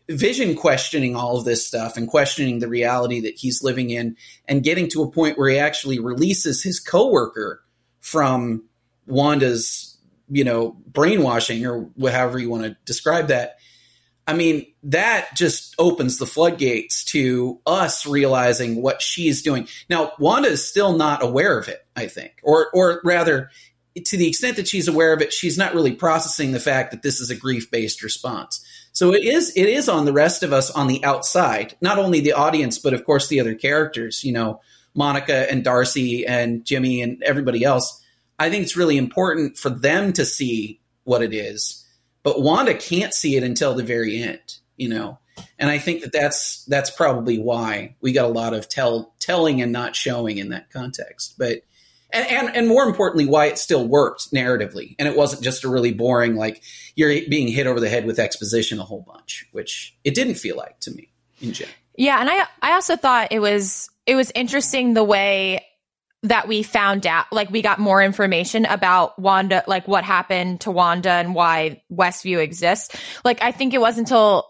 Vision 0.08 0.56
questioning 0.56 1.16
all 1.16 1.38
of 1.38 1.46
this 1.46 1.66
stuff 1.66 1.98
and 1.98 2.08
questioning 2.08 2.60
the 2.60 2.68
reality 2.68 3.22
that 3.22 3.36
he's 3.36 3.64
living 3.64 3.90
in, 3.90 4.18
and 4.48 4.64
getting 4.64 4.88
to 4.90 5.02
a 5.02 5.12
point 5.12 5.38
where 5.38 5.50
he 5.50 5.58
actually 5.58 6.00
releases 6.00 6.62
his 6.62 6.80
coworker 6.80 7.64
from 8.02 8.64
Wanda's, 9.08 9.98
you 10.30 10.44
know, 10.44 10.78
brainwashing 10.88 11.66
or 11.66 11.90
however 12.02 12.38
you 12.38 12.50
want 12.50 12.64
to 12.64 12.78
describe 12.86 13.28
that 13.30 13.58
I 14.28 14.34
mean, 14.34 14.66
that 14.84 15.36
just 15.36 15.76
opens 15.78 16.18
the 16.18 16.26
floodgates 16.26 17.04
to 17.06 17.60
us 17.66 18.08
realizing 18.08 18.82
what 18.82 19.02
she's 19.02 19.44
doing. 19.44 19.68
Now, 19.88 20.14
Wanda 20.18 20.50
is 20.50 20.68
still 20.68 20.98
not 20.98 21.24
aware 21.24 21.60
of 21.60 21.68
it, 21.68 21.86
I 21.96 22.08
think, 22.08 22.40
or 22.42 22.68
or 22.74 23.02
rather, 23.04 23.52
to 24.04 24.18
the 24.18 24.28
extent 24.28 24.58
that 24.58 24.68
she's 24.68 24.88
aware 24.88 25.14
of 25.14 25.22
it, 25.22 25.32
she's 25.32 25.58
not 25.58 25.74
really 25.74 25.94
processing 25.94 26.52
the 26.52 26.60
fact 26.60 26.92
that 26.92 27.02
this 27.02 27.20
is 27.20 27.30
a 27.30 27.36
grief 27.36 27.72
based 27.72 28.04
response. 28.04 28.64
So 28.92 29.14
it 29.14 29.24
is 29.24 29.52
it 29.56 29.68
is 29.68 29.90
on 29.90 30.06
the 30.06 30.14
rest 30.14 30.44
of 30.44 30.54
us 30.54 30.72
on 30.72 30.88
the 30.88 31.04
outside, 31.04 31.76
not 31.82 31.98
only 31.98 32.20
the 32.20 32.34
audience, 32.34 32.80
but 32.80 32.94
of 32.94 33.04
course 33.06 33.28
the 33.28 33.40
other 33.40 33.56
characters. 33.56 34.24
You 34.24 34.34
know, 34.34 34.62
Monica 34.94 35.50
and 35.52 35.64
Darcy 35.64 36.26
and 36.26 36.66
Jimmy 36.66 37.02
and 37.02 37.22
everybody 37.24 37.64
else. 37.64 38.02
I 38.38 38.50
think 38.50 38.64
it's 38.64 38.76
really 38.76 38.98
important 38.98 39.58
for 39.58 39.70
them 39.70 40.12
to 40.14 40.26
see 40.26 40.82
what 41.04 41.22
it 41.22 41.34
is 41.34 41.86
but 42.26 42.42
Wanda 42.42 42.74
can't 42.74 43.14
see 43.14 43.36
it 43.38 43.44
until 43.44 43.76
the 43.76 43.84
very 43.84 44.22
end, 44.22 44.58
you 44.78 44.90
know. 44.90 45.20
And 45.60 45.70
I 45.70 45.78
think 45.78 46.02
that 46.02 46.12
that's 46.12 46.66
that's 46.66 46.90
probably 46.90 47.38
why 47.38 47.96
we 48.02 48.14
got 48.14 48.26
a 48.26 48.34
lot 48.34 48.56
of 48.56 48.68
tell 48.68 49.14
telling 49.20 49.62
and 49.62 49.72
not 49.72 49.96
showing 49.96 50.40
in 50.40 50.50
that 50.50 50.72
context. 50.72 51.36
But 51.38 51.60
and, 52.12 52.28
and, 52.28 52.56
and 52.56 52.68
more 52.68 52.84
importantly, 52.84 53.26
why 53.26 53.48
it 53.48 53.58
still 53.58 53.88
worked 53.88 54.32
narratively, 54.32 54.96
and 54.98 55.08
it 55.08 55.18
wasn't 55.18 55.44
just 55.44 55.64
a 55.64 55.70
really 55.70 55.92
boring 55.92 56.36
like 56.36 56.62
you're 56.96 57.14
being 57.30 57.48
hit 57.48 57.68
over 57.68 57.80
the 57.80 57.90
head 57.90 58.06
with 58.06 58.20
exposition 58.20 58.80
a 58.80 58.84
whole 58.84 59.02
bunch, 59.02 59.48
which 59.52 59.98
it 60.04 60.16
didn't 60.16 60.36
feel 60.36 60.56
like 60.56 60.80
to 60.82 60.92
me 60.92 61.12
in 61.42 61.54
general. 61.54 61.76
Yeah, 61.98 62.20
and 62.20 62.30
I 62.30 62.46
I 62.62 62.74
also 62.74 62.96
thought 62.96 63.30
it 63.32 63.40
was 63.40 63.90
it 64.06 64.16
was 64.16 64.32
interesting 64.36 64.94
the 64.94 65.04
way 65.04 65.66
that 66.24 66.48
we 66.48 66.64
found 66.64 67.06
out, 67.06 67.32
like 67.32 67.52
we 67.52 67.62
got 67.62 67.80
more 67.80 68.02
information 68.02 68.66
about 68.66 69.18
Wanda, 69.20 69.64
like 69.68 69.88
what 69.88 70.04
happened 70.04 70.62
to 70.62 70.72
Wanda 70.72 71.12
and 71.12 71.36
why 71.36 71.84
Westview 71.92 72.42
exists. 72.42 72.96
Like 73.24 73.44
I 73.44 73.52
think 73.52 73.74
it 73.74 73.82
was 73.82 73.98
until 73.98 74.48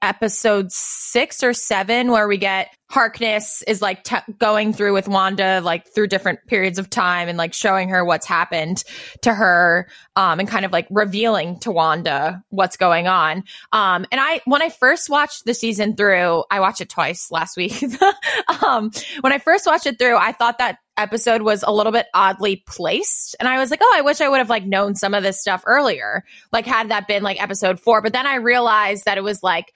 episode 0.00 0.70
six 0.70 1.42
or 1.42 1.52
seven 1.52 2.10
where 2.10 2.28
we 2.28 2.38
get 2.38 2.68
Harkness 2.92 3.62
is 3.66 3.80
like 3.80 4.04
t- 4.04 4.16
going 4.38 4.74
through 4.74 4.92
with 4.92 5.08
Wanda, 5.08 5.62
like 5.64 5.86
through 5.94 6.08
different 6.08 6.40
periods 6.46 6.78
of 6.78 6.90
time 6.90 7.26
and 7.26 7.38
like 7.38 7.54
showing 7.54 7.88
her 7.88 8.04
what's 8.04 8.26
happened 8.26 8.84
to 9.22 9.32
her, 9.32 9.88
um, 10.14 10.40
and 10.40 10.46
kind 10.46 10.66
of 10.66 10.72
like 10.72 10.86
revealing 10.90 11.58
to 11.60 11.72
Wanda 11.72 12.44
what's 12.50 12.76
going 12.76 13.06
on. 13.06 13.44
Um, 13.72 14.04
and 14.12 14.20
I, 14.20 14.42
when 14.44 14.60
I 14.60 14.68
first 14.68 15.08
watched 15.08 15.46
the 15.46 15.54
season 15.54 15.96
through, 15.96 16.44
I 16.50 16.60
watched 16.60 16.82
it 16.82 16.90
twice 16.90 17.30
last 17.30 17.56
week. 17.56 17.82
um, 18.62 18.90
when 19.22 19.32
I 19.32 19.38
first 19.38 19.64
watched 19.64 19.86
it 19.86 19.98
through, 19.98 20.18
I 20.18 20.32
thought 20.32 20.58
that 20.58 20.76
episode 21.02 21.42
was 21.42 21.62
a 21.62 21.72
little 21.72 21.92
bit 21.92 22.06
oddly 22.14 22.62
placed. 22.66 23.36
And 23.38 23.48
I 23.48 23.58
was 23.58 23.70
like, 23.70 23.80
oh, 23.82 23.92
I 23.94 24.02
wish 24.02 24.20
I 24.20 24.28
would 24.28 24.38
have 24.38 24.50
like 24.50 24.64
known 24.64 24.94
some 24.94 25.14
of 25.14 25.22
this 25.22 25.40
stuff 25.40 25.62
earlier. 25.66 26.24
Like, 26.52 26.66
had 26.66 26.90
that 26.90 27.08
been 27.08 27.22
like 27.22 27.42
episode 27.42 27.80
four. 27.80 28.00
But 28.00 28.12
then 28.12 28.26
I 28.26 28.36
realized 28.36 29.04
that 29.04 29.18
it 29.18 29.22
was 29.22 29.42
like, 29.42 29.72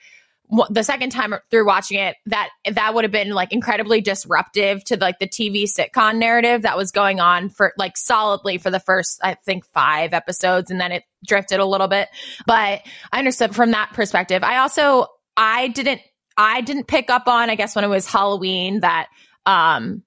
the 0.71 0.83
second 0.83 1.11
time 1.11 1.35
through 1.51 1.67
watching 1.67 1.99
it 1.99 2.17
that 2.27 2.51
that 2.73 2.95
would 2.95 3.05
have 3.05 3.11
been 3.11 3.31
like 3.31 3.53
incredibly 3.53 4.01
disruptive 4.01 4.85
to 4.85 4.97
like 4.97 5.19
the 5.19 5.27
TV 5.27 5.65
sitcom 5.65 6.19
narrative 6.19 6.63
that 6.63 6.77
was 6.77 6.93
going 6.93 7.19
on 7.19 7.49
for 7.49 7.73
like 7.77 7.97
solidly 7.97 8.59
for 8.59 8.71
the 8.71 8.79
first 8.79 9.19
I 9.23 9.35
think 9.35 9.65
5 9.73 10.13
episodes 10.13 10.71
and 10.71 10.81
then 10.81 10.93
it 10.93 11.03
drifted 11.27 11.59
a 11.59 11.65
little 11.65 11.89
bit 11.89 12.09
but 12.47 12.83
I 13.13 13.19
understood 13.19 13.57
from 13.57 13.73
that 13.73 13.91
perspective 13.93 14.45
I 14.45 14.59
also 14.59 15.09
I 15.37 15.69
didn't 15.69 16.01
I 16.39 16.61
didn't 16.61 16.87
pick 16.87 17.11
up 17.11 17.27
on 17.27 17.51
I 17.51 17.57
guess 17.57 17.75
when 17.75 17.85
it 17.85 17.89
was 17.89 18.07
Halloween 18.07 18.81
that 18.81 19.09
um 19.47 20.05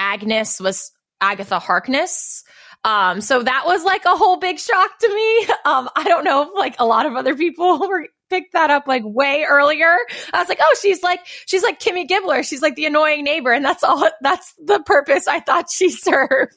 Agnes 0.00 0.60
was 0.60 0.90
Agatha 1.20 1.58
Harkness 1.58 2.42
um, 2.84 3.20
so 3.20 3.42
that 3.42 3.64
was 3.66 3.84
like 3.84 4.04
a 4.06 4.16
whole 4.16 4.38
big 4.38 4.58
shock 4.58 4.98
to 4.98 5.14
me. 5.14 5.48
Um, 5.62 5.90
I 5.94 6.04
don't 6.04 6.24
know 6.24 6.42
if 6.42 6.48
like 6.54 6.74
a 6.78 6.86
lot 6.86 7.04
of 7.04 7.14
other 7.14 7.36
people 7.36 7.78
were 7.88 8.06
picked 8.30 8.54
that 8.54 8.70
up 8.70 8.88
like 8.88 9.02
way 9.04 9.44
earlier. 9.46 9.94
I 10.32 10.40
was 10.40 10.48
like, 10.48 10.58
oh, 10.60 10.76
she's 10.80 11.02
like 11.02 11.20
she's 11.46 11.62
like 11.62 11.78
Kimmy 11.78 12.08
Gibbler. 12.08 12.42
She's 12.48 12.62
like 12.62 12.76
the 12.76 12.86
annoying 12.86 13.24
neighbor, 13.24 13.52
and 13.52 13.64
that's 13.64 13.84
all. 13.84 14.08
That's 14.22 14.54
the 14.64 14.80
purpose 14.80 15.28
I 15.28 15.40
thought 15.40 15.66
she 15.70 15.90
served. 15.90 16.54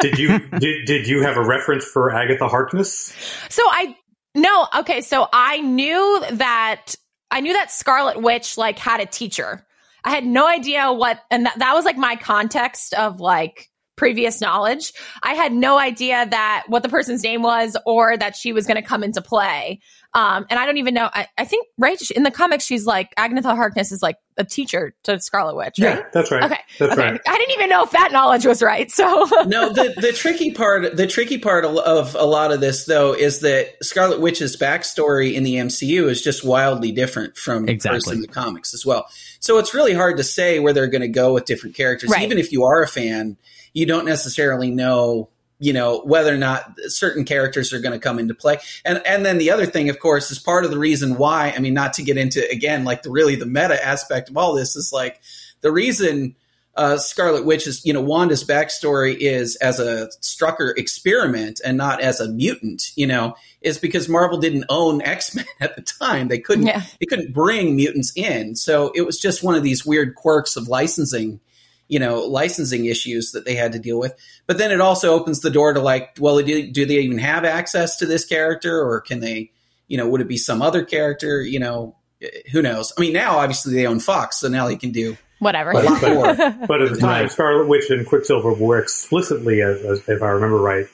did 0.00 0.18
you 0.18 0.38
did, 0.58 0.84
did 0.84 1.08
you 1.08 1.22
have 1.22 1.38
a 1.38 1.42
reference 1.42 1.84
for 1.84 2.14
Agatha 2.14 2.46
Harkness? 2.46 3.14
So 3.48 3.62
I 3.64 3.96
no 4.34 4.68
okay. 4.80 5.00
So 5.00 5.26
I 5.32 5.60
knew 5.60 6.24
that 6.32 6.94
I 7.30 7.40
knew 7.40 7.54
that 7.54 7.70
Scarlet 7.70 8.20
Witch 8.20 8.58
like 8.58 8.78
had 8.78 9.00
a 9.00 9.06
teacher. 9.06 9.66
I 10.06 10.10
had 10.10 10.24
no 10.24 10.46
idea 10.46 10.92
what, 10.92 11.20
and 11.32 11.46
that, 11.46 11.58
that 11.58 11.74
was 11.74 11.84
like 11.84 11.96
my 11.96 12.14
context 12.14 12.94
of 12.94 13.20
like 13.20 13.68
previous 13.96 14.40
knowledge. 14.40 14.92
I 15.22 15.34
had 15.34 15.52
no 15.52 15.78
idea 15.78 16.26
that 16.30 16.64
what 16.68 16.82
the 16.82 16.88
person's 16.88 17.22
name 17.22 17.42
was 17.42 17.76
or 17.86 18.16
that 18.16 18.36
she 18.36 18.52
was 18.52 18.66
going 18.66 18.80
to 18.80 18.86
come 18.86 19.02
into 19.02 19.22
play. 19.22 19.80
Um, 20.14 20.46
and 20.48 20.58
I 20.58 20.64
don't 20.64 20.78
even 20.78 20.94
know. 20.94 21.10
I, 21.12 21.26
I, 21.36 21.44
think 21.44 21.66
right 21.76 22.00
in 22.12 22.22
the 22.22 22.30
comics, 22.30 22.64
she's 22.64 22.86
like 22.86 23.12
Agatha 23.18 23.54
Harkness 23.54 23.92
is 23.92 24.00
like 24.00 24.16
a 24.38 24.44
teacher 24.44 24.94
to 25.04 25.20
Scarlet 25.20 25.56
Witch. 25.56 25.78
Right? 25.78 25.98
Yeah, 25.98 26.02
that's 26.10 26.30
right. 26.30 26.44
Okay, 26.44 26.60
that's 26.78 26.92
okay. 26.92 27.02
Right. 27.02 27.20
I 27.26 27.36
didn't 27.36 27.52
even 27.52 27.68
know 27.68 27.82
if 27.82 27.90
that 27.90 28.12
knowledge 28.12 28.46
was 28.46 28.62
right. 28.62 28.90
So 28.90 29.04
no, 29.46 29.74
the 29.74 29.92
the 30.00 30.14
tricky 30.14 30.52
part, 30.52 30.96
the 30.96 31.06
tricky 31.06 31.36
part 31.36 31.66
of 31.66 32.14
a 32.14 32.24
lot 32.24 32.50
of 32.50 32.60
this 32.60 32.86
though 32.86 33.12
is 33.12 33.40
that 33.40 33.74
Scarlet 33.82 34.20
Witch's 34.20 34.56
backstory 34.56 35.34
in 35.34 35.42
the 35.42 35.56
MCU 35.56 36.08
is 36.08 36.22
just 36.22 36.42
wildly 36.42 36.92
different 36.92 37.36
from 37.36 37.68
exactly. 37.68 38.14
in 38.14 38.22
the 38.22 38.28
comics 38.28 38.72
as 38.72 38.86
well. 38.86 39.06
So 39.40 39.58
it's 39.58 39.74
really 39.74 39.92
hard 39.92 40.16
to 40.16 40.24
say 40.24 40.60
where 40.60 40.72
they're 40.72 40.86
going 40.86 41.02
to 41.02 41.08
go 41.08 41.34
with 41.34 41.44
different 41.44 41.76
characters, 41.76 42.08
right. 42.08 42.22
even 42.22 42.38
if 42.38 42.52
you 42.52 42.64
are 42.64 42.82
a 42.82 42.88
fan 42.88 43.36
you 43.76 43.84
don't 43.84 44.06
necessarily 44.06 44.70
know 44.70 45.28
you 45.58 45.72
know 45.72 46.00
whether 46.00 46.34
or 46.34 46.38
not 46.38 46.74
certain 46.86 47.24
characters 47.24 47.72
are 47.72 47.78
going 47.78 47.92
to 47.92 47.98
come 47.98 48.18
into 48.18 48.34
play 48.34 48.58
and 48.84 49.00
and 49.06 49.24
then 49.24 49.38
the 49.38 49.50
other 49.50 49.66
thing 49.66 49.90
of 49.90 50.00
course 50.00 50.30
is 50.30 50.38
part 50.38 50.64
of 50.64 50.70
the 50.70 50.78
reason 50.78 51.16
why 51.16 51.52
i 51.54 51.58
mean 51.58 51.74
not 51.74 51.92
to 51.92 52.02
get 52.02 52.16
into 52.16 52.48
again 52.50 52.84
like 52.84 53.02
the 53.02 53.10
really 53.10 53.36
the 53.36 53.46
meta 53.46 53.82
aspect 53.84 54.30
of 54.30 54.36
all 54.36 54.54
this 54.54 54.76
is 54.76 54.92
like 54.92 55.20
the 55.60 55.70
reason 55.70 56.34
uh, 56.74 56.98
Scarlet 56.98 57.46
Witch 57.46 57.66
is, 57.66 57.82
you 57.86 57.92
know, 57.94 58.02
Wanda's 58.02 58.44
backstory 58.44 59.16
is 59.18 59.56
as 59.56 59.80
a 59.80 60.10
Strucker 60.20 60.76
experiment 60.76 61.58
and 61.64 61.78
not 61.78 62.02
as 62.02 62.20
a 62.20 62.28
mutant, 62.28 62.92
you 62.96 63.06
know, 63.06 63.34
is 63.62 63.78
because 63.78 64.10
Marvel 64.10 64.36
didn't 64.36 64.66
own 64.68 65.00
X 65.00 65.34
Men 65.34 65.46
at 65.60 65.74
the 65.74 65.80
time. 65.80 66.28
They 66.28 66.38
couldn't, 66.38 66.66
yeah. 66.66 66.82
they 67.00 67.06
couldn't 67.06 67.32
bring 67.32 67.76
mutants 67.76 68.12
in. 68.14 68.56
So 68.56 68.92
it 68.94 69.06
was 69.06 69.18
just 69.18 69.42
one 69.42 69.54
of 69.54 69.62
these 69.62 69.86
weird 69.86 70.16
quirks 70.16 70.54
of 70.54 70.68
licensing 70.68 71.40
you 71.88 71.98
know 71.98 72.20
licensing 72.20 72.86
issues 72.86 73.32
that 73.32 73.44
they 73.44 73.54
had 73.54 73.72
to 73.72 73.78
deal 73.78 73.98
with. 73.98 74.14
But 74.46 74.58
then 74.58 74.70
it 74.70 74.80
also 74.80 75.12
opens 75.12 75.40
the 75.40 75.50
door 75.50 75.72
to 75.72 75.80
like 75.80 76.16
well 76.18 76.40
do, 76.40 76.70
do 76.70 76.86
they 76.86 76.98
even 76.98 77.18
have 77.18 77.44
access 77.44 77.96
to 77.96 78.06
this 78.06 78.24
character? 78.24 78.80
Or 78.80 79.00
can 79.00 79.20
they 79.20 79.50
you 79.88 79.96
know 79.96 80.08
would 80.08 80.20
it 80.20 80.28
be 80.28 80.36
some 80.38 80.62
other 80.62 80.84
character? 80.84 81.42
You 81.42 81.60
know 81.60 81.96
eh, 82.22 82.28
who 82.52 82.62
knows? 82.62 82.92
I 82.96 83.00
mean 83.00 83.12
now 83.12 83.38
obviously 83.38 83.74
they 83.74 83.86
own 83.86 84.00
fox 84.00 84.38
so 84.38 84.48
now 84.48 84.66
they 84.66 84.76
can 84.76 84.92
do 84.92 85.16
whatever. 85.38 85.72
but, 85.72 86.00
but, 86.00 86.66
but 86.66 86.82
at 86.82 86.92
the 86.92 86.98
time 86.98 87.28
scarlet 87.28 87.68
witch 87.68 87.90
and 87.90 88.06
quicksilver 88.06 88.52
were 88.54 88.78
explicitly 88.78 89.60
if 89.60 90.22
i 90.22 90.28
remember 90.28 90.58
right 90.58 90.86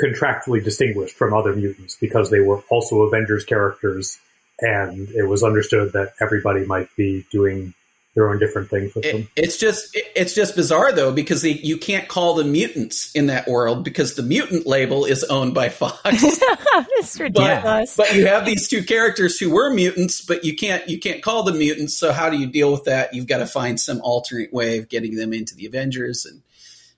contractually 0.00 0.62
distinguished 0.62 1.16
from 1.16 1.34
other 1.34 1.54
mutants 1.54 1.96
because 1.96 2.30
they 2.30 2.40
were 2.40 2.62
also 2.70 3.02
avengers 3.02 3.44
characters 3.44 4.18
and 4.60 5.08
it 5.10 5.24
was 5.24 5.42
understood 5.42 5.92
that 5.92 6.14
everybody 6.20 6.64
might 6.64 6.88
be 6.96 7.26
doing 7.30 7.74
their 8.20 8.28
own 8.28 8.38
different 8.38 8.68
things 8.68 8.94
with 8.94 9.06
it, 9.06 9.12
them. 9.12 9.28
It's 9.34 9.56
just 9.56 9.96
it's 10.14 10.34
just 10.34 10.54
bizarre 10.54 10.92
though 10.92 11.10
because 11.10 11.40
they, 11.40 11.52
you 11.52 11.78
can't 11.78 12.06
call 12.06 12.34
them 12.34 12.52
mutants 12.52 13.10
in 13.12 13.28
that 13.28 13.48
world 13.48 13.82
because 13.82 14.14
the 14.14 14.22
mutant 14.22 14.66
label 14.66 15.06
is 15.06 15.24
owned 15.24 15.54
by 15.54 15.70
Fox. 15.70 15.98
it's 16.04 17.18
ridiculous. 17.18 17.96
But, 17.96 18.08
but, 18.08 18.16
you 18.16 18.26
have 18.26 18.44
these 18.44 18.68
two 18.68 18.82
characters 18.82 19.38
who 19.38 19.48
were 19.50 19.72
mutants, 19.72 20.22
but 20.22 20.44
you 20.44 20.54
can't 20.54 20.86
you 20.86 20.98
can't 20.98 21.22
call 21.22 21.44
them 21.44 21.56
mutants. 21.58 21.96
So 21.96 22.12
how 22.12 22.28
do 22.28 22.36
you 22.36 22.46
deal 22.46 22.70
with 22.70 22.84
that? 22.84 23.14
You've 23.14 23.26
got 23.26 23.38
to 23.38 23.46
find 23.46 23.80
some 23.80 24.02
alternate 24.02 24.52
way 24.52 24.76
of 24.78 24.90
getting 24.90 25.16
them 25.16 25.32
into 25.32 25.54
the 25.54 25.64
Avengers, 25.64 26.26
and 26.26 26.42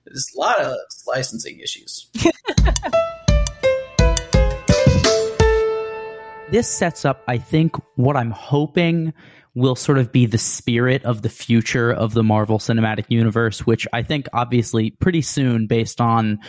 there's 0.03 0.29
a 0.35 0.39
lot 0.39 0.59
of 0.59 0.75
licensing 1.07 1.61
issues. 1.61 2.07
this 6.51 6.67
sets 6.67 7.05
up, 7.05 7.23
I 7.29 7.37
think, 7.37 7.77
what 7.95 8.17
I'm 8.17 8.31
hoping 8.31 9.13
will 9.55 9.75
sort 9.75 9.99
of 9.99 10.11
be 10.11 10.25
the 10.25 10.37
spirit 10.37 11.03
of 11.05 11.21
the 11.21 11.29
future 11.29 11.91
of 11.91 12.13
the 12.13 12.23
Marvel 12.23 12.57
Cinematic 12.57 13.05
Universe, 13.09 13.65
which 13.65 13.87
I 13.93 14.01
think 14.01 14.27
obviously 14.33 14.91
pretty 14.91 15.21
soon, 15.21 15.67
based 15.67 16.01
on 16.01 16.39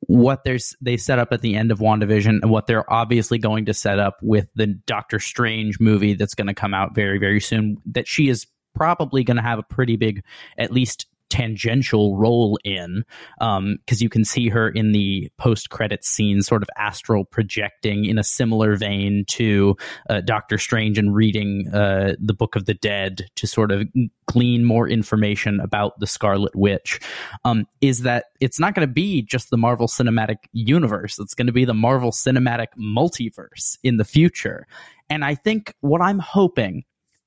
what 0.00 0.44
there's 0.44 0.74
they 0.80 0.96
set 0.96 1.18
up 1.18 1.32
at 1.32 1.42
the 1.42 1.56
end 1.56 1.70
of 1.70 1.78
WandaVision 1.78 2.40
and 2.42 2.50
what 2.50 2.66
they're 2.66 2.90
obviously 2.90 3.38
going 3.38 3.66
to 3.66 3.74
set 3.74 3.98
up 3.98 4.16
with 4.22 4.48
the 4.54 4.66
Doctor 4.66 5.18
Strange 5.18 5.78
movie 5.78 6.14
that's 6.14 6.34
going 6.34 6.46
to 6.46 6.54
come 6.54 6.72
out 6.72 6.94
very, 6.94 7.18
very 7.18 7.40
soon, 7.40 7.76
that 7.86 8.08
she 8.08 8.28
is 8.28 8.46
probably 8.74 9.24
going 9.24 9.36
to 9.36 9.42
have 9.42 9.58
a 9.58 9.62
pretty 9.62 9.96
big, 9.96 10.24
at 10.58 10.72
least 10.72 11.06
tangential 11.34 12.16
role 12.16 12.56
in 12.62 13.02
because 13.40 13.58
um, 13.58 13.78
you 13.90 14.08
can 14.08 14.24
see 14.24 14.48
her 14.48 14.68
in 14.68 14.92
the 14.92 15.28
post 15.36 15.68
credit 15.68 16.04
scene 16.04 16.42
sort 16.42 16.62
of 16.62 16.68
astral 16.78 17.24
projecting 17.24 18.04
in 18.04 18.18
a 18.18 18.22
similar 18.22 18.76
vein 18.76 19.24
to 19.26 19.76
uh, 20.08 20.20
Doctor 20.20 20.58
Strange 20.58 20.96
and 20.96 21.12
reading 21.12 21.66
uh, 21.74 22.14
the 22.20 22.34
Book 22.34 22.54
of 22.54 22.66
the 22.66 22.74
Dead 22.74 23.26
to 23.34 23.48
sort 23.48 23.72
of 23.72 23.82
glean 24.26 24.64
more 24.64 24.88
information 24.88 25.58
about 25.58 25.98
the 25.98 26.06
Scarlet 26.06 26.54
Witch. 26.54 27.00
Um, 27.44 27.66
is 27.80 28.02
that 28.02 28.26
it's 28.40 28.60
not 28.60 28.76
going 28.76 28.86
to 28.86 28.92
be 28.92 29.20
just 29.20 29.50
the 29.50 29.56
Marvel 29.56 29.88
Cinematic 29.88 30.36
Universe. 30.52 31.18
It's 31.18 31.34
going 31.34 31.48
to 31.48 31.52
be 31.52 31.64
the 31.64 31.74
Marvel 31.74 32.12
Cinematic 32.12 32.68
Multiverse 32.78 33.76
in 33.82 33.96
the 33.96 34.04
future. 34.04 34.68
And 35.10 35.24
I 35.24 35.34
think 35.34 35.74
what 35.80 36.00
I'm 36.00 36.20
hoping 36.20 36.84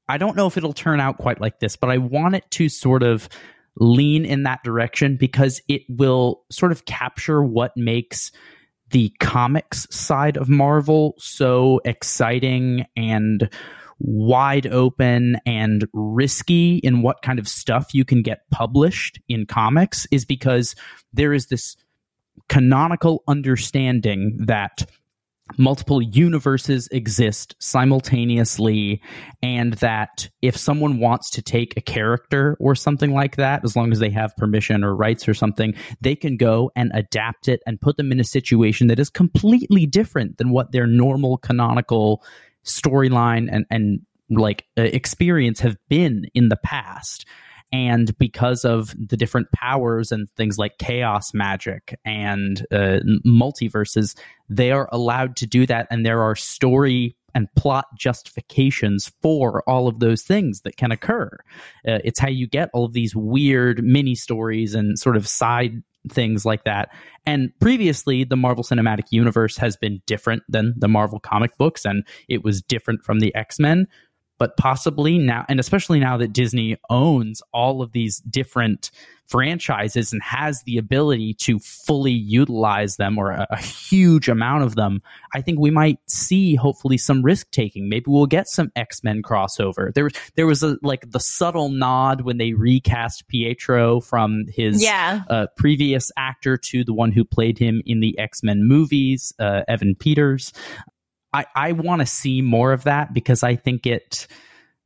I 0.09 0.17
don't 0.17 0.37
know 0.37 0.47
if 0.47 0.55
it'll 0.55 0.71
turn 0.71 1.01
out 1.01 1.17
quite 1.17 1.41
like 1.41 1.59
this, 1.59 1.75
but 1.75 1.89
I 1.89 1.97
want 1.97 2.35
it 2.35 2.49
to 2.51 2.69
sort 2.69 3.03
of 3.03 3.27
lean 3.79 4.25
in 4.25 4.43
that 4.43 4.63
direction 4.63 5.17
because 5.17 5.61
it 5.67 5.81
will 5.89 6.43
sort 6.51 6.71
of 6.71 6.85
capture 6.85 7.43
what 7.43 7.71
makes 7.75 8.31
the 8.91 9.09
comics 9.19 9.85
side 9.89 10.37
of 10.37 10.49
Marvel 10.49 11.13
so 11.17 11.81
exciting 11.85 12.85
and 12.95 13.49
wide 13.99 14.67
open 14.67 15.37
and 15.45 15.87
risky 15.93 16.77
in 16.77 17.01
what 17.01 17.21
kind 17.21 17.39
of 17.39 17.47
stuff 17.47 17.93
you 17.93 18.05
can 18.05 18.21
get 18.21 18.49
published 18.51 19.19
in 19.27 19.45
comics 19.45 20.05
is 20.11 20.23
because 20.23 20.75
there 21.13 21.33
is 21.33 21.47
this 21.47 21.75
canonical 22.47 23.23
understanding 23.27 24.37
that 24.39 24.85
multiple 25.57 26.01
universes 26.01 26.87
exist 26.91 27.55
simultaneously 27.59 29.01
and 29.41 29.73
that 29.75 30.29
if 30.41 30.57
someone 30.57 30.99
wants 30.99 31.29
to 31.31 31.41
take 31.41 31.75
a 31.77 31.81
character 31.81 32.57
or 32.59 32.75
something 32.75 33.13
like 33.13 33.37
that 33.37 33.63
as 33.63 33.75
long 33.75 33.91
as 33.91 33.99
they 33.99 34.09
have 34.09 34.35
permission 34.35 34.83
or 34.83 34.95
rights 34.95 35.27
or 35.27 35.33
something 35.33 35.73
they 36.01 36.15
can 36.15 36.37
go 36.37 36.71
and 36.75 36.91
adapt 36.93 37.47
it 37.47 37.61
and 37.65 37.79
put 37.79 37.97
them 37.97 38.11
in 38.11 38.19
a 38.19 38.25
situation 38.25 38.87
that 38.87 38.99
is 38.99 39.09
completely 39.09 39.85
different 39.85 40.37
than 40.37 40.49
what 40.49 40.71
their 40.71 40.87
normal 40.87 41.37
canonical 41.37 42.23
storyline 42.65 43.47
and 43.51 43.65
and 43.69 44.01
like 44.29 44.65
uh, 44.77 44.81
experience 44.81 45.59
have 45.59 45.77
been 45.87 46.25
in 46.33 46.49
the 46.49 46.57
past 46.57 47.25
and 47.71 48.17
because 48.17 48.63
of 48.63 48.95
the 48.97 49.17
different 49.17 49.51
powers 49.51 50.11
and 50.11 50.29
things 50.31 50.57
like 50.57 50.77
chaos 50.77 51.33
magic 51.33 51.99
and 52.05 52.65
uh, 52.71 52.99
multiverses, 53.25 54.17
they 54.49 54.71
are 54.71 54.87
allowed 54.91 55.35
to 55.37 55.47
do 55.47 55.65
that. 55.65 55.87
And 55.91 56.05
there 56.05 56.21
are 56.21 56.35
story 56.35 57.15
and 57.35 57.53
plot 57.55 57.85
justifications 57.97 59.11
for 59.21 59.63
all 59.67 59.87
of 59.87 59.99
those 59.99 60.23
things 60.23 60.61
that 60.61 60.77
can 60.77 60.91
occur. 60.91 61.29
Uh, 61.87 61.99
it's 62.03 62.19
how 62.19 62.29
you 62.29 62.47
get 62.47 62.69
all 62.73 62.85
of 62.85 62.93
these 62.93 63.15
weird 63.15 63.83
mini 63.83 64.15
stories 64.15 64.73
and 64.73 64.97
sort 64.97 65.17
of 65.17 65.27
side 65.27 65.83
things 66.09 66.45
like 66.45 66.63
that. 66.63 66.89
And 67.25 67.51
previously, 67.59 68.23
the 68.23 68.37
Marvel 68.37 68.63
Cinematic 68.63 69.11
Universe 69.11 69.57
has 69.57 69.75
been 69.75 70.01
different 70.07 70.43
than 70.47 70.73
the 70.77 70.87
Marvel 70.87 71.19
comic 71.19 71.57
books, 71.57 71.85
and 71.85 72.05
it 72.29 72.43
was 72.43 72.61
different 72.61 73.03
from 73.03 73.19
the 73.19 73.35
X 73.35 73.59
Men 73.59 73.87
but 74.37 74.57
possibly 74.57 75.17
now, 75.17 75.45
and 75.49 75.59
especially 75.59 75.99
now 75.99 76.17
that 76.17 76.33
Disney 76.33 76.77
owns 76.89 77.41
all 77.53 77.81
of 77.81 77.91
these 77.91 78.19
different 78.19 78.91
franchises 79.27 80.13
and 80.13 80.21
has 80.23 80.63
the 80.65 80.77
ability 80.77 81.33
to 81.33 81.59
fully 81.59 82.11
utilize 82.11 82.95
them 82.95 83.17
or 83.17 83.31
a, 83.31 83.45
a 83.49 83.57
huge 83.57 84.29
amount 84.29 84.63
of 84.63 84.75
them, 84.75 85.01
I 85.33 85.41
think 85.41 85.59
we 85.59 85.71
might 85.71 85.99
see 86.07 86.55
hopefully 86.55 86.97
some 86.97 87.21
risk 87.21 87.51
taking. 87.51 87.89
Maybe 87.89 88.05
we'll 88.07 88.25
get 88.25 88.47
some 88.47 88.71
X 88.75 89.03
Men 89.03 89.21
crossover. 89.21 89.93
There, 89.93 90.09
there 90.35 90.47
was 90.47 90.63
a 90.63 90.77
like 90.81 91.11
the 91.11 91.19
subtle 91.19 91.69
nod 91.69 92.21
when 92.21 92.37
they 92.37 92.53
recast 92.53 93.27
Pietro 93.27 93.99
from 93.99 94.45
his 94.47 94.81
yeah. 94.81 95.23
uh, 95.29 95.47
previous 95.57 96.11
actor 96.17 96.57
to 96.57 96.83
the 96.83 96.93
one 96.93 97.11
who 97.11 97.25
played 97.25 97.57
him 97.57 97.81
in 97.85 97.99
the 97.99 98.17
X 98.17 98.43
Men 98.43 98.67
movies, 98.67 99.33
uh, 99.39 99.63
Evan 99.67 99.95
Peters. 99.95 100.53
I, 101.37 101.45
I 101.55 101.71
want 101.73 102.01
to 102.01 102.05
see 102.07 102.41
more 102.41 102.71
of 102.73 102.85
that 102.85 103.13
because 103.13 103.43
I 103.43 103.55
think 103.55 103.85
it 103.85 104.27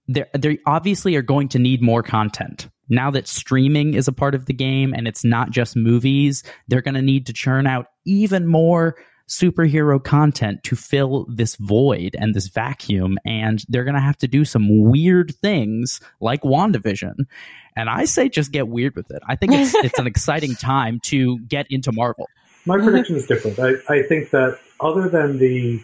they 0.08 0.26
they 0.38 0.60
obviously 0.66 1.16
are 1.16 1.22
going 1.22 1.48
to 1.50 1.60
need 1.60 1.82
more 1.82 2.04
content. 2.04 2.68
Now 2.90 3.10
that 3.12 3.28
streaming 3.28 3.94
is 3.94 4.10
a 4.10 4.12
part 4.12 4.36
of 4.36 4.48
the 4.48 4.54
game 4.54 4.94
and 4.94 5.08
it's 5.08 5.24
not 5.24 5.52
just 5.52 5.78
movies, 5.78 6.44
they're 6.68 6.82
going 6.82 6.96
to 6.96 7.02
need 7.02 7.28
to 7.28 7.34
churn 7.34 7.68
out 7.68 7.86
even 8.06 8.48
more 8.48 8.98
superhero 9.30 10.04
content 10.04 10.62
to 10.64 10.76
fill 10.76 11.26
this 11.30 11.56
void 11.56 12.18
and 12.20 12.36
this 12.36 12.50
vacuum. 12.50 13.18
And 13.24 13.64
they're 13.70 13.86
going 13.86 13.96
to 13.96 14.02
have 14.02 14.18
to 14.18 14.28
do 14.28 14.44
some 14.44 14.90
weird 14.90 15.34
things 15.36 16.02
like 16.20 16.42
WandaVision. 16.42 17.16
And 17.78 17.90
I 17.90 18.04
say 18.04 18.28
just 18.28 18.52
get 18.52 18.68
weird 18.68 18.98
with 18.98 19.10
it. 19.10 19.24
I 19.26 19.38
think 19.38 19.54
it's, 19.54 19.74
it's 19.76 20.00
an 20.00 20.08
exciting 20.08 20.56
time 20.62 21.00
to 21.04 21.40
get 21.40 21.68
into 21.70 21.94
Marvel. 21.94 22.28
My 22.66 22.78
prediction 22.78 23.16
is 23.16 23.26
different. 23.26 23.58
I, 23.58 23.76
I 23.88 24.04
think 24.04 24.32
that 24.32 24.60
other 24.82 25.08
than 25.08 25.38
the 25.38 25.82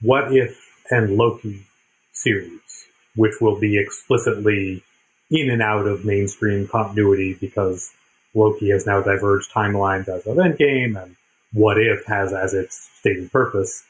what 0.00 0.34
If 0.34 0.56
and 0.90 1.16
Loki 1.16 1.66
series, 2.12 2.86
which 3.14 3.34
will 3.40 3.58
be 3.58 3.78
explicitly 3.78 4.82
in 5.30 5.50
and 5.50 5.62
out 5.62 5.86
of 5.86 6.04
mainstream 6.04 6.66
continuity 6.66 7.34
because 7.34 7.92
Loki 8.34 8.70
has 8.70 8.86
now 8.86 9.02
diverged 9.02 9.50
timelines 9.52 10.08
as 10.08 10.26
of 10.26 10.36
Endgame, 10.36 11.00
and 11.02 11.16
What 11.52 11.78
If 11.78 12.04
has 12.06 12.32
as 12.32 12.54
its 12.54 12.90
stated 12.98 13.30
purpose 13.32 13.84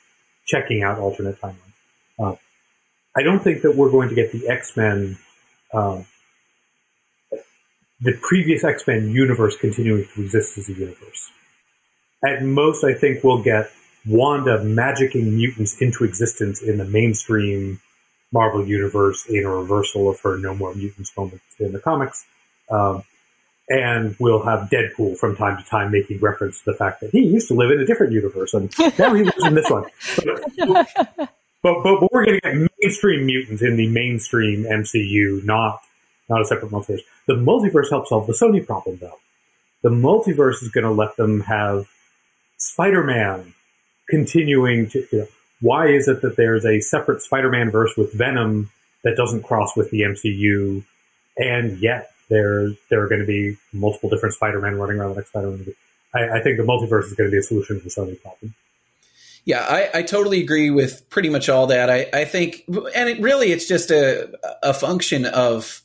checking 0.46 0.82
out 0.82 0.98
alternate 0.98 1.40
timelines. 1.40 1.56
Uh, 2.18 2.36
I 3.16 3.22
don't 3.22 3.40
think 3.40 3.62
that 3.62 3.76
we're 3.76 3.90
going 3.90 4.08
to 4.08 4.14
get 4.14 4.32
the 4.32 4.48
X 4.48 4.76
Men, 4.76 5.18
um, 5.72 6.06
the 8.00 8.18
previous 8.22 8.64
X 8.64 8.86
Men 8.86 9.10
universe 9.10 9.56
continuing 9.56 10.06
to 10.14 10.22
exist 10.22 10.58
as 10.58 10.68
a 10.68 10.72
universe. 10.72 11.30
At 12.24 12.42
most, 12.42 12.82
I 12.82 12.94
think 12.94 13.22
we'll 13.22 13.42
get 13.42 13.70
Wanda 14.06 14.58
magicking 14.58 15.32
mutants 15.32 15.80
into 15.80 16.04
existence 16.04 16.62
in 16.62 16.78
the 16.78 16.84
mainstream 16.84 17.80
Marvel 18.32 18.66
universe 18.66 19.26
in 19.26 19.44
a 19.44 19.50
reversal 19.50 20.08
of 20.08 20.20
her 20.20 20.36
No 20.36 20.54
More 20.54 20.74
Mutants 20.74 21.16
moment 21.16 21.40
in 21.58 21.72
the 21.72 21.80
comics. 21.80 22.24
Um, 22.70 23.02
and 23.68 24.16
we'll 24.18 24.42
have 24.42 24.70
Deadpool 24.70 25.18
from 25.18 25.36
time 25.36 25.62
to 25.62 25.68
time 25.68 25.90
making 25.90 26.20
reference 26.20 26.58
to 26.60 26.72
the 26.72 26.76
fact 26.76 27.00
that 27.00 27.10
he 27.10 27.20
used 27.20 27.48
to 27.48 27.54
live 27.54 27.70
in 27.70 27.80
a 27.80 27.86
different 27.86 28.12
universe 28.12 28.54
and 28.54 28.72
now 28.98 29.12
he 29.14 29.24
lives 29.24 29.44
in 29.44 29.54
this 29.54 29.70
one. 29.70 29.84
But, 31.60 31.82
but, 31.82 31.98
but 31.98 32.12
we're 32.12 32.24
going 32.24 32.40
to 32.40 32.50
get 32.52 32.70
mainstream 32.80 33.26
mutants 33.26 33.62
in 33.62 33.76
the 33.76 33.88
mainstream 33.88 34.62
MCU, 34.62 35.44
not 35.44 35.80
not 36.28 36.42
a 36.42 36.44
separate 36.44 36.70
multiverse. 36.70 37.00
The 37.26 37.34
multiverse 37.34 37.90
helps 37.90 38.10
solve 38.10 38.28
the 38.28 38.32
Sony 38.32 38.64
problem, 38.64 38.98
though. 39.00 39.18
The 39.82 39.88
multiverse 39.88 40.62
is 40.62 40.68
going 40.68 40.84
to 40.84 40.92
let 40.92 41.16
them 41.16 41.40
have 41.40 41.88
Spider-Man 42.58 43.54
continuing 44.08 44.88
to. 44.90 45.06
You 45.10 45.18
know, 45.18 45.28
why 45.60 45.88
is 45.88 46.08
it 46.08 46.22
that 46.22 46.36
there's 46.36 46.64
a 46.64 46.80
separate 46.80 47.22
Spider-Man 47.22 47.70
verse 47.70 47.96
with 47.96 48.12
Venom 48.12 48.70
that 49.04 49.16
doesn't 49.16 49.42
cross 49.42 49.76
with 49.76 49.90
the 49.90 50.02
MCU, 50.02 50.84
and 51.36 51.78
yet 51.78 52.12
there 52.28 52.70
there 52.90 53.02
are 53.02 53.08
going 53.08 53.20
to 53.20 53.26
be 53.26 53.56
multiple 53.72 54.08
different 54.08 54.34
Spider-Man 54.34 54.76
running 54.76 54.98
around 54.98 55.10
the 55.10 55.16
next 55.16 55.30
Spider-Man 55.30 55.58
movie? 55.58 55.74
I, 56.14 56.38
I 56.38 56.42
think 56.42 56.56
the 56.56 56.64
multiverse 56.64 57.04
is 57.04 57.14
going 57.14 57.28
to 57.28 57.32
be 57.32 57.38
a 57.38 57.42
solution 57.42 57.78
to 57.78 57.84
the 57.84 57.90
Sony 57.90 58.20
problem. 58.20 58.54
Yeah, 59.44 59.64
I, 59.66 59.90
I, 59.94 60.02
totally 60.02 60.42
agree 60.42 60.70
with 60.70 61.08
pretty 61.08 61.30
much 61.30 61.48
all 61.48 61.68
that. 61.68 61.88
I, 61.88 62.06
I 62.12 62.24
think, 62.26 62.64
and 62.94 63.08
it 63.08 63.18
really, 63.20 63.50
it's 63.50 63.66
just 63.66 63.90
a 63.90 64.30
a 64.62 64.74
function 64.74 65.24
of 65.24 65.80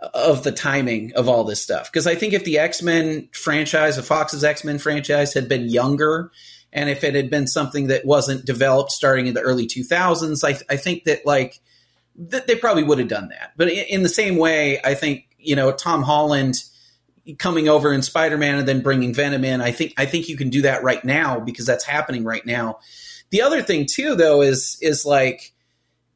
of 0.00 0.42
the 0.42 0.52
timing 0.52 1.12
of 1.14 1.28
all 1.28 1.44
this 1.44 1.62
stuff. 1.62 1.92
Because 1.92 2.06
I 2.06 2.14
think 2.14 2.32
if 2.32 2.44
the 2.44 2.58
X 2.58 2.82
Men 2.82 3.28
franchise, 3.32 3.96
the 3.96 4.02
Fox's 4.02 4.42
X 4.42 4.64
Men 4.64 4.78
franchise, 4.78 5.34
had 5.34 5.48
been 5.48 5.68
younger 5.68 6.32
and 6.72 6.90
if 6.90 7.04
it 7.04 7.14
had 7.14 7.30
been 7.30 7.46
something 7.46 7.88
that 7.88 8.04
wasn't 8.04 8.44
developed 8.44 8.92
starting 8.92 9.26
in 9.26 9.34
the 9.34 9.40
early 9.40 9.66
2000s, 9.66 10.44
I, 10.44 10.58
I 10.72 10.76
think 10.76 11.04
that 11.04 11.24
like 11.24 11.60
th- 12.30 12.44
they 12.44 12.54
probably 12.54 12.82
would 12.82 12.98
have 12.98 13.08
done 13.08 13.28
that. 13.28 13.52
But 13.56 13.68
in, 13.68 13.84
in, 13.88 14.02
the 14.02 14.08
same 14.08 14.36
way, 14.36 14.80
I 14.82 14.94
think 14.94 15.26
you 15.38 15.56
know 15.56 15.72
Tom 15.72 16.02
Holland 16.02 16.56
coming 17.38 17.68
over 17.68 17.92
in 17.92 18.02
Spider-Man 18.02 18.58
and 18.58 18.68
then 18.68 18.80
bringing 18.80 19.12
Venom 19.12 19.44
in, 19.44 19.60
I 19.60 19.70
think 19.70 19.94
I 19.96 20.06
think 20.06 20.28
you 20.28 20.36
can 20.36 20.50
do 20.50 20.62
that 20.62 20.82
right 20.82 21.04
now 21.04 21.40
because 21.40 21.66
that's 21.66 21.84
happening 21.84 22.24
right 22.24 22.44
now. 22.44 22.78
The 23.30 23.42
other 23.42 23.62
thing 23.62 23.86
too, 23.86 24.14
though, 24.14 24.42
is 24.42 24.78
is 24.80 25.04
like 25.04 25.52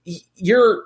you're 0.04 0.84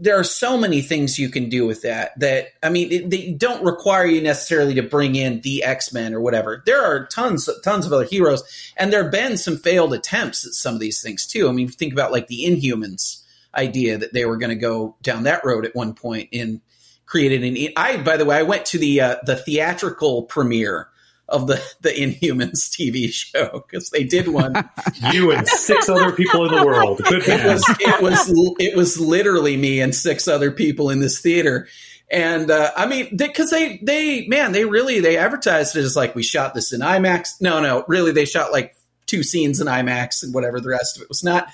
there 0.00 0.18
are 0.18 0.24
so 0.24 0.58
many 0.58 0.82
things 0.82 1.18
you 1.18 1.28
can 1.28 1.48
do 1.48 1.66
with 1.66 1.82
that 1.82 2.18
that 2.18 2.48
i 2.62 2.68
mean 2.68 2.90
it, 2.90 3.10
they 3.10 3.32
don't 3.32 3.64
require 3.64 4.04
you 4.04 4.20
necessarily 4.20 4.74
to 4.74 4.82
bring 4.82 5.14
in 5.14 5.40
the 5.42 5.62
x-men 5.62 6.14
or 6.14 6.20
whatever. 6.20 6.62
There 6.66 6.82
are 6.82 7.06
tons 7.06 7.48
tons 7.62 7.86
of 7.86 7.92
other 7.92 8.04
heroes 8.04 8.42
and 8.76 8.92
there 8.92 9.04
have 9.04 9.12
been 9.12 9.36
some 9.36 9.56
failed 9.56 9.94
attempts 9.94 10.46
at 10.46 10.52
some 10.52 10.74
of 10.74 10.80
these 10.80 11.00
things 11.00 11.26
too. 11.26 11.48
I 11.48 11.52
mean 11.52 11.68
think 11.68 11.92
about 11.92 12.12
like 12.12 12.26
the 12.26 12.44
inhumans 12.44 13.22
idea 13.54 13.98
that 13.98 14.12
they 14.12 14.24
were 14.24 14.36
going 14.36 14.50
to 14.50 14.56
go 14.56 14.96
down 15.02 15.24
that 15.24 15.44
road 15.44 15.64
at 15.64 15.76
one 15.76 15.94
point 15.94 16.28
and 16.32 16.60
created 17.06 17.44
an 17.44 17.72
i 17.76 17.98
by 17.98 18.16
the 18.16 18.24
way 18.24 18.36
i 18.36 18.42
went 18.42 18.64
to 18.66 18.78
the 18.78 19.00
uh, 19.00 19.16
the 19.24 19.36
theatrical 19.36 20.22
premiere 20.22 20.88
of 21.32 21.46
the 21.46 21.62
the 21.80 21.90
Inhumans 21.90 22.70
TV 22.70 23.10
show 23.10 23.64
because 23.66 23.90
they 23.90 24.04
did 24.04 24.28
one. 24.28 24.54
you 25.12 25.32
and 25.32 25.46
six 25.48 25.88
other 25.88 26.12
people 26.12 26.46
in 26.46 26.54
the 26.54 26.64
world. 26.64 27.00
Good 27.04 27.22
it 27.26 27.44
was 27.44 27.64
it 27.80 28.02
was 28.02 28.54
it 28.60 28.76
was 28.76 29.00
literally 29.00 29.56
me 29.56 29.80
and 29.80 29.94
six 29.94 30.28
other 30.28 30.52
people 30.52 30.90
in 30.90 31.00
this 31.00 31.20
theater. 31.20 31.66
And 32.10 32.50
uh, 32.50 32.70
I 32.76 32.84
mean, 32.84 33.16
because 33.16 33.50
they, 33.50 33.78
they, 33.82 34.20
they, 34.20 34.28
man, 34.28 34.52
they 34.52 34.66
really 34.66 35.00
they 35.00 35.16
advertised 35.16 35.76
it 35.76 35.80
as 35.80 35.96
like 35.96 36.14
we 36.14 36.22
shot 36.22 36.52
this 36.52 36.72
in 36.72 36.80
IMAX. 36.80 37.40
No, 37.40 37.60
no, 37.60 37.84
really, 37.88 38.12
they 38.12 38.26
shot 38.26 38.52
like 38.52 38.76
two 39.06 39.22
scenes 39.22 39.60
in 39.60 39.66
IMAX 39.66 40.22
and 40.22 40.34
whatever 40.34 40.60
the 40.60 40.68
rest 40.68 40.96
of 40.96 41.02
it 41.02 41.08
was 41.08 41.24
not. 41.24 41.48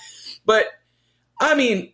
But 0.44 0.66
I 1.40 1.54
mean, 1.54 1.92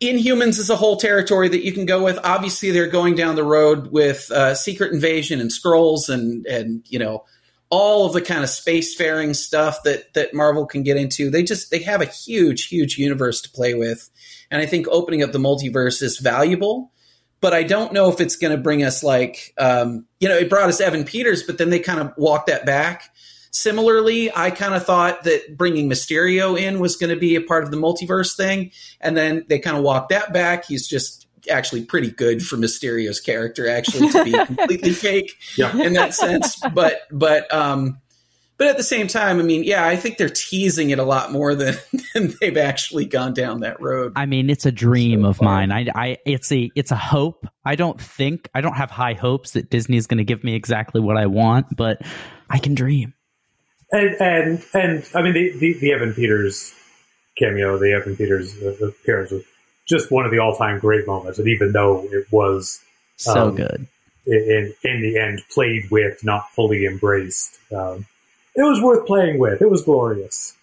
Inhumans 0.00 0.58
is 0.58 0.70
a 0.70 0.76
whole 0.76 0.96
territory 0.96 1.48
that 1.48 1.64
you 1.64 1.72
can 1.72 1.86
go 1.86 2.04
with. 2.04 2.18
Obviously, 2.22 2.70
they're 2.70 2.86
going 2.86 3.14
down 3.14 3.34
the 3.34 3.44
road 3.44 3.90
with 3.90 4.30
uh, 4.30 4.54
Secret 4.54 4.92
Invasion 4.92 5.40
and 5.40 5.50
Skrulls 5.50 6.08
and 6.08 6.46
and 6.46 6.84
you 6.88 6.98
know 6.98 7.24
all 7.70 8.04
of 8.04 8.12
the 8.12 8.20
kind 8.20 8.42
of 8.42 8.50
spacefaring 8.50 9.34
stuff 9.34 9.82
that 9.84 10.12
that 10.14 10.34
Marvel 10.34 10.66
can 10.66 10.82
get 10.82 10.96
into. 10.96 11.30
They 11.30 11.42
just 11.42 11.70
they 11.70 11.80
have 11.80 12.02
a 12.02 12.06
huge 12.06 12.66
huge 12.66 12.98
universe 12.98 13.40
to 13.42 13.50
play 13.50 13.74
with, 13.74 14.10
and 14.50 14.60
I 14.60 14.66
think 14.66 14.86
opening 14.88 15.22
up 15.22 15.32
the 15.32 15.38
multiverse 15.38 16.02
is 16.02 16.18
valuable. 16.18 16.92
But 17.40 17.54
I 17.54 17.62
don't 17.62 17.94
know 17.94 18.12
if 18.12 18.20
it's 18.20 18.36
going 18.36 18.54
to 18.54 18.62
bring 18.62 18.82
us 18.82 19.02
like 19.02 19.54
um, 19.56 20.04
you 20.20 20.28
know 20.28 20.36
it 20.36 20.50
brought 20.50 20.68
us 20.68 20.80
Evan 20.80 21.04
Peters, 21.04 21.42
but 21.42 21.58
then 21.58 21.70
they 21.70 21.78
kind 21.78 22.00
of 22.00 22.12
walked 22.16 22.48
that 22.48 22.66
back 22.66 23.10
Similarly, 23.50 24.30
I 24.34 24.50
kind 24.50 24.74
of 24.74 24.84
thought 24.84 25.24
that 25.24 25.56
bringing 25.56 25.90
Mysterio 25.90 26.58
in 26.58 26.78
was 26.78 26.96
going 26.96 27.12
to 27.12 27.18
be 27.18 27.34
a 27.34 27.40
part 27.40 27.64
of 27.64 27.70
the 27.70 27.76
multiverse 27.76 28.36
thing, 28.36 28.70
and 29.00 29.16
then 29.16 29.44
they 29.48 29.58
kind 29.58 29.76
of 29.76 29.82
walked 29.82 30.10
that 30.10 30.32
back. 30.32 30.66
He's 30.66 30.86
just 30.86 31.26
actually 31.50 31.84
pretty 31.84 32.10
good 32.10 32.42
for 32.42 32.56
Mysterio's 32.56 33.18
character, 33.18 33.68
actually, 33.68 34.08
to 34.10 34.24
be 34.24 34.32
completely 34.46 34.92
fake 34.92 35.36
yeah. 35.56 35.76
in 35.76 35.94
that 35.94 36.14
sense. 36.14 36.60
But 36.72 37.02
but 37.10 37.52
um, 37.52 38.00
but 38.60 38.68
at 38.68 38.76
the 38.76 38.84
same 38.84 39.08
time, 39.08 39.40
I 39.40 39.42
mean, 39.42 39.64
yeah, 39.64 39.86
I 39.86 39.96
think 39.96 40.18
they're 40.18 40.28
teasing 40.28 40.90
it 40.90 40.98
a 40.98 41.02
lot 41.02 41.32
more 41.32 41.54
than, 41.54 41.76
than 42.14 42.34
they've 42.42 42.58
actually 42.58 43.06
gone 43.06 43.32
down 43.32 43.60
that 43.60 43.80
road. 43.80 44.12
I 44.16 44.26
mean, 44.26 44.50
it's 44.50 44.66
a 44.66 44.70
dream 44.70 45.22
so 45.22 45.28
of 45.28 45.40
mine. 45.40 45.72
I, 45.72 45.86
I, 45.94 46.18
it's 46.26 46.52
a, 46.52 46.70
it's 46.76 46.90
a 46.90 46.96
hope. 46.96 47.46
I 47.64 47.74
don't 47.74 47.98
think 47.98 48.50
I 48.54 48.60
don't 48.60 48.74
have 48.74 48.90
high 48.90 49.14
hopes 49.14 49.52
that 49.52 49.70
Disney 49.70 49.96
is 49.96 50.06
going 50.06 50.18
to 50.18 50.24
give 50.24 50.44
me 50.44 50.54
exactly 50.54 51.00
what 51.00 51.16
I 51.16 51.24
want, 51.24 51.74
but 51.74 52.02
I 52.50 52.58
can 52.58 52.74
dream 52.74 53.14
and 53.92 54.16
and 54.20 54.64
and 54.74 55.08
I 55.14 55.22
mean 55.22 55.34
the, 55.34 55.52
the, 55.58 55.72
the 55.74 55.92
Evan 55.92 56.14
Peters 56.14 56.74
cameo, 57.36 57.78
the 57.78 57.92
Evan 57.92 58.16
Peters 58.16 58.56
appearance 58.62 59.30
was 59.30 59.44
just 59.86 60.10
one 60.10 60.24
of 60.24 60.30
the 60.30 60.38
all 60.38 60.56
time 60.56 60.78
great 60.78 61.06
moments. 61.06 61.38
And 61.38 61.48
even 61.48 61.72
though 61.72 62.04
it 62.12 62.26
was 62.30 62.80
so 63.16 63.48
um, 63.48 63.56
good, 63.56 63.86
in 64.26 64.74
in 64.84 65.02
the 65.02 65.18
end 65.18 65.42
played 65.52 65.90
with, 65.90 66.24
not 66.24 66.50
fully 66.50 66.86
embraced, 66.86 67.58
um, 67.72 68.06
it 68.54 68.62
was 68.62 68.80
worth 68.80 69.06
playing 69.06 69.38
with. 69.38 69.62
It 69.62 69.70
was 69.70 69.82
glorious. 69.82 70.56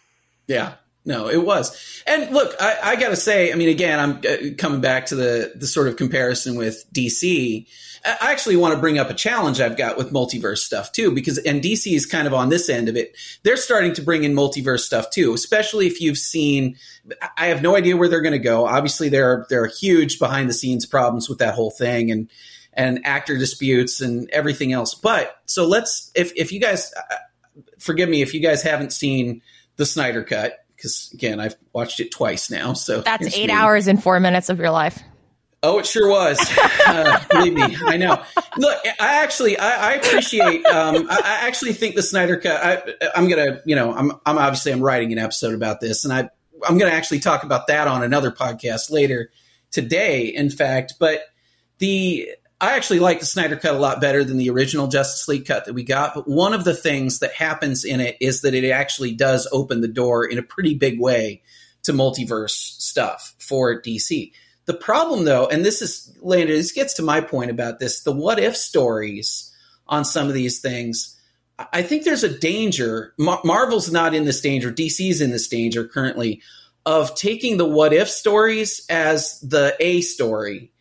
Yeah, 0.47 0.75
no, 1.07 1.29
it 1.29 1.37
was. 1.37 2.03
And 2.05 2.31
look, 2.31 2.53
I, 2.59 2.77
I 2.83 2.95
got 2.97 3.09
to 3.09 3.15
say, 3.15 3.53
I 3.53 3.55
mean, 3.55 3.69
again, 3.69 3.97
I'm 3.97 4.17
uh, 4.17 4.55
coming 4.57 4.81
back 4.81 5.05
to 5.07 5.15
the 5.15 5.53
the 5.55 5.65
sort 5.65 5.87
of 5.87 5.95
comparison 5.95 6.57
with 6.57 6.83
DC. 6.93 7.65
I 8.05 8.31
actually 8.31 8.57
want 8.57 8.73
to 8.73 8.79
bring 8.79 8.99
up 8.99 9.09
a 9.09 9.13
challenge 9.13 9.61
I've 9.61 9.77
got 9.77 9.97
with 9.97 10.11
multiverse 10.11 10.59
stuff 10.59 10.91
too, 10.91 11.11
because 11.11 11.37
and 11.37 11.61
DC 11.61 11.93
is 11.95 12.05
kind 12.05 12.27
of 12.27 12.33
on 12.33 12.49
this 12.49 12.67
end 12.67 12.89
of 12.89 12.97
it. 12.97 13.15
They're 13.43 13.55
starting 13.55 13.93
to 13.93 14.01
bring 14.01 14.25
in 14.25 14.33
multiverse 14.33 14.81
stuff 14.81 15.09
too, 15.09 15.33
especially 15.33 15.87
if 15.87 16.01
you've 16.01 16.17
seen. 16.17 16.75
I 17.37 17.47
have 17.47 17.61
no 17.61 17.77
idea 17.77 17.95
where 17.95 18.09
they're 18.09 18.21
going 18.21 18.33
to 18.33 18.39
go. 18.39 18.67
Obviously, 18.67 19.07
there 19.07 19.31
are 19.31 19.47
there 19.49 19.63
are 19.63 19.67
huge 19.67 20.19
behind 20.19 20.49
the 20.49 20.53
scenes 20.53 20.85
problems 20.85 21.29
with 21.29 21.39
that 21.39 21.55
whole 21.55 21.71
thing, 21.71 22.11
and 22.11 22.29
and 22.73 23.05
actor 23.05 23.37
disputes 23.37 24.01
and 24.01 24.29
everything 24.31 24.73
else. 24.73 24.93
But 24.93 25.37
so 25.45 25.65
let's 25.65 26.11
if 26.15 26.33
if 26.35 26.51
you 26.51 26.59
guys 26.59 26.93
uh, 26.93 27.15
forgive 27.79 28.09
me 28.09 28.21
if 28.21 28.33
you 28.33 28.41
guys 28.41 28.61
haven't 28.61 28.91
seen 28.91 29.41
the 29.77 29.85
Snyder 29.85 30.23
cut 30.23 30.65
because 30.77 31.11
again 31.13 31.41
I've 31.41 31.55
watched 31.73 31.99
it 31.99 32.11
twice 32.11 32.49
now. 32.49 32.73
So 32.73 33.01
that's 33.01 33.35
eight 33.35 33.47
me. 33.47 33.51
hours 33.51 33.87
and 33.87 34.01
four 34.01 34.19
minutes 34.21 34.49
of 34.49 34.59
your 34.59 34.71
life. 34.71 35.03
Oh, 35.63 35.79
it 35.79 35.85
sure 35.85 36.09
was. 36.09 36.39
Uh, 36.87 37.21
believe 37.29 37.53
me, 37.53 37.77
I 37.85 37.97
know. 37.97 38.23
Look, 38.55 38.77
I 38.97 39.21
actually, 39.21 39.59
I, 39.59 39.91
I 39.91 39.93
appreciate. 39.95 40.65
Um, 40.67 41.05
I, 41.09 41.17
I, 41.17 41.47
actually 41.47 41.73
think 41.73 41.95
the 41.95 42.01
Snyder 42.01 42.37
cut. 42.37 42.63
I, 42.63 43.09
am 43.13 43.27
gonna, 43.27 43.61
you 43.65 43.75
know, 43.75 43.93
I'm, 43.93 44.13
I'm 44.25 44.37
obviously 44.37 44.71
I'm 44.71 44.79
writing 44.79 45.11
an 45.11 45.19
episode 45.19 45.53
about 45.53 45.81
this, 45.81 46.05
and 46.05 46.13
I, 46.13 46.29
I'm 46.65 46.77
gonna 46.77 46.93
actually 46.93 47.19
talk 47.19 47.43
about 47.43 47.67
that 47.67 47.89
on 47.89 48.03
another 48.03 48.31
podcast 48.31 48.89
later 48.89 49.31
today. 49.69 50.27
In 50.27 50.49
fact, 50.49 50.93
but 50.97 51.23
the 51.79 52.29
I 52.59 52.75
actually 52.75 52.99
like 52.99 53.19
the 53.19 53.25
Snyder 53.25 53.55
cut 53.55 53.75
a 53.75 53.79
lot 53.79 54.01
better 54.01 54.23
than 54.23 54.37
the 54.37 54.49
original 54.49 54.87
Justice 54.87 55.27
League 55.27 55.45
cut 55.45 55.65
that 55.65 55.73
we 55.73 55.83
got. 55.83 56.15
But 56.15 56.27
one 56.27 56.53
of 56.53 56.63
the 56.63 56.73
things 56.73 57.19
that 57.19 57.33
happens 57.33 57.85
in 57.85 57.99
it 57.99 58.17
is 58.19 58.41
that 58.41 58.55
it 58.55 58.67
actually 58.69 59.13
does 59.13 59.47
open 59.51 59.81
the 59.81 59.87
door 59.87 60.25
in 60.25 60.39
a 60.39 60.43
pretty 60.43 60.73
big 60.73 60.99
way 60.99 61.43
to 61.83 61.93
multiverse 61.93 62.51
stuff 62.51 63.35
for 63.37 63.79
DC. 63.79 64.31
The 64.65 64.73
problem, 64.73 65.25
though, 65.25 65.47
and 65.47 65.63
this 65.63 65.81
is 65.81 66.17
Landon, 66.21 66.55
this 66.55 66.71
gets 66.71 66.95
to 66.95 67.03
my 67.03 67.21
point 67.21 67.51
about 67.51 67.79
this 67.79 68.01
the 68.01 68.11
what 68.11 68.39
if 68.39 68.57
stories 68.57 69.53
on 69.87 70.03
some 70.03 70.27
of 70.27 70.33
these 70.33 70.59
things. 70.59 71.15
I 71.71 71.81
think 71.83 72.03
there's 72.03 72.23
a 72.23 72.39
danger. 72.39 73.13
Mar- 73.17 73.41
Marvel's 73.43 73.91
not 73.91 74.13
in 74.13 74.25
this 74.25 74.41
danger. 74.41 74.71
DC's 74.71 75.21
in 75.21 75.31
this 75.31 75.47
danger 75.47 75.87
currently 75.87 76.41
of 76.85 77.15
taking 77.15 77.57
the 77.57 77.65
what 77.65 77.93
if 77.93 78.09
stories 78.09 78.85
as 78.89 79.39
the 79.41 79.75
A 79.79 80.01
story 80.01 80.71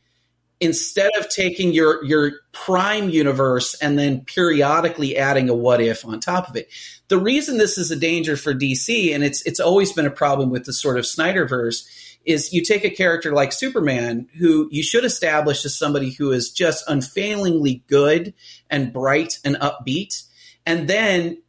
instead 0.61 1.11
of 1.19 1.29
taking 1.29 1.73
your 1.73 2.03
your 2.05 2.33
prime 2.53 3.11
universe 3.11 3.75
and 3.75 3.99
then 3.99 4.23
periodically 4.23 5.17
adding 5.17 5.49
a 5.49 5.55
what 5.55 5.81
if 5.81 6.05
on 6.05 6.21
top 6.21 6.49
of 6.49 6.57
it. 6.57 6.69
The 7.09 7.19
reason 7.19 7.59
this 7.59 7.79
is 7.79 7.91
a 7.91 7.97
danger 7.97 8.37
for 8.37 8.55
DC 8.55 9.15
and 9.15 9.23
it's 9.23 9.43
it's 9.43 9.61
always 9.61 9.93
been 9.93 10.07
a 10.07 10.11
problem 10.11 10.51
with 10.51 10.65
the 10.65 10.73
sort 10.73 10.99
of 10.99 11.05
Snyderverse 11.05 11.87
is 12.25 12.53
you 12.53 12.63
take 12.63 12.85
a 12.85 12.91
character 12.91 13.33
like 13.33 13.53
Superman 13.53 14.29
who 14.39 14.69
you 14.73 14.83
should 14.83 15.05
establish 15.05 15.65
as 15.65 15.77
somebody 15.77 16.11
who 16.11 16.33
is 16.33 16.51
just 16.51 16.89
unfailingly 16.89 17.85
good 17.87 18.33
and 18.71 18.93
bright 18.93 19.39
and 19.45 19.57
upbeat 19.57 20.25
and 20.65 20.89
then 20.89 21.43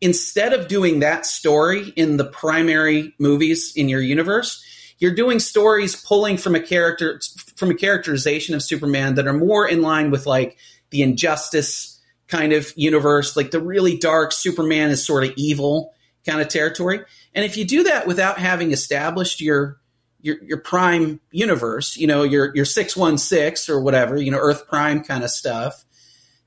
instead 0.00 0.52
of 0.52 0.68
doing 0.68 1.00
that 1.00 1.26
story 1.26 1.92
in 1.96 2.16
the 2.16 2.24
primary 2.24 3.14
movies 3.18 3.72
in 3.74 3.88
your 3.88 4.00
universe 4.00 4.64
you're 5.02 5.12
doing 5.12 5.40
stories 5.40 6.00
pulling 6.00 6.36
from 6.36 6.54
a 6.54 6.60
character 6.60 7.20
from 7.56 7.72
a 7.72 7.74
characterization 7.74 8.54
of 8.54 8.62
Superman 8.62 9.16
that 9.16 9.26
are 9.26 9.32
more 9.32 9.66
in 9.66 9.82
line 9.82 10.12
with 10.12 10.26
like 10.26 10.56
the 10.90 11.02
injustice 11.02 12.00
kind 12.28 12.52
of 12.52 12.72
universe, 12.76 13.36
like 13.36 13.50
the 13.50 13.60
really 13.60 13.98
dark 13.98 14.30
Superman 14.30 14.90
is 14.90 15.04
sort 15.04 15.24
of 15.24 15.32
evil 15.36 15.92
kind 16.24 16.40
of 16.40 16.46
territory. 16.46 17.00
And 17.34 17.44
if 17.44 17.56
you 17.56 17.64
do 17.64 17.82
that 17.82 18.06
without 18.06 18.38
having 18.38 18.70
established 18.70 19.40
your 19.40 19.80
your, 20.20 20.40
your 20.44 20.58
prime 20.58 21.18
universe, 21.32 21.96
you 21.96 22.06
know, 22.06 22.22
your 22.22 22.54
your 22.54 22.64
616 22.64 23.74
or 23.74 23.80
whatever, 23.80 24.16
you 24.16 24.30
know, 24.30 24.38
Earth 24.38 24.68
Prime 24.68 25.02
kind 25.02 25.24
of 25.24 25.30
stuff, 25.30 25.84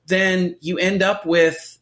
then 0.08 0.56
you 0.62 0.78
end 0.78 1.04
up 1.04 1.26
with 1.26 1.78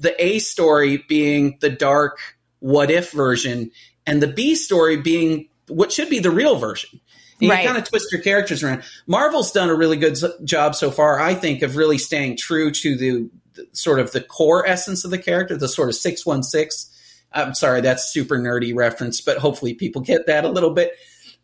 the 0.00 0.12
A 0.20 0.40
story 0.40 1.04
being 1.08 1.56
the 1.60 1.70
dark 1.70 2.18
what 2.58 2.90
if 2.90 3.12
version 3.12 3.70
and 4.04 4.20
the 4.20 4.26
B 4.26 4.56
story 4.56 4.96
being 4.96 5.50
what 5.68 5.92
should 5.92 6.10
be 6.10 6.18
the 6.18 6.30
real 6.30 6.56
version. 6.56 7.00
You 7.40 7.50
right. 7.50 7.66
kind 7.66 7.76
of 7.76 7.88
twist 7.88 8.12
your 8.12 8.20
characters 8.20 8.62
around. 8.62 8.84
Marvel's 9.06 9.50
done 9.50 9.68
a 9.68 9.74
really 9.74 9.96
good 9.96 10.16
job 10.44 10.74
so 10.74 10.90
far, 10.90 11.20
I 11.20 11.34
think, 11.34 11.62
of 11.62 11.76
really 11.76 11.98
staying 11.98 12.36
true 12.36 12.70
to 12.70 12.96
the, 12.96 13.28
the 13.54 13.66
sort 13.72 13.98
of 13.98 14.12
the 14.12 14.20
core 14.20 14.66
essence 14.66 15.04
of 15.04 15.10
the 15.10 15.18
character, 15.18 15.56
the 15.56 15.68
sort 15.68 15.88
of 15.88 15.96
616. 15.96 16.92
I'm 17.32 17.54
sorry, 17.54 17.80
that's 17.80 18.12
super 18.12 18.38
nerdy 18.38 18.74
reference, 18.74 19.20
but 19.20 19.38
hopefully 19.38 19.74
people 19.74 20.00
get 20.00 20.26
that 20.26 20.44
a 20.44 20.48
little 20.48 20.70
bit. 20.70 20.92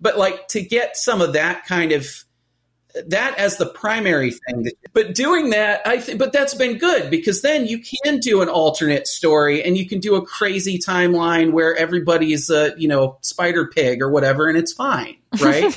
But 0.01 0.17
like 0.17 0.47
to 0.49 0.63
get 0.63 0.97
some 0.97 1.21
of 1.21 1.33
that 1.33 1.67
kind 1.67 1.93
of 1.93 2.25
that 3.07 3.39
as 3.39 3.57
the 3.57 3.67
primary 3.67 4.33
thing. 4.33 4.71
But 4.93 5.15
doing 5.15 5.51
that, 5.51 5.87
I 5.87 6.01
think, 6.01 6.19
but 6.19 6.33
that's 6.33 6.55
been 6.55 6.79
good 6.79 7.11
because 7.11 7.43
then 7.43 7.67
you 7.67 7.81
can 7.81 8.19
do 8.19 8.43
an 8.43 8.49
alternate 8.49 9.07
story 9.07 9.63
and 9.63 9.77
you 9.77 9.87
can 9.87 10.01
do 10.01 10.15
a 10.17 10.25
crazy 10.25 10.79
timeline 10.79 11.53
where 11.53 11.75
everybody's 11.77 12.51
a 12.51 12.75
you 12.77 12.89
know 12.89 13.19
spider 13.23 13.67
pig 13.67 14.03
or 14.03 14.11
whatever, 14.11 14.49
and 14.49 14.59
it's 14.59 14.73
fine, 14.73 15.17
right? 15.41 15.77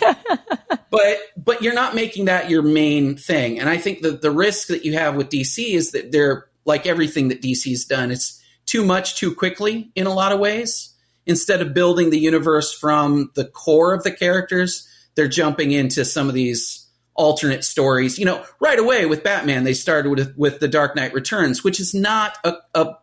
but 0.89 1.17
but 1.37 1.61
you're 1.61 1.73
not 1.73 1.95
making 1.95 2.25
that 2.25 2.49
your 2.49 2.61
main 2.61 3.15
thing, 3.15 3.59
and 3.59 3.69
I 3.69 3.77
think 3.77 4.01
that 4.01 4.21
the 4.21 4.31
risk 4.31 4.67
that 4.67 4.85
you 4.85 4.93
have 4.93 5.15
with 5.15 5.29
DC 5.29 5.73
is 5.73 5.91
that 5.91 6.11
they're 6.11 6.47
like 6.65 6.85
everything 6.85 7.29
that 7.29 7.41
DC's 7.41 7.85
done. 7.85 8.11
It's 8.11 8.41
too 8.65 8.85
much 8.85 9.17
too 9.17 9.35
quickly 9.35 9.91
in 9.95 10.07
a 10.07 10.13
lot 10.13 10.31
of 10.31 10.39
ways. 10.39 10.89
Instead 11.25 11.61
of 11.61 11.73
building 11.73 12.09
the 12.09 12.19
universe 12.19 12.73
from 12.73 13.31
the 13.35 13.45
core 13.45 13.93
of 13.93 14.03
the 14.03 14.11
characters, 14.11 14.87
they're 15.15 15.27
jumping 15.27 15.71
into 15.71 16.03
some 16.03 16.27
of 16.27 16.33
these 16.33 16.82
alternate 17.15 17.63
stories. 17.63 18.17
You 18.17 18.25
know, 18.25 18.43
right 18.59 18.79
away 18.79 19.05
with 19.05 19.23
Batman, 19.23 19.63
they 19.63 19.73
started 19.73 20.09
with 20.09 20.37
with 20.37 20.59
the 20.59 20.67
Dark 20.67 20.95
Knight 20.95 21.13
Returns, 21.13 21.63
which 21.63 21.79
is 21.79 21.93
not 21.93 22.37
a, 22.43 22.55
a 22.73 22.95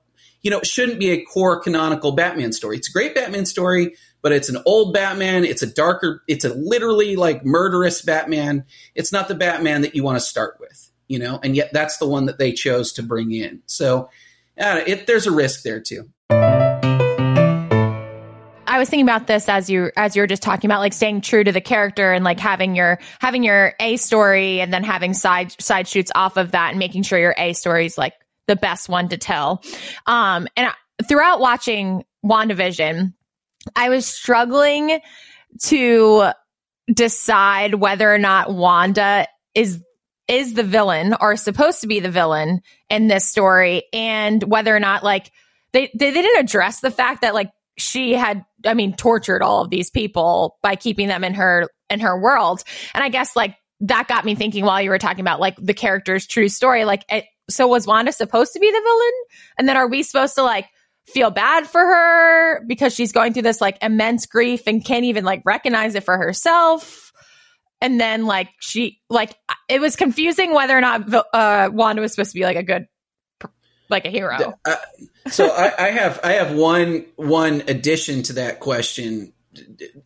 you 0.42 0.50
know 0.50 0.60
shouldn't 0.62 0.98
be 0.98 1.10
a 1.10 1.24
core 1.24 1.60
canonical 1.60 2.12
Batman 2.12 2.52
story. 2.52 2.76
It's 2.76 2.88
a 2.88 2.92
great 2.92 3.14
Batman 3.14 3.46
story, 3.46 3.94
but 4.22 4.32
it's 4.32 4.48
an 4.48 4.58
old 4.66 4.94
Batman. 4.94 5.44
It's 5.44 5.62
a 5.62 5.66
darker. 5.66 6.22
It's 6.28 6.44
a 6.44 6.54
literally 6.54 7.16
like 7.16 7.44
murderous 7.44 8.02
Batman. 8.02 8.64
It's 8.94 9.12
not 9.12 9.28
the 9.28 9.34
Batman 9.34 9.82
that 9.82 9.94
you 9.94 10.02
want 10.02 10.16
to 10.16 10.24
start 10.24 10.56
with. 10.60 10.90
You 11.08 11.18
know, 11.18 11.40
and 11.42 11.56
yet 11.56 11.70
that's 11.72 11.98
the 11.98 12.06
one 12.06 12.26
that 12.26 12.38
they 12.38 12.52
chose 12.52 12.92
to 12.92 13.02
bring 13.02 13.32
in. 13.32 13.62
So, 13.66 14.10
uh, 14.56 14.82
it, 14.86 15.08
there's 15.08 15.26
a 15.26 15.32
risk 15.32 15.62
there 15.64 15.80
too. 15.80 16.08
Was 18.80 18.88
thinking 18.88 19.04
about 19.04 19.26
this 19.26 19.46
as 19.46 19.68
you 19.68 19.90
as 19.94 20.16
you 20.16 20.22
were 20.22 20.26
just 20.26 20.42
talking 20.42 20.70
about 20.70 20.80
like 20.80 20.94
staying 20.94 21.20
true 21.20 21.44
to 21.44 21.52
the 21.52 21.60
character 21.60 22.12
and 22.12 22.24
like 22.24 22.40
having 22.40 22.74
your 22.74 22.98
having 23.20 23.42
your 23.42 23.74
A 23.78 23.98
story 23.98 24.62
and 24.62 24.72
then 24.72 24.82
having 24.84 25.12
side 25.12 25.54
side 25.60 25.86
shoots 25.86 26.10
off 26.14 26.38
of 26.38 26.52
that 26.52 26.70
and 26.70 26.78
making 26.78 27.02
sure 27.02 27.18
your 27.18 27.34
A 27.36 27.52
story 27.52 27.84
is 27.84 27.98
like 27.98 28.14
the 28.46 28.56
best 28.56 28.88
one 28.88 29.10
to 29.10 29.18
tell. 29.18 29.62
Um, 30.06 30.48
and 30.56 30.68
I, 30.68 31.04
throughout 31.04 31.40
watching 31.40 32.04
WandaVision, 32.24 33.12
I 33.76 33.90
was 33.90 34.06
struggling 34.06 35.00
to 35.64 36.30
decide 36.90 37.74
whether 37.74 38.10
or 38.10 38.18
not 38.18 38.50
Wanda 38.50 39.26
is 39.54 39.78
is 40.26 40.54
the 40.54 40.62
villain 40.62 41.14
or 41.20 41.36
supposed 41.36 41.82
to 41.82 41.86
be 41.86 42.00
the 42.00 42.10
villain 42.10 42.62
in 42.88 43.08
this 43.08 43.26
story 43.26 43.82
and 43.92 44.42
whether 44.42 44.74
or 44.74 44.80
not 44.80 45.04
like 45.04 45.30
they, 45.72 45.90
they, 45.92 46.10
they 46.12 46.22
didn't 46.22 46.44
address 46.44 46.80
the 46.80 46.90
fact 46.90 47.20
that 47.20 47.34
like 47.34 47.50
she 47.80 48.12
had 48.12 48.44
I 48.64 48.74
mean 48.74 48.94
tortured 48.94 49.42
all 49.42 49.62
of 49.62 49.70
these 49.70 49.90
people 49.90 50.58
by 50.62 50.76
keeping 50.76 51.08
them 51.08 51.24
in 51.24 51.34
her 51.34 51.68
in 51.88 52.00
her 52.00 52.18
world. 52.20 52.62
And 52.94 53.02
I 53.02 53.08
guess 53.08 53.34
like 53.34 53.56
that 53.80 54.08
got 54.08 54.24
me 54.24 54.34
thinking 54.34 54.64
while 54.64 54.80
you 54.80 54.90
were 54.90 54.98
talking 54.98 55.20
about 55.20 55.40
like 55.40 55.56
the 55.56 55.74
character's 55.74 56.26
true 56.26 56.48
story 56.48 56.84
like 56.84 57.04
it, 57.10 57.24
so 57.48 57.66
was 57.66 57.86
Wanda 57.86 58.12
supposed 58.12 58.52
to 58.52 58.60
be 58.60 58.70
the 58.70 58.80
villain? 58.80 59.12
And 59.58 59.68
then 59.68 59.76
are 59.76 59.88
we 59.88 60.02
supposed 60.02 60.34
to 60.36 60.42
like 60.42 60.66
feel 61.06 61.30
bad 61.30 61.66
for 61.66 61.80
her 61.80 62.64
because 62.66 62.94
she's 62.94 63.10
going 63.10 63.32
through 63.32 63.42
this 63.42 63.60
like 63.60 63.78
immense 63.82 64.26
grief 64.26 64.62
and 64.66 64.84
can't 64.84 65.04
even 65.04 65.24
like 65.24 65.42
recognize 65.44 65.94
it 65.94 66.04
for 66.04 66.16
herself? 66.16 67.12
And 67.80 67.98
then 67.98 68.26
like 68.26 68.50
she 68.60 69.00
like 69.08 69.34
it 69.68 69.80
was 69.80 69.96
confusing 69.96 70.52
whether 70.54 70.76
or 70.76 70.82
not 70.82 71.12
uh, 71.32 71.70
Wanda 71.72 72.02
was 72.02 72.12
supposed 72.12 72.32
to 72.32 72.38
be 72.38 72.44
like 72.44 72.56
a 72.56 72.62
good 72.62 72.86
like 73.90 74.06
a 74.06 74.10
hero. 74.10 74.54
Uh, 74.64 74.76
so 75.30 75.48
I, 75.48 75.72
I, 75.78 75.90
have 75.90 76.20
I 76.24 76.32
have 76.32 76.54
one 76.54 77.04
one 77.16 77.62
addition 77.68 78.22
to 78.24 78.34
that 78.34 78.60
question 78.60 79.32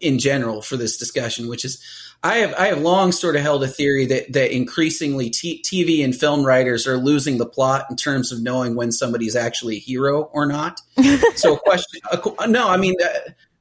in 0.00 0.18
general 0.18 0.62
for 0.62 0.76
this 0.76 0.96
discussion, 0.96 1.48
which 1.48 1.64
is 1.64 1.82
I 2.22 2.36
have 2.36 2.54
I 2.54 2.66
have 2.68 2.80
long 2.80 3.12
sort 3.12 3.36
of 3.36 3.42
held 3.42 3.62
a 3.62 3.68
theory 3.68 4.06
that 4.06 4.32
that 4.32 4.54
increasingly 4.54 5.30
t- 5.30 5.62
TV 5.62 6.02
and 6.02 6.16
film 6.16 6.44
writers 6.44 6.86
are 6.86 6.96
losing 6.96 7.38
the 7.38 7.46
plot 7.46 7.86
in 7.90 7.96
terms 7.96 8.32
of 8.32 8.42
knowing 8.42 8.74
when 8.74 8.90
somebody's 8.90 9.36
actually 9.36 9.76
a 9.76 9.80
hero 9.80 10.22
or 10.22 10.46
not. 10.46 10.80
so 11.36 11.56
a 11.56 11.60
question, 11.60 12.00
a, 12.10 12.46
no, 12.48 12.68
I 12.68 12.76
mean. 12.76 12.94
Uh, 13.02 13.08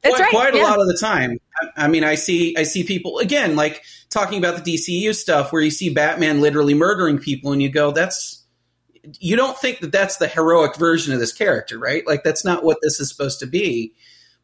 quite, 0.05 0.19
right, 0.19 0.29
quite 0.31 0.55
yeah. 0.55 0.61
a 0.61 0.63
lot 0.63 0.81
of 0.81 0.87
the 0.87 0.97
time. 0.99 1.39
I, 1.61 1.85
I 1.85 1.87
mean, 1.87 2.03
I 2.03 2.15
see 2.15 2.55
I 2.57 2.63
see 2.63 2.83
people 2.83 3.19
again 3.19 3.55
like 3.55 3.83
talking 4.09 4.37
about 4.37 4.63
the 4.63 4.73
DCU 4.75 5.15
stuff 5.15 5.51
where 5.51 5.61
you 5.61 5.71
see 5.71 5.89
Batman 5.89 6.41
literally 6.41 6.73
murdering 6.73 7.19
people, 7.19 7.51
and 7.51 7.61
you 7.61 7.69
go, 7.69 7.91
"That's 7.91 8.42
you 9.19 9.35
don't 9.35 9.57
think 9.57 9.79
that 9.79 9.91
that's 9.91 10.17
the 10.17 10.27
heroic 10.27 10.75
version 10.77 11.13
of 11.13 11.19
this 11.19 11.33
character, 11.33 11.77
right? 11.77 12.05
Like 12.07 12.23
that's 12.23 12.45
not 12.45 12.63
what 12.63 12.77
this 12.81 12.99
is 12.99 13.09
supposed 13.09 13.39
to 13.39 13.45
be. 13.47 13.93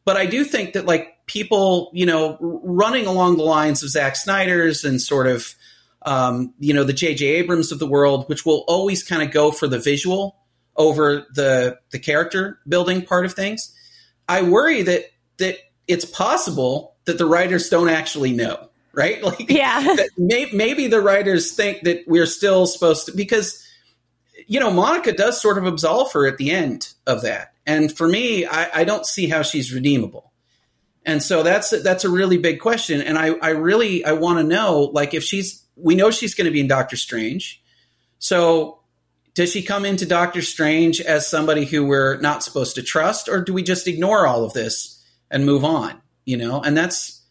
but 0.04 0.16
I 0.16 0.26
do 0.26 0.44
think 0.44 0.72
that 0.72 0.86
like 0.86 1.14
people, 1.26 1.90
you 1.94 2.06
know, 2.06 2.36
running 2.40 3.06
along 3.06 3.36
the 3.36 3.44
lines 3.44 3.82
of 3.82 3.90
Zack 3.90 4.16
Snyder's 4.16 4.84
and 4.84 5.00
sort 5.00 5.26
of, 5.26 5.54
um, 6.02 6.54
you 6.58 6.74
know, 6.74 6.84
the 6.84 6.92
J.J. 6.92 7.26
Abrams 7.26 7.70
of 7.72 7.78
the 7.78 7.86
world, 7.86 8.28
which 8.28 8.44
will 8.46 8.64
always 8.66 9.02
kind 9.02 9.22
of 9.22 9.30
go 9.30 9.52
for 9.52 9.66
the 9.68 9.78
visual 9.78 10.36
over 10.76 11.26
the 11.34 11.78
the 11.90 11.98
character 11.98 12.58
building 12.66 13.02
part 13.02 13.24
of 13.26 13.34
things. 13.34 13.74
I 14.28 14.42
worry 14.42 14.82
that 14.82 15.04
that 15.38 15.58
it's 15.86 16.04
possible 16.04 16.96
that 17.04 17.18
the 17.18 17.26
writers 17.26 17.68
don't 17.68 17.88
actually 17.88 18.32
know, 18.32 18.70
right? 18.92 19.22
Like, 19.22 19.50
yeah, 19.50 19.96
may, 20.16 20.48
maybe 20.52 20.86
the 20.86 21.00
writers 21.00 21.52
think 21.52 21.82
that 21.82 22.04
we're 22.06 22.26
still 22.26 22.66
supposed 22.66 23.06
to 23.06 23.12
because 23.12 23.64
you 24.46 24.60
know 24.60 24.70
Monica 24.70 25.12
does 25.12 25.40
sort 25.40 25.58
of 25.58 25.66
absolve 25.66 26.12
her 26.12 26.26
at 26.26 26.38
the 26.38 26.50
end 26.50 26.92
of 27.06 27.22
that, 27.22 27.54
and 27.66 27.94
for 27.94 28.08
me, 28.08 28.46
I, 28.46 28.80
I 28.80 28.84
don't 28.84 29.06
see 29.06 29.28
how 29.28 29.42
she's 29.42 29.72
redeemable. 29.72 30.32
And 31.04 31.22
so 31.22 31.42
that's 31.42 31.70
that's 31.82 32.04
a 32.04 32.10
really 32.10 32.38
big 32.38 32.60
question, 32.60 33.00
and 33.00 33.18
I, 33.18 33.34
I 33.42 33.50
really 33.50 34.04
I 34.04 34.12
want 34.12 34.38
to 34.38 34.44
know 34.44 34.90
like 34.92 35.14
if 35.14 35.24
she's 35.24 35.64
we 35.76 35.94
know 35.94 36.10
she's 36.10 36.34
going 36.34 36.44
to 36.44 36.50
be 36.50 36.60
in 36.60 36.68
Doctor 36.68 36.96
Strange, 36.96 37.62
so 38.18 38.80
does 39.34 39.52
she 39.52 39.62
come 39.62 39.84
into 39.84 40.04
Doctor 40.04 40.42
Strange 40.42 41.00
as 41.00 41.26
somebody 41.26 41.64
who 41.64 41.86
we're 41.86 42.18
not 42.20 42.42
supposed 42.42 42.74
to 42.74 42.82
trust, 42.82 43.28
or 43.28 43.40
do 43.40 43.54
we 43.54 43.62
just 43.62 43.88
ignore 43.88 44.26
all 44.26 44.44
of 44.44 44.52
this 44.52 45.02
and 45.30 45.46
move 45.46 45.64
on? 45.64 46.00
You 46.26 46.36
know, 46.36 46.60
and 46.60 46.76
that's 46.76 47.22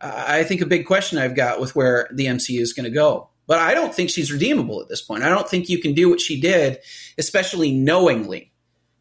I 0.00 0.44
think 0.44 0.60
a 0.60 0.66
big 0.66 0.86
question 0.86 1.18
I've 1.18 1.34
got 1.34 1.60
with 1.60 1.74
where 1.74 2.08
the 2.12 2.26
MCU 2.26 2.60
is 2.60 2.72
going 2.72 2.84
to 2.84 2.90
go. 2.90 3.30
But 3.46 3.60
I 3.60 3.74
don't 3.74 3.94
think 3.94 4.10
she's 4.10 4.32
redeemable 4.32 4.80
at 4.80 4.88
this 4.88 5.02
point. 5.02 5.22
I 5.22 5.28
don't 5.28 5.48
think 5.48 5.68
you 5.68 5.78
can 5.78 5.94
do 5.94 6.10
what 6.10 6.20
she 6.20 6.40
did, 6.40 6.78
especially 7.16 7.72
knowingly, 7.72 8.50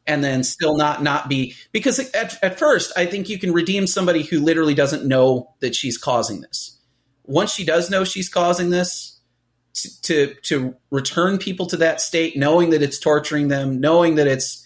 and 0.05 0.23
then 0.23 0.43
still 0.43 0.77
not 0.77 1.01
not 1.01 1.29
be 1.29 1.55
because 1.71 1.99
at, 2.13 2.41
at 2.43 2.59
first 2.59 2.91
I 2.95 3.05
think 3.07 3.27
you 3.27 3.39
can 3.39 3.51
redeem 3.51 3.87
somebody 3.87 4.21
who 4.23 4.39
literally 4.39 4.75
doesn't 4.75 5.05
know 5.05 5.53
that 5.61 5.75
she's 5.75 5.97
causing 5.97 6.41
this. 6.41 6.77
Once 7.23 7.51
she 7.51 7.65
does 7.65 7.89
know 7.89 8.03
she's 8.03 8.29
causing 8.29 8.69
this, 8.69 9.15
to, 9.75 10.01
to 10.01 10.33
to 10.43 10.75
return 10.89 11.37
people 11.37 11.65
to 11.67 11.77
that 11.77 12.01
state, 12.01 12.37
knowing 12.37 12.69
that 12.71 12.81
it's 12.81 12.99
torturing 12.99 13.49
them, 13.49 13.79
knowing 13.79 14.15
that 14.15 14.27
it's 14.27 14.65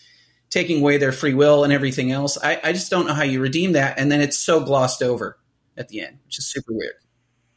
taking 0.49 0.81
away 0.81 0.97
their 0.97 1.11
free 1.11 1.33
will 1.33 1.63
and 1.63 1.73
everything 1.73 2.11
else. 2.11 2.37
I, 2.43 2.59
I 2.63 2.73
just 2.73 2.89
don't 2.89 3.07
know 3.07 3.13
how 3.13 3.23
you 3.23 3.39
redeem 3.39 3.73
that, 3.73 3.99
and 3.99 4.11
then 4.11 4.21
it's 4.21 4.37
so 4.37 4.59
glossed 4.59 5.01
over 5.03 5.37
at 5.77 5.89
the 5.89 6.01
end, 6.01 6.19
which 6.25 6.39
is 6.39 6.45
super 6.45 6.73
weird. 6.73 6.95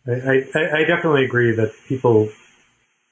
I, 0.06 0.12
I, 0.54 0.80
I 0.80 0.84
definitely 0.84 1.24
agree 1.24 1.52
that 1.52 1.72
people 1.88 2.28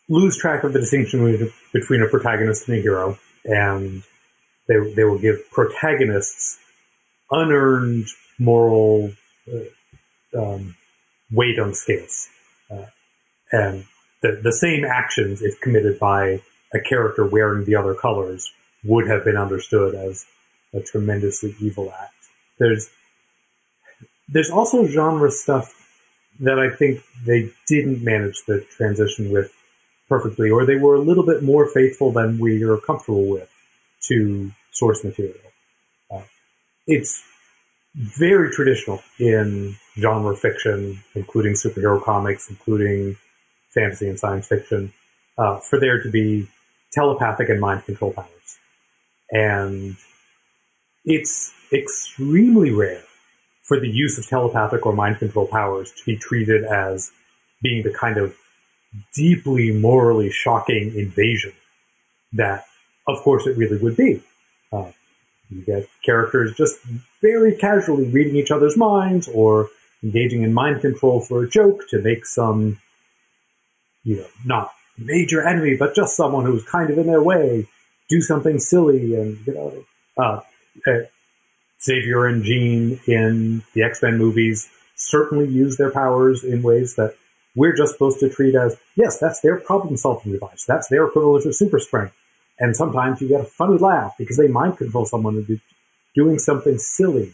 lose 0.08 0.36
track 0.36 0.64
of 0.64 0.72
the 0.72 0.80
distinction 0.80 1.52
between 1.72 2.02
a 2.02 2.08
protagonist 2.08 2.68
and 2.68 2.78
a 2.78 2.82
hero, 2.82 3.18
and 3.44 4.02
they 4.66 4.92
they 4.94 5.04
will 5.04 5.18
give 5.18 5.38
protagonists 5.50 6.58
unearned 7.30 8.06
moral 8.38 9.12
uh, 9.52 10.38
um, 10.40 10.76
weight 11.30 11.58
on 11.60 11.74
scales, 11.74 12.28
uh, 12.70 12.86
and 13.52 13.84
the 14.22 14.40
the 14.42 14.52
same 14.52 14.84
actions, 14.84 15.42
if 15.42 15.60
committed 15.60 15.98
by 15.98 16.42
a 16.74 16.80
character 16.80 17.24
wearing 17.24 17.64
the 17.64 17.76
other 17.76 17.94
colors, 17.94 18.52
would 18.84 19.08
have 19.08 19.24
been 19.24 19.36
understood 19.36 19.94
as 19.94 20.26
a 20.74 20.80
tremendously 20.80 21.54
evil 21.60 21.92
act. 21.92 22.14
There's 22.58 22.90
there's 24.28 24.50
also 24.50 24.86
genre 24.86 25.30
stuff 25.30 25.72
that 26.40 26.58
I 26.58 26.74
think 26.74 27.02
they 27.24 27.50
didn't 27.68 28.02
manage 28.02 28.44
the 28.46 28.60
transition 28.76 29.30
with 29.30 29.52
perfectly, 30.08 30.50
or 30.50 30.66
they 30.66 30.76
were 30.76 30.94
a 30.94 31.00
little 31.00 31.24
bit 31.24 31.42
more 31.42 31.66
faithful 31.68 32.12
than 32.12 32.38
we 32.38 32.62
are 32.64 32.78
comfortable 32.78 33.26
with 33.26 33.48
to 34.08 34.50
source 34.72 35.04
material. 35.04 35.36
Uh, 36.10 36.22
it's 36.86 37.22
very 37.94 38.50
traditional 38.50 39.02
in 39.18 39.76
genre 39.98 40.36
fiction, 40.36 41.00
including 41.14 41.54
superhero 41.54 42.02
comics, 42.02 42.48
including 42.48 43.16
fantasy 43.74 44.08
and 44.08 44.18
science 44.18 44.48
fiction, 44.48 44.92
uh, 45.38 45.58
for 45.58 45.78
there 45.78 46.02
to 46.02 46.10
be 46.10 46.48
telepathic 46.92 47.48
and 47.48 47.60
mind 47.60 47.84
control 47.84 48.12
powers. 48.12 48.58
And 49.30 49.96
it's 51.04 51.52
extremely 51.72 52.70
rare 52.70 53.04
for 53.70 53.78
the 53.78 53.88
use 53.88 54.18
of 54.18 54.26
telepathic 54.26 54.84
or 54.84 54.92
mind 54.92 55.16
control 55.20 55.46
powers 55.46 55.92
to 55.92 56.04
be 56.04 56.16
treated 56.16 56.64
as 56.64 57.12
being 57.62 57.84
the 57.84 57.92
kind 57.92 58.16
of 58.16 58.36
deeply 59.14 59.70
morally 59.70 60.28
shocking 60.28 60.92
invasion 60.96 61.52
that, 62.32 62.64
of 63.06 63.18
course, 63.18 63.46
it 63.46 63.56
really 63.56 63.78
would 63.78 63.96
be. 63.96 64.20
Uh, 64.72 64.90
you 65.50 65.62
get 65.62 65.88
characters 66.04 66.52
just 66.56 66.80
very 67.22 67.54
casually 67.54 68.08
reading 68.08 68.34
each 68.34 68.50
other's 68.50 68.76
minds 68.76 69.28
or 69.28 69.68
engaging 70.02 70.42
in 70.42 70.52
mind 70.52 70.80
control 70.80 71.20
for 71.20 71.44
a 71.44 71.48
joke 71.48 71.82
to 71.90 72.00
make 72.00 72.26
some, 72.26 72.80
you 74.02 74.16
know, 74.16 74.26
not 74.44 74.72
major 74.98 75.46
enemy, 75.46 75.76
but 75.76 75.94
just 75.94 76.16
someone 76.16 76.44
who's 76.44 76.64
kind 76.64 76.90
of 76.90 76.98
in 76.98 77.06
their 77.06 77.22
way 77.22 77.68
do 78.08 78.20
something 78.20 78.58
silly 78.58 79.14
and, 79.14 79.38
you 79.46 79.54
know, 79.54 79.84
uh, 80.18 80.40
uh 80.90 81.04
Xavier 81.82 82.26
and 82.26 82.44
Jean 82.44 83.00
in 83.06 83.62
the 83.74 83.82
X 83.82 84.02
Men 84.02 84.18
movies 84.18 84.68
certainly 84.94 85.48
use 85.48 85.76
their 85.76 85.90
powers 85.90 86.44
in 86.44 86.62
ways 86.62 86.96
that 86.96 87.14
we're 87.56 87.74
just 87.74 87.92
supposed 87.92 88.20
to 88.20 88.28
treat 88.28 88.54
as 88.54 88.76
yes, 88.96 89.18
that's 89.18 89.40
their 89.40 89.58
problem 89.58 89.96
solving 89.96 90.32
device. 90.32 90.64
That's 90.66 90.88
their 90.88 91.06
equivalent 91.06 91.46
of 91.46 91.54
super 91.54 91.78
strength. 91.78 92.14
And 92.58 92.76
sometimes 92.76 93.20
you 93.20 93.28
get 93.28 93.40
a 93.40 93.44
funny 93.44 93.78
laugh 93.78 94.14
because 94.18 94.36
they 94.36 94.48
mind 94.48 94.76
control 94.76 95.06
someone 95.06 95.36
into 95.36 95.58
doing 96.14 96.38
something 96.38 96.78
silly. 96.78 97.32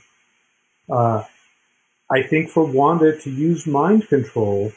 Uh, 0.89 1.25
I 2.09 2.23
think 2.23 2.51
for 2.51 2.65
Wanda 2.65 3.19
to 3.19 3.31
use 3.31 3.67
mind 3.67 4.09
control 4.09 4.73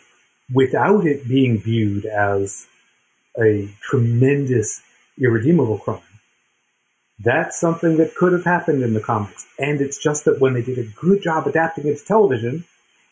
without 0.51 1.05
it 1.05 1.27
being 1.27 1.59
viewed 1.59 2.05
as 2.05 2.67
a 3.39 3.69
tremendous 3.81 4.81
irredeemable 5.19 5.77
crime 5.77 6.01
that's 7.19 7.59
something 7.59 7.97
that 7.97 8.15
could 8.15 8.31
have 8.31 8.45
happened 8.45 8.81
in 8.81 8.93
the 8.93 9.01
comics. 9.01 9.45
And 9.57 9.81
it's 9.81 10.01
just 10.01 10.25
that 10.25 10.39
when 10.39 10.53
they 10.53 10.61
did 10.61 10.77
a 10.77 10.83
good 10.83 11.21
job 11.21 11.47
adapting 11.47 11.87
it 11.87 11.97
to 11.97 12.05
television 12.05 12.63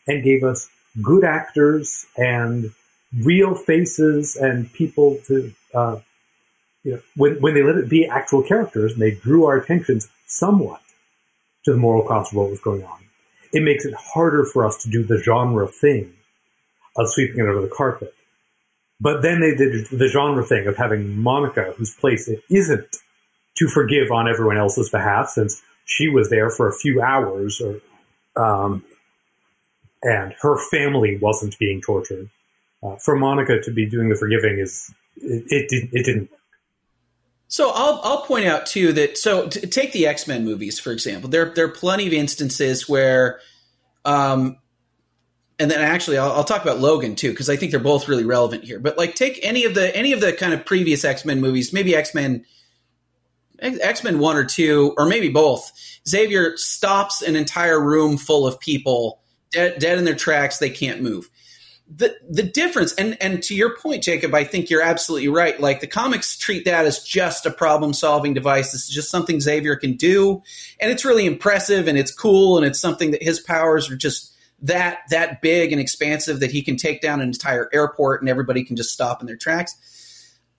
and 0.08 0.24
gave 0.24 0.43
us 0.43 0.70
good 1.01 1.24
actors 1.24 2.05
and 2.16 2.72
real 3.24 3.53
faces 3.53 4.36
and 4.38 4.72
people 4.72 5.20
to, 5.28 5.53
uh, 5.74 5.99
you 6.84 6.93
know, 6.93 7.01
when, 7.16 7.41
when 7.41 7.53
they 7.53 7.64
let 7.64 7.76
it 7.76 7.89
be 7.89 8.05
actual 8.08 8.43
characters 8.43 8.93
and 8.93 9.01
they 9.01 9.12
drew 9.12 9.45
our 9.45 9.58
attentions 9.58 10.08
somewhat 10.26 10.82
to 11.66 11.72
the 11.72 11.78
moral 11.78 12.08
cost 12.08 12.32
of 12.32 12.38
what 12.38 12.49
was 12.49 12.62
going 12.62 12.84
on, 12.86 12.99
it 13.51 13.64
makes 13.64 13.86
it 13.86 13.93
harder 13.93 14.45
for 14.45 14.66
us 14.66 14.84
to 14.84 14.89
do 14.89 15.03
the 15.03 15.18
genre 15.18 15.68
thing 15.68 16.14
of 16.95 17.10
sweeping 17.10 17.39
it 17.39 17.47
under 17.47 17.62
the 17.62 17.68
carpet. 17.68 18.14
But 18.99 19.22
then 19.22 19.41
they 19.41 19.53
did 19.53 19.88
the 19.88 20.08
genre 20.08 20.43
thing 20.45 20.66
of 20.68 20.78
having 20.78 21.20
Monica, 21.20 21.74
whose 21.78 21.93
place 21.93 22.28
it 22.28 22.41
isn't 22.49 22.97
to 23.58 23.68
forgive 23.68 24.12
on 24.12 24.28
everyone 24.28 24.58
else's 24.58 24.89
behalf 24.89 25.30
since 25.30 25.62
she 25.86 26.10
was 26.10 26.30
there 26.30 26.49
for 26.49 26.68
a 26.68 26.74
few 26.74 27.01
hours 27.01 27.62
or 27.62 27.80
um, 28.36 28.84
and 30.03 30.34
her 30.41 30.58
family 30.70 31.18
wasn't 31.18 31.58
being 31.58 31.82
tortured. 31.82 32.30
Uh, 32.84 32.95
for 32.97 33.16
Monica 33.16 33.60
to 33.62 33.72
be 33.72 33.88
doing 33.88 34.10
the 34.10 34.16
forgiving 34.16 34.60
is 34.60 34.93
it, 35.16 35.43
it 35.47 35.70
didn't 35.70 35.89
it 35.93 36.05
didn't 36.05 36.30
so 37.47 37.72
I'll 37.74 38.01
I'll 38.03 38.22
point 38.24 38.45
out 38.45 38.66
too 38.66 38.93
that 38.93 39.18
so 39.18 39.47
take 39.47 39.93
the 39.93 40.08
X 40.08 40.28
Men 40.28 40.43
movies 40.43 40.80
for 40.80 40.91
example. 40.91 41.30
There 41.30 41.49
there 41.49 41.66
are 41.66 41.70
plenty 41.70 42.08
of 42.08 42.14
instances 42.14 42.89
where, 42.89 43.39
um, 44.03 44.58
and 45.58 45.72
then 45.72 45.80
actually 45.80 46.18
I'll, 46.18 46.34
I'll 46.34 46.43
talk 46.43 46.62
about 46.62 46.80
Logan 46.80 47.16
too 47.16 47.32
because 47.32 47.49
I 47.49 47.55
think 47.55 47.72
they're 47.72 47.80
both 47.80 48.10
really 48.10 48.26
relevant 48.26 48.66
here. 48.66 48.80
But 48.80 48.97
like 48.97 49.16
take 49.16 49.39
any 49.43 49.64
of 49.64 49.76
the 49.76 49.95
any 49.95 50.12
of 50.12 50.20
the 50.20 50.34
kind 50.34 50.53
of 50.53 50.66
previous 50.66 51.05
X 51.05 51.24
Men 51.24 51.39
movies, 51.39 51.72
maybe 51.72 51.95
X 51.95 52.14
Men 52.14 52.45
X 53.60 54.03
Men 54.03 54.20
one 54.20 54.36
or 54.36 54.45
two, 54.45 54.93
or 54.97 55.08
maybe 55.08 55.30
both. 55.30 55.72
Xavier 56.08 56.55
stops 56.58 57.22
an 57.22 57.36
entire 57.36 57.80
room 57.80 58.18
full 58.18 58.47
of 58.47 58.60
people 58.60 59.20
dead, 59.51 59.80
dead 59.80 59.97
in 59.97 60.05
their 60.05 60.16
tracks. 60.16 60.58
They 60.58 60.70
can't 60.70 61.01
move. 61.01 61.30
The 61.89 62.16
the 62.30 62.43
difference, 62.43 62.93
and 62.93 63.18
and 63.22 63.41
to 63.43 63.55
your 63.55 63.78
point, 63.78 64.03
Jacob, 64.03 64.36
I 64.36 64.43
think 64.43 64.70
you're 64.70 64.82
absolutely 64.82 65.30
right. 65.30 65.60
Like 65.60 65.80
the 65.80 65.88
comics 65.88 66.38
treat 66.38 66.66
that 66.66 66.86
as 66.86 67.01
just 67.01 67.45
a 67.45 67.51
problem 67.51 67.93
solving 67.93 68.34
device. 68.34 68.74
This 68.74 68.84
is 68.84 68.89
just 68.89 69.10
something 69.10 69.39
Xavier 69.39 69.78
can 69.78 69.93
do, 69.93 70.43
and 70.82 70.91
it's 70.91 71.05
really 71.05 71.26
impressive 71.26 71.88
and 71.88 71.97
it's 71.97 72.12
cool 72.12 72.58
and 72.58 72.66
it's 72.66 72.80
something 72.80 73.12
that 73.12 73.24
his 73.24 73.39
powers 73.39 73.89
are 73.89 73.95
just 73.95 74.34
that 74.62 74.99
that 75.12 75.41
big 75.41 75.72
and 75.72 75.80
expansive 75.80 76.41
that 76.41 76.51
he 76.51 76.62
can 76.62 76.76
take 76.76 77.01
down 77.01 77.22
an 77.22 77.28
entire 77.28 77.70
airport 77.72 78.22
and 78.22 78.30
everybody 78.30 78.64
can 78.64 78.76
just 78.76 78.91
stop 78.91 79.22
in 79.22 79.28
their 79.28 79.38
tracks 79.38 79.97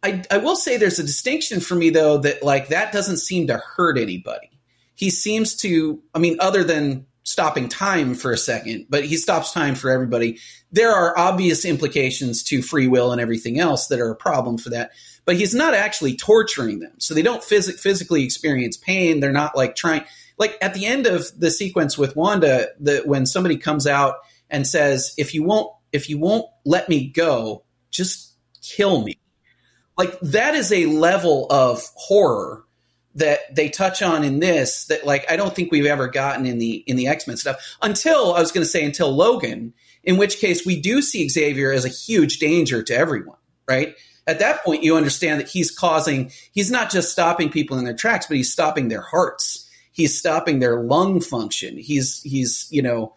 I, 0.02 0.22
I 0.30 0.38
will 0.38 0.56
say 0.56 0.76
there's 0.76 0.98
a 0.98 1.04
distinction 1.04 1.60
for 1.60 1.74
me 1.74 1.90
though 1.90 2.18
that 2.18 2.42
like 2.42 2.68
that 2.68 2.92
doesn't 2.92 3.18
seem 3.18 3.48
to 3.48 3.58
hurt 3.58 3.98
anybody. 3.98 4.50
He 4.94 5.10
seems 5.10 5.56
to, 5.56 6.02
I 6.14 6.18
mean, 6.18 6.36
other 6.40 6.64
than 6.64 7.06
stopping 7.22 7.68
time 7.68 8.14
for 8.14 8.32
a 8.32 8.38
second, 8.38 8.86
but 8.88 9.04
he 9.04 9.16
stops 9.16 9.52
time 9.52 9.74
for 9.74 9.90
everybody. 9.90 10.38
There 10.72 10.92
are 10.92 11.16
obvious 11.18 11.64
implications 11.64 12.42
to 12.44 12.62
free 12.62 12.86
will 12.88 13.12
and 13.12 13.20
everything 13.20 13.60
else 13.60 13.88
that 13.88 14.00
are 14.00 14.10
a 14.10 14.16
problem 14.16 14.56
for 14.56 14.70
that. 14.70 14.92
But 15.24 15.36
he's 15.36 15.54
not 15.54 15.74
actually 15.74 16.16
torturing 16.16 16.78
them, 16.78 16.92
so 16.98 17.12
they 17.12 17.22
don't 17.22 17.42
phys- 17.42 17.78
physically 17.78 18.24
experience 18.24 18.78
pain. 18.78 19.20
They're 19.20 19.30
not 19.30 19.54
like 19.56 19.76
trying. 19.76 20.04
like 20.38 20.56
at 20.62 20.72
the 20.72 20.86
end 20.86 21.06
of 21.06 21.26
the 21.38 21.50
sequence 21.50 21.98
with 21.98 22.16
Wanda, 22.16 22.68
the 22.80 23.02
when 23.04 23.26
somebody 23.26 23.58
comes 23.58 23.86
out 23.86 24.14
and 24.48 24.66
says, 24.66 25.12
"If 25.18 25.34
you 25.34 25.42
won't, 25.42 25.70
if 25.92 26.08
you 26.08 26.18
won't 26.18 26.46
let 26.64 26.88
me 26.88 27.08
go, 27.08 27.64
just 27.90 28.32
kill 28.62 29.02
me." 29.02 29.18
Like 29.98 30.18
that 30.20 30.54
is 30.54 30.72
a 30.72 30.86
level 30.86 31.46
of 31.50 31.82
horror 31.96 32.64
that 33.16 33.54
they 33.54 33.68
touch 33.68 34.00
on 34.00 34.22
in 34.22 34.38
this 34.38 34.84
that 34.86 35.04
like 35.04 35.30
I 35.30 35.36
don't 35.36 35.54
think 35.54 35.72
we've 35.72 35.86
ever 35.86 36.06
gotten 36.06 36.46
in 36.46 36.58
the 36.58 36.76
in 36.86 36.96
the 36.96 37.08
X 37.08 37.26
Men 37.26 37.36
stuff 37.36 37.76
until 37.82 38.34
I 38.34 38.40
was 38.40 38.52
going 38.52 38.64
to 38.64 38.70
say 38.70 38.84
until 38.84 39.10
Logan, 39.10 39.74
in 40.04 40.16
which 40.16 40.38
case 40.38 40.64
we 40.64 40.80
do 40.80 41.02
see 41.02 41.28
Xavier 41.28 41.72
as 41.72 41.84
a 41.84 41.88
huge 41.88 42.38
danger 42.38 42.82
to 42.84 42.96
everyone, 42.96 43.38
right? 43.68 43.96
At 44.28 44.40
that 44.40 44.62
point, 44.62 44.82
you 44.82 44.94
understand 44.94 45.40
that 45.40 45.48
he's 45.48 45.70
causing, 45.70 46.30
he's 46.52 46.70
not 46.70 46.90
just 46.90 47.10
stopping 47.10 47.48
people 47.48 47.78
in 47.78 47.84
their 47.86 47.94
tracks, 47.94 48.26
but 48.26 48.36
he's 48.36 48.52
stopping 48.52 48.88
their 48.88 49.00
hearts. 49.00 49.66
He's 49.90 50.18
stopping 50.18 50.58
their 50.58 50.82
lung 50.82 51.22
function. 51.22 51.78
He's, 51.78 52.22
he's, 52.22 52.68
you 52.70 52.82
know, 52.82 53.14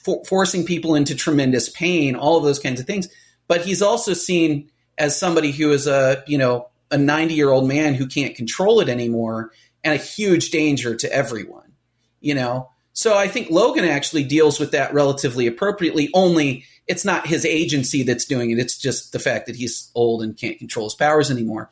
for, 0.00 0.24
forcing 0.24 0.64
people 0.64 0.94
into 0.94 1.16
tremendous 1.16 1.68
pain, 1.68 2.14
all 2.14 2.38
of 2.38 2.44
those 2.44 2.60
kinds 2.60 2.78
of 2.78 2.86
things. 2.86 3.08
But 3.48 3.62
he's 3.62 3.82
also 3.82 4.14
seen 4.14 4.70
as 4.98 5.18
somebody 5.18 5.50
who 5.52 5.72
is 5.72 5.86
a, 5.86 6.22
you 6.26 6.38
know, 6.38 6.68
a 6.90 6.98
90 6.98 7.34
year 7.34 7.50
old 7.50 7.68
man 7.68 7.94
who 7.94 8.06
can't 8.06 8.34
control 8.34 8.80
it 8.80 8.88
anymore 8.88 9.52
and 9.82 9.94
a 9.94 10.02
huge 10.02 10.50
danger 10.50 10.94
to 10.96 11.12
everyone, 11.12 11.72
you 12.20 12.34
know? 12.34 12.70
So 12.92 13.16
I 13.16 13.26
think 13.26 13.50
Logan 13.50 13.84
actually 13.84 14.22
deals 14.22 14.60
with 14.60 14.70
that 14.70 14.94
relatively 14.94 15.46
appropriately, 15.46 16.10
only 16.14 16.64
it's 16.86 17.04
not 17.04 17.26
his 17.26 17.44
agency 17.44 18.02
that's 18.02 18.24
doing 18.24 18.50
it. 18.50 18.58
It's 18.58 18.78
just 18.78 19.12
the 19.12 19.18
fact 19.18 19.46
that 19.46 19.56
he's 19.56 19.90
old 19.94 20.22
and 20.22 20.36
can't 20.36 20.58
control 20.58 20.86
his 20.86 20.94
powers 20.94 21.30
anymore. 21.30 21.70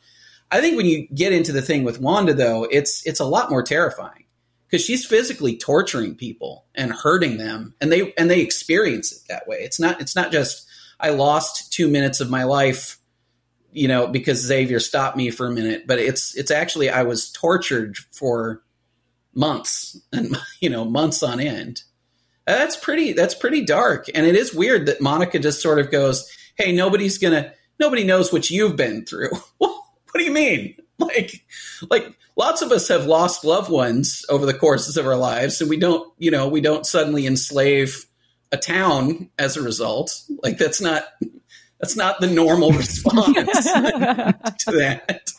I 0.51 0.61
think 0.61 0.75
when 0.75 0.85
you 0.85 1.07
get 1.07 1.33
into 1.33 1.51
the 1.51 1.61
thing 1.61 1.83
with 1.83 1.99
Wanda 1.99 2.33
though, 2.33 2.65
it's 2.69 3.05
it's 3.07 3.19
a 3.19 3.25
lot 3.25 3.49
more 3.49 3.63
terrifying 3.63 4.25
because 4.67 4.83
she's 4.83 5.05
physically 5.05 5.57
torturing 5.57 6.15
people 6.15 6.65
and 6.75 6.91
hurting 6.91 7.37
them 7.37 7.73
and 7.79 7.91
they 7.91 8.13
and 8.15 8.29
they 8.29 8.41
experience 8.41 9.11
it 9.11 9.21
that 9.29 9.47
way. 9.47 9.57
It's 9.57 9.79
not 9.79 10.01
it's 10.01 10.15
not 10.15 10.31
just 10.31 10.67
I 10.99 11.09
lost 11.09 11.73
2 11.73 11.87
minutes 11.87 12.19
of 12.19 12.29
my 12.29 12.43
life 12.43 12.99
you 13.73 13.87
know, 13.87 14.07
because 14.07 14.39
Xavier 14.39 14.79
stopped 14.79 15.17
me 15.17 15.29
for 15.29 15.47
a 15.47 15.51
minute, 15.51 15.85
but 15.87 15.99
it's 15.99 16.35
it's 16.35 16.51
actually 16.51 16.89
I 16.89 17.03
was 17.03 17.31
tortured 17.31 17.97
for 18.11 18.61
months 19.33 19.99
and 20.11 20.37
you 20.59 20.69
know 20.69 20.85
months 20.85 21.23
on 21.23 21.39
end. 21.39 21.83
That's 22.45 22.75
pretty 22.75 23.13
that's 23.13 23.35
pretty 23.35 23.65
dark, 23.65 24.07
and 24.13 24.25
it 24.25 24.35
is 24.35 24.53
weird 24.53 24.85
that 24.87 25.01
Monica 25.01 25.39
just 25.39 25.61
sort 25.61 25.79
of 25.79 25.91
goes, 25.91 26.29
"Hey, 26.57 26.71
nobody's 26.71 27.17
gonna 27.17 27.53
nobody 27.79 28.03
knows 28.03 28.31
what 28.31 28.49
you've 28.49 28.75
been 28.75 29.05
through." 29.05 29.31
what 29.57 30.19
do 30.19 30.23
you 30.23 30.33
mean? 30.33 30.75
Like, 30.99 31.43
like 31.89 32.15
lots 32.37 32.61
of 32.61 32.71
us 32.71 32.87
have 32.87 33.07
lost 33.07 33.43
loved 33.43 33.69
ones 33.69 34.23
over 34.29 34.45
the 34.45 34.53
courses 34.53 34.95
of 34.95 35.07
our 35.07 35.17
lives, 35.17 35.59
and 35.59 35.69
we 35.69 35.75
don't, 35.75 36.13
you 36.19 36.29
know, 36.29 36.47
we 36.47 36.61
don't 36.61 36.85
suddenly 36.85 37.25
enslave 37.25 38.05
a 38.51 38.57
town 38.57 39.31
as 39.39 39.57
a 39.57 39.63
result. 39.63 40.21
Like 40.43 40.59
that's 40.59 40.79
not 40.79 41.03
that's 41.83 41.97
not 41.97 42.21
the 42.21 42.27
normal 42.27 42.71
response 42.83 43.35
to 43.35 44.71
that. 44.71 45.29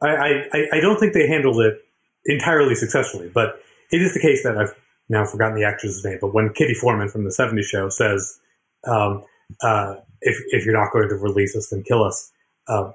I, 0.00 0.08
I, 0.08 0.66
I 0.72 0.80
don't 0.80 0.98
think 0.98 1.12
they 1.12 1.26
handled 1.28 1.60
it 1.60 1.84
entirely 2.24 2.74
successfully, 2.74 3.30
but 3.32 3.60
it 3.92 4.00
is 4.00 4.14
the 4.14 4.20
case 4.20 4.42
that 4.42 4.56
I've 4.56 4.74
now 5.10 5.26
forgotten 5.26 5.54
the 5.54 5.66
actress's 5.66 6.02
name, 6.02 6.16
but 6.18 6.32
when 6.32 6.50
Kitty 6.54 6.72
Forman 6.72 7.10
from 7.10 7.24
the 7.24 7.30
70s 7.30 7.64
show 7.64 7.90
says, 7.90 8.40
um, 8.88 9.22
uh, 9.62 9.96
if, 10.22 10.38
if 10.48 10.64
you're 10.64 10.74
not 10.74 10.92
going 10.92 11.10
to 11.10 11.16
release 11.16 11.54
us, 11.54 11.68
then 11.68 11.82
kill 11.82 12.02
us, 12.02 12.32
uh, 12.66 12.92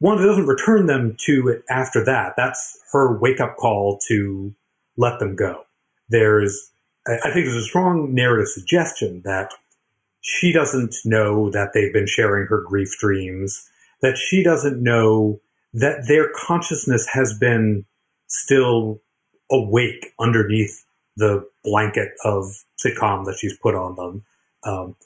one 0.00 0.18
doesn't 0.18 0.46
return 0.46 0.86
them 0.86 1.16
to 1.26 1.46
it 1.48 1.62
after 1.70 2.04
that. 2.04 2.34
That's 2.36 2.80
her 2.90 3.16
wake 3.16 3.40
up 3.40 3.56
call 3.58 4.00
to 4.08 4.52
let 4.96 5.20
them 5.20 5.36
go. 5.36 5.62
There's, 6.08 6.72
I 7.06 7.30
think 7.30 7.46
there's 7.46 7.54
a 7.54 7.62
strong 7.62 8.12
narrative 8.12 8.48
suggestion 8.48 9.22
that 9.24 9.52
she 10.28 10.52
doesn't 10.52 10.94
know 11.06 11.48
that 11.48 11.70
they've 11.72 11.92
been 11.92 12.06
sharing 12.06 12.46
her 12.48 12.60
grief 12.60 12.98
dreams, 12.98 13.66
that 14.02 14.18
she 14.18 14.42
doesn't 14.42 14.82
know 14.82 15.40
that 15.72 16.04
their 16.06 16.30
consciousness 16.36 17.06
has 17.10 17.32
been 17.38 17.86
still 18.26 19.00
awake 19.50 20.12
underneath 20.20 20.84
the 21.16 21.48
blanket 21.64 22.10
of 22.26 22.44
sitcom 22.78 23.24
that 23.24 23.38
she's 23.38 23.56
put 23.56 23.74
on 23.74 23.96
them. 23.96 24.24
Um, 24.64 24.96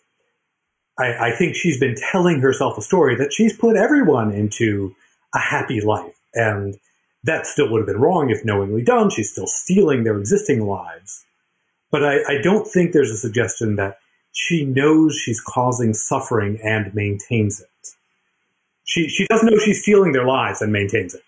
I, 0.98 1.28
I, 1.28 1.36
think 1.36 1.54
she's 1.54 1.78
been 1.78 1.94
telling 2.10 2.40
herself 2.40 2.76
a 2.76 2.82
story 2.82 3.14
that 3.16 3.32
she's 3.32 3.56
put 3.56 3.76
everyone 3.76 4.32
into 4.32 4.92
a 5.34 5.38
happy 5.38 5.80
life. 5.80 6.18
And 6.34 6.76
that 7.22 7.46
still 7.46 7.70
would 7.70 7.78
have 7.78 7.86
been 7.86 8.00
wrong 8.00 8.30
if 8.30 8.44
knowingly 8.44 8.82
done. 8.82 9.08
She's 9.08 9.30
still 9.30 9.46
stealing 9.46 10.02
their 10.02 10.18
existing 10.18 10.66
lives. 10.66 11.24
But 11.92 12.04
I, 12.04 12.16
I 12.26 12.42
don't 12.42 12.66
think 12.66 12.92
there's 12.92 13.10
a 13.10 13.16
suggestion 13.16 13.76
that 13.76 13.98
she 14.32 14.64
knows 14.64 15.14
she's 15.14 15.40
causing 15.40 15.94
suffering 15.94 16.58
and 16.64 16.94
maintains 16.94 17.60
it. 17.60 17.68
She, 18.84 19.08
she 19.08 19.26
doesn't 19.28 19.48
know 19.48 19.58
she's 19.58 19.82
stealing 19.82 20.12
their 20.12 20.26
lives 20.26 20.60
and 20.60 20.72
maintains 20.72 21.14
it 21.14 21.22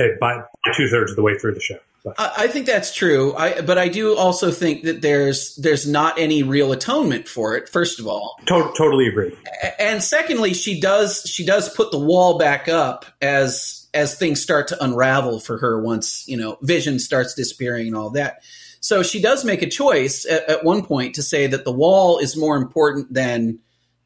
uh, 0.00 0.18
by, 0.18 0.38
by 0.38 0.72
two 0.74 0.88
thirds 0.88 1.12
of 1.12 1.16
the 1.16 1.22
way 1.22 1.38
through 1.38 1.54
the 1.54 1.60
show. 1.60 1.78
I 2.18 2.46
think 2.46 2.66
that's 2.66 2.94
true. 2.94 3.34
I, 3.34 3.62
but 3.62 3.78
I 3.78 3.88
do 3.88 4.16
also 4.16 4.52
think 4.52 4.84
that 4.84 5.02
there's 5.02 5.56
there's 5.56 5.88
not 5.88 6.18
any 6.20 6.44
real 6.44 6.70
atonement 6.70 7.26
for 7.26 7.56
it. 7.56 7.68
First 7.68 7.98
of 7.98 8.06
all, 8.06 8.38
to- 8.46 8.72
totally 8.76 9.08
agree. 9.08 9.36
And 9.78 10.00
secondly, 10.02 10.54
she 10.54 10.80
does 10.80 11.22
she 11.22 11.44
does 11.44 11.68
put 11.68 11.90
the 11.90 11.98
wall 11.98 12.38
back 12.38 12.68
up 12.68 13.06
as 13.20 13.88
as 13.92 14.16
things 14.16 14.40
start 14.40 14.68
to 14.68 14.84
unravel 14.84 15.40
for 15.40 15.58
her. 15.58 15.82
Once 15.82 16.28
you 16.28 16.36
know 16.36 16.58
Vision 16.62 17.00
starts 17.00 17.34
disappearing 17.34 17.88
and 17.88 17.96
all 17.96 18.10
that. 18.10 18.40
So 18.80 19.02
she 19.02 19.20
does 19.20 19.44
make 19.44 19.62
a 19.62 19.68
choice 19.68 20.24
at, 20.26 20.48
at 20.48 20.64
one 20.64 20.84
point 20.84 21.14
to 21.16 21.22
say 21.22 21.46
that 21.46 21.64
the 21.64 21.72
wall 21.72 22.18
is 22.18 22.36
more 22.36 22.56
important 22.56 23.12
than 23.12 23.58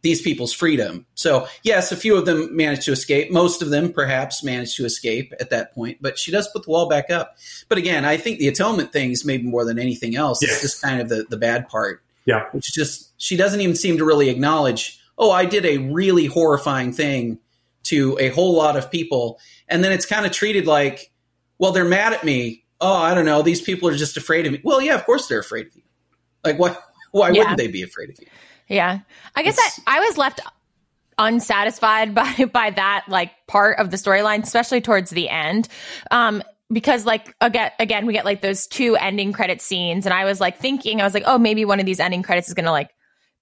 these 0.02 0.22
people's 0.22 0.52
freedom. 0.52 1.04
So, 1.14 1.46
yes, 1.62 1.92
a 1.92 1.96
few 1.96 2.16
of 2.16 2.24
them 2.24 2.56
managed 2.56 2.82
to 2.84 2.92
escape. 2.92 3.30
Most 3.30 3.60
of 3.60 3.68
them 3.68 3.92
perhaps 3.92 4.42
managed 4.42 4.76
to 4.76 4.86
escape 4.86 5.34
at 5.38 5.50
that 5.50 5.74
point, 5.74 5.98
but 6.00 6.18
she 6.18 6.30
does 6.30 6.48
put 6.48 6.64
the 6.64 6.70
wall 6.70 6.88
back 6.88 7.10
up. 7.10 7.36
But 7.68 7.76
again, 7.76 8.06
I 8.06 8.16
think 8.16 8.38
the 8.38 8.48
atonement 8.48 8.94
thing 8.94 9.10
is 9.10 9.26
maybe 9.26 9.44
more 9.44 9.66
than 9.66 9.78
anything 9.78 10.16
else. 10.16 10.40
Yes. 10.40 10.52
It's 10.52 10.62
just 10.62 10.82
kind 10.82 11.02
of 11.02 11.10
the, 11.10 11.26
the 11.28 11.36
bad 11.36 11.68
part. 11.68 12.02
Yeah. 12.24 12.46
Which 12.52 12.72
just, 12.72 13.10
she 13.20 13.36
doesn't 13.36 13.60
even 13.60 13.76
seem 13.76 13.98
to 13.98 14.04
really 14.06 14.30
acknowledge, 14.30 14.98
oh, 15.18 15.30
I 15.30 15.44
did 15.44 15.66
a 15.66 15.76
really 15.76 16.24
horrifying 16.24 16.94
thing 16.94 17.38
to 17.82 18.16
a 18.18 18.30
whole 18.30 18.54
lot 18.54 18.78
of 18.78 18.90
people. 18.90 19.38
And 19.68 19.84
then 19.84 19.92
it's 19.92 20.06
kind 20.06 20.24
of 20.24 20.32
treated 20.32 20.66
like, 20.66 21.10
well, 21.58 21.72
they're 21.72 21.84
mad 21.84 22.14
at 22.14 22.24
me. 22.24 22.59
Oh, 22.80 22.96
I 22.96 23.14
don't 23.14 23.26
know. 23.26 23.42
These 23.42 23.60
people 23.62 23.88
are 23.88 23.96
just 23.96 24.16
afraid 24.16 24.46
of 24.46 24.52
me. 24.52 24.60
Well, 24.64 24.80
yeah, 24.80 24.94
of 24.94 25.04
course 25.04 25.26
they're 25.26 25.40
afraid 25.40 25.66
of 25.66 25.76
you. 25.76 25.82
Like, 26.44 26.58
why, 26.58 26.76
why 27.12 27.30
yeah. 27.30 27.40
wouldn't 27.40 27.58
they 27.58 27.68
be 27.68 27.82
afraid 27.82 28.10
of 28.10 28.18
you? 28.20 28.26
Yeah. 28.68 29.00
I 29.34 29.42
guess 29.42 29.58
I, 29.58 29.98
I 29.98 30.00
was 30.00 30.16
left 30.16 30.40
unsatisfied 31.18 32.14
by 32.14 32.46
by 32.52 32.70
that 32.70 33.04
like 33.08 33.32
part 33.46 33.78
of 33.78 33.90
the 33.90 33.96
storyline, 33.96 34.42
especially 34.42 34.80
towards 34.80 35.10
the 35.10 35.28
end. 35.28 35.68
Um, 36.10 36.42
because 36.72 37.04
like 37.04 37.34
again 37.40 37.70
again 37.78 38.06
we 38.06 38.12
get 38.12 38.24
like 38.24 38.40
those 38.42 38.66
two 38.66 38.96
ending 38.96 39.32
credit 39.32 39.60
scenes 39.60 40.06
and 40.06 40.14
I 40.14 40.24
was 40.24 40.40
like 40.40 40.58
thinking 40.58 41.00
I 41.00 41.04
was 41.04 41.14
like 41.14 41.24
oh 41.26 41.38
maybe 41.38 41.64
one 41.64 41.80
of 41.80 41.86
these 41.86 42.00
ending 42.00 42.22
credits 42.22 42.48
is 42.48 42.54
going 42.54 42.64
to 42.64 42.70
like 42.70 42.90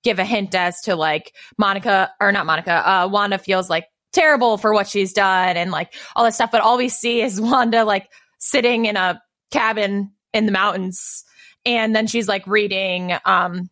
give 0.03 0.19
a 0.19 0.25
hint 0.25 0.55
as 0.55 0.81
to 0.83 0.97
like 0.97 1.35
Monica 1.59 2.11
or 2.21 2.33
not 2.33 2.47
Monica 2.47 2.91
uh 2.91 3.07
Wanda 3.07 3.37
feels 3.37 3.69
like 3.69 3.87
terrible 4.13 4.57
for 4.57 4.73
what 4.73 4.89
she's 4.89 5.13
done 5.13 5.59
and 5.59 5.71
like 5.71 5.93
all 6.17 6.25
this 6.25 6.37
stuff 6.37 6.51
but 6.51 6.63
all 6.63 6.79
we 6.79 6.89
see 6.89 7.21
is 7.21 7.39
Wanda 7.41 7.85
like 7.85 8.09
sitting 8.39 8.87
in 8.87 8.97
a 8.97 9.21
cabin 9.51 10.13
in 10.33 10.47
the 10.47 10.53
mountains 10.53 11.25
and 11.65 11.95
then 11.95 12.07
she's 12.07 12.29
like 12.29 12.47
reading 12.47 13.15
um 13.25 13.69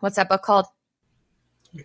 what's 0.00 0.16
that 0.16 0.28
book 0.28 0.42
called 0.42 0.66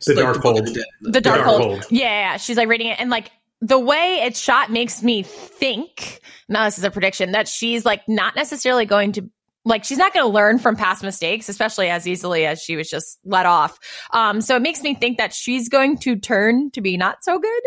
the 0.05 0.13
like 0.13 0.35
Darkhold. 0.35 0.65
The, 0.65 0.85
the, 1.01 1.21
dark, 1.21 1.41
Darkhold. 1.41 1.57
hold. 1.59 1.85
Yeah, 1.89 2.37
she's 2.37 2.57
like 2.57 2.67
reading 2.67 2.87
it, 2.87 2.99
and 2.99 3.09
like 3.09 3.31
the 3.61 3.79
way 3.79 4.21
it's 4.23 4.39
shot 4.39 4.71
makes 4.71 5.03
me 5.03 5.23
think. 5.23 6.21
Now 6.47 6.65
this 6.65 6.77
is 6.77 6.83
a 6.83 6.91
prediction 6.91 7.31
that 7.31 7.47
she's 7.47 7.85
like 7.85 8.07
not 8.07 8.35
necessarily 8.35 8.85
going 8.85 9.13
to 9.13 9.29
like 9.65 9.83
she's 9.83 9.97
not 9.97 10.13
going 10.13 10.25
to 10.25 10.31
learn 10.31 10.59
from 10.59 10.75
past 10.75 11.03
mistakes, 11.03 11.49
especially 11.49 11.89
as 11.89 12.07
easily 12.07 12.45
as 12.45 12.61
she 12.61 12.75
was 12.75 12.89
just 12.89 13.19
let 13.25 13.45
off. 13.45 13.77
Um, 14.11 14.41
so 14.41 14.55
it 14.55 14.61
makes 14.61 14.81
me 14.81 14.95
think 14.95 15.17
that 15.17 15.33
she's 15.33 15.69
going 15.69 15.97
to 15.99 16.15
turn 16.15 16.71
to 16.71 16.81
be 16.81 16.95
not 16.95 17.23
so 17.23 17.39
good. 17.39 17.63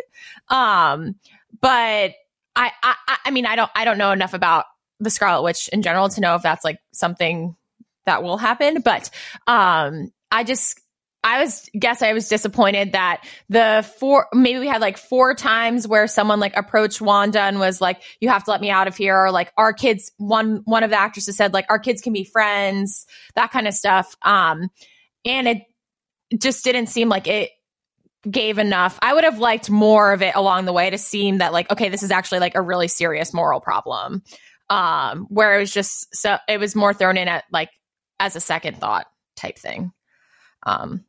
Um, 0.48 1.16
but 1.61 2.12
I, 2.57 2.72
I, 2.82 2.94
I 3.26 3.30
mean, 3.30 3.46
I 3.46 3.57
don't, 3.57 3.70
I 3.74 3.84
don't 3.84 3.98
know 3.98 4.11
enough 4.11 4.34
about 4.34 4.64
the 5.03 5.11
Scarlet 5.11 5.42
Witch 5.42 5.68
in 5.68 5.82
general 5.82 6.09
to 6.09 6.20
know 6.20 6.34
if 6.34 6.42
that's 6.42 6.64
like 6.64 6.78
something 6.92 7.57
that 8.07 8.22
will 8.22 8.38
happen. 8.38 8.80
But 8.80 9.11
um, 9.46 10.11
I 10.30 10.44
just 10.44 10.80
I 11.24 11.40
was 11.40 11.68
guess 11.78 12.03
I 12.03 12.12
was 12.12 12.28
disappointed 12.28 12.92
that 12.92 13.24
the 13.48 13.88
four 13.98 14.26
maybe 14.32 14.59
we 14.59 14.66
had 14.66 14.80
like 14.80 14.98
four 14.98 15.34
times 15.34 15.86
where 15.86 16.07
someone 16.09 16.40
like 16.40 16.57
approached 16.57 17.00
Wanda 17.00 17.42
and 17.42 17.61
was 17.61 17.80
like, 17.80 18.03
"You 18.20 18.28
have 18.28 18.44
to 18.44 18.50
let 18.50 18.61
me 18.61 18.70
out 18.70 18.88
of 18.88 18.96
here," 18.96 19.16
or 19.16 19.30
like 19.30 19.53
our 19.57 19.72
kids. 19.72 20.11
One 20.16 20.62
one 20.64 20.82
of 20.82 20.90
the 20.90 20.98
actresses 20.98 21.36
said 21.36 21.53
like, 21.53 21.66
"Our 21.68 21.78
kids 21.78 22.03
can 22.03 22.12
be 22.12 22.24
friends," 22.24 23.07
that 23.36 23.53
kind 23.53 23.68
of 23.68 23.74
stuff. 23.74 24.16
Um, 24.22 24.68
and 25.24 25.46
it 25.46 25.62
just 26.36 26.64
didn't 26.64 26.86
seem 26.88 27.09
like 27.09 27.28
it 27.28 27.50
gave 28.28 28.59
enough. 28.59 28.98
I 29.03 29.14
would 29.14 29.24
have 29.24 29.38
liked 29.38 29.70
more 29.70 30.12
of 30.12 30.22
it 30.22 30.34
along 30.34 30.64
the 30.64 30.72
way 30.72 30.90
to 30.90 30.98
seem 30.98 31.38
that 31.38 31.53
like, 31.53 31.70
okay, 31.70 31.88
this 31.88 32.03
is 32.03 32.11
actually 32.11 32.38
like 32.38 32.55
a 32.55 32.62
really 32.62 32.88
serious 32.88 33.34
moral 33.34 33.61
problem. 33.61 34.22
Um, 34.73 35.27
where 35.29 35.55
it 35.55 35.61
was 35.61 35.70
just 35.70 36.16
so 36.16 36.39
it 36.49 36.59
was 36.59 36.75
more 36.75 36.95
thrown 36.95 37.18
in 37.18 37.29
at 37.29 37.45
like 37.53 37.68
as 38.18 38.37
a 38.37 38.41
second 38.41 38.79
thought 38.79 39.07
type 39.37 39.59
thing. 39.59 39.93
Um, 40.62 41.05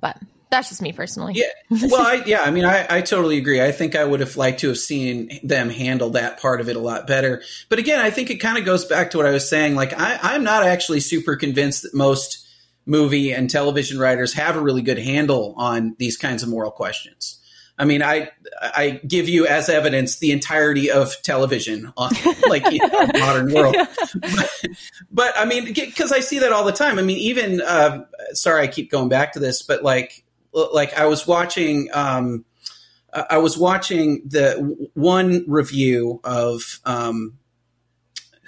but 0.00 0.18
that's 0.50 0.68
just 0.68 0.82
me 0.82 0.92
personally. 0.92 1.34
Yeah. 1.36 1.44
Well, 1.90 2.04
I, 2.04 2.24
yeah, 2.26 2.42
I 2.42 2.50
mean, 2.50 2.64
I, 2.64 2.86
I 2.88 3.00
totally 3.02 3.38
agree. 3.38 3.62
I 3.62 3.70
think 3.70 3.94
I 3.94 4.04
would 4.04 4.18
have 4.20 4.36
liked 4.36 4.60
to 4.60 4.68
have 4.68 4.78
seen 4.78 5.38
them 5.44 5.70
handle 5.70 6.10
that 6.10 6.40
part 6.40 6.60
of 6.60 6.68
it 6.68 6.74
a 6.74 6.80
lot 6.80 7.06
better. 7.06 7.42
But 7.68 7.78
again, 7.78 8.00
I 8.00 8.10
think 8.10 8.30
it 8.30 8.38
kind 8.38 8.58
of 8.58 8.64
goes 8.64 8.84
back 8.84 9.10
to 9.10 9.18
what 9.18 9.26
I 9.26 9.30
was 9.30 9.48
saying. 9.48 9.76
Like, 9.76 9.92
I, 9.92 10.18
I'm 10.20 10.42
not 10.42 10.64
actually 10.64 11.00
super 11.00 11.36
convinced 11.36 11.82
that 11.82 11.94
most 11.94 12.46
movie 12.86 13.32
and 13.32 13.48
television 13.48 13.98
writers 13.98 14.32
have 14.32 14.56
a 14.56 14.60
really 14.60 14.82
good 14.82 14.98
handle 14.98 15.54
on 15.56 15.94
these 15.98 16.16
kinds 16.16 16.42
of 16.42 16.48
moral 16.48 16.70
questions. 16.70 17.38
I 17.78 17.84
mean, 17.84 18.02
I 18.02 18.30
I 18.60 19.00
give 19.06 19.28
you 19.28 19.46
as 19.46 19.68
evidence 19.68 20.18
the 20.18 20.32
entirety 20.32 20.90
of 20.90 21.14
television 21.22 21.92
on 21.96 22.10
like 22.48 22.66
in 22.66 22.78
the 22.78 23.16
modern 23.18 23.52
world, 23.54 23.76
but, 24.14 24.50
but 25.12 25.32
I 25.36 25.44
mean, 25.44 25.72
because 25.72 26.10
I 26.10 26.20
see 26.20 26.40
that 26.40 26.52
all 26.52 26.64
the 26.64 26.72
time. 26.72 26.98
I 26.98 27.02
mean, 27.02 27.18
even 27.18 27.60
uh, 27.60 28.04
sorry, 28.32 28.62
I 28.62 28.66
keep 28.66 28.90
going 28.90 29.08
back 29.08 29.34
to 29.34 29.38
this, 29.38 29.62
but 29.62 29.82
like 29.82 30.24
like 30.52 30.94
I 30.98 31.06
was 31.06 31.26
watching. 31.26 31.88
Um, 31.92 32.44
I 33.10 33.38
was 33.38 33.56
watching 33.56 34.20
the 34.26 34.90
one 34.92 35.42
review 35.48 36.20
of 36.24 36.78
um, 36.84 37.38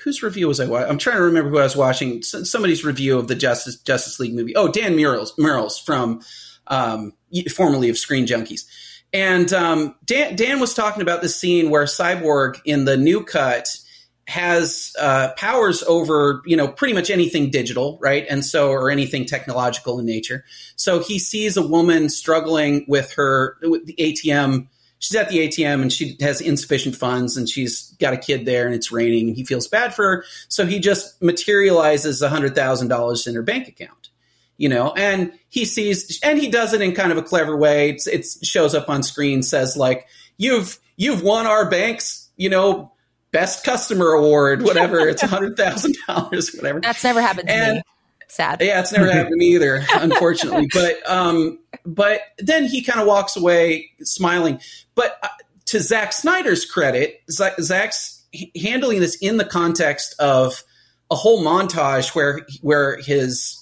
whose 0.04 0.22
review 0.22 0.48
was 0.48 0.60
I 0.60 0.66
watching? 0.66 0.90
I'm 0.90 0.98
trying 0.98 1.16
to 1.16 1.22
remember 1.22 1.48
who 1.48 1.58
I 1.58 1.62
was 1.62 1.76
watching. 1.76 2.22
Somebody's 2.22 2.84
review 2.84 3.18
of 3.18 3.26
the 3.26 3.34
Justice 3.34 3.76
Justice 3.76 4.20
League 4.20 4.34
movie. 4.34 4.54
Oh, 4.54 4.70
Dan 4.70 4.96
Murrells, 4.96 5.30
Murrells 5.38 5.82
from 5.82 6.20
um, 6.66 7.14
formerly 7.54 7.88
of 7.88 7.96
Screen 7.96 8.26
Junkies 8.26 8.66
and 9.12 9.52
um, 9.52 9.94
Dan, 10.04 10.36
Dan 10.36 10.60
was 10.60 10.74
talking 10.74 11.02
about 11.02 11.22
the 11.22 11.28
scene 11.28 11.70
where 11.70 11.84
Cyborg 11.84 12.60
in 12.64 12.84
the 12.84 12.96
new 12.96 13.24
cut 13.24 13.68
has 14.26 14.94
uh, 15.00 15.32
powers 15.36 15.82
over 15.84 16.40
you 16.46 16.56
know 16.56 16.68
pretty 16.68 16.94
much 16.94 17.10
anything 17.10 17.50
digital 17.50 17.98
right? 18.00 18.26
And 18.30 18.44
so 18.44 18.70
or 18.70 18.90
anything 18.90 19.24
technological 19.24 19.98
in 19.98 20.06
nature. 20.06 20.44
So 20.76 21.00
he 21.00 21.18
sees 21.18 21.56
a 21.56 21.66
woman 21.66 22.08
struggling 22.08 22.84
with 22.86 23.12
her 23.14 23.56
with 23.62 23.86
the 23.86 23.94
atm 23.94 24.68
she's 25.00 25.16
at 25.16 25.28
the 25.30 25.48
atm 25.48 25.82
and 25.82 25.92
she 25.92 26.16
has 26.20 26.40
insufficient 26.40 26.94
funds 26.94 27.36
and 27.36 27.48
she's 27.48 27.90
got 27.98 28.14
a 28.14 28.16
kid 28.16 28.46
there 28.46 28.66
and 28.66 28.74
it's 28.74 28.92
raining 28.92 29.28
and 29.28 29.36
he 29.36 29.44
feels 29.44 29.66
bad 29.66 29.94
for 29.94 30.04
her. 30.04 30.24
So 30.48 30.64
he 30.64 30.78
just 30.78 31.20
materializes 31.20 32.22
$100000 32.22 33.26
in 33.26 33.34
her 33.34 33.42
bank 33.42 33.66
account 33.66 33.99
you 34.60 34.68
know, 34.68 34.92
and 34.92 35.32
he 35.48 35.64
sees, 35.64 36.20
and 36.22 36.38
he 36.38 36.50
does 36.50 36.74
it 36.74 36.82
in 36.82 36.94
kind 36.94 37.10
of 37.10 37.16
a 37.16 37.22
clever 37.22 37.56
way. 37.56 37.88
It's, 37.88 38.06
it 38.06 38.26
shows 38.44 38.74
up 38.74 38.90
on 38.90 39.02
screen, 39.02 39.42
says 39.42 39.74
like, 39.74 40.06
"You've 40.36 40.78
you've 40.96 41.22
won 41.22 41.46
our 41.46 41.70
bank's, 41.70 42.28
you 42.36 42.50
know, 42.50 42.92
best 43.32 43.64
customer 43.64 44.12
award, 44.12 44.60
whatever. 44.60 44.98
it's 45.08 45.22
a 45.22 45.26
hundred 45.26 45.56
thousand 45.56 45.96
dollars, 46.06 46.54
whatever." 46.54 46.78
That's 46.80 47.02
never 47.02 47.22
happened 47.22 47.48
to 47.48 47.54
and, 47.54 47.76
me. 47.76 47.82
Sad. 48.28 48.60
Yeah, 48.60 48.80
it's 48.80 48.92
never 48.92 49.10
happened 49.10 49.32
to 49.32 49.38
me 49.38 49.54
either, 49.54 49.82
unfortunately. 49.94 50.68
but 50.74 51.10
um, 51.10 51.58
but 51.86 52.20
then 52.38 52.66
he 52.66 52.82
kind 52.82 53.00
of 53.00 53.06
walks 53.06 53.38
away 53.38 53.90
smiling. 54.02 54.60
But 54.94 55.18
uh, 55.22 55.28
to 55.66 55.80
Zack 55.80 56.12
Snyder's 56.12 56.66
credit, 56.66 57.22
Zack's 57.30 58.26
handling 58.60 59.00
this 59.00 59.16
in 59.22 59.38
the 59.38 59.46
context 59.46 60.14
of 60.18 60.62
a 61.10 61.14
whole 61.14 61.42
montage 61.42 62.14
where 62.14 62.46
where 62.60 62.98
his 62.98 63.59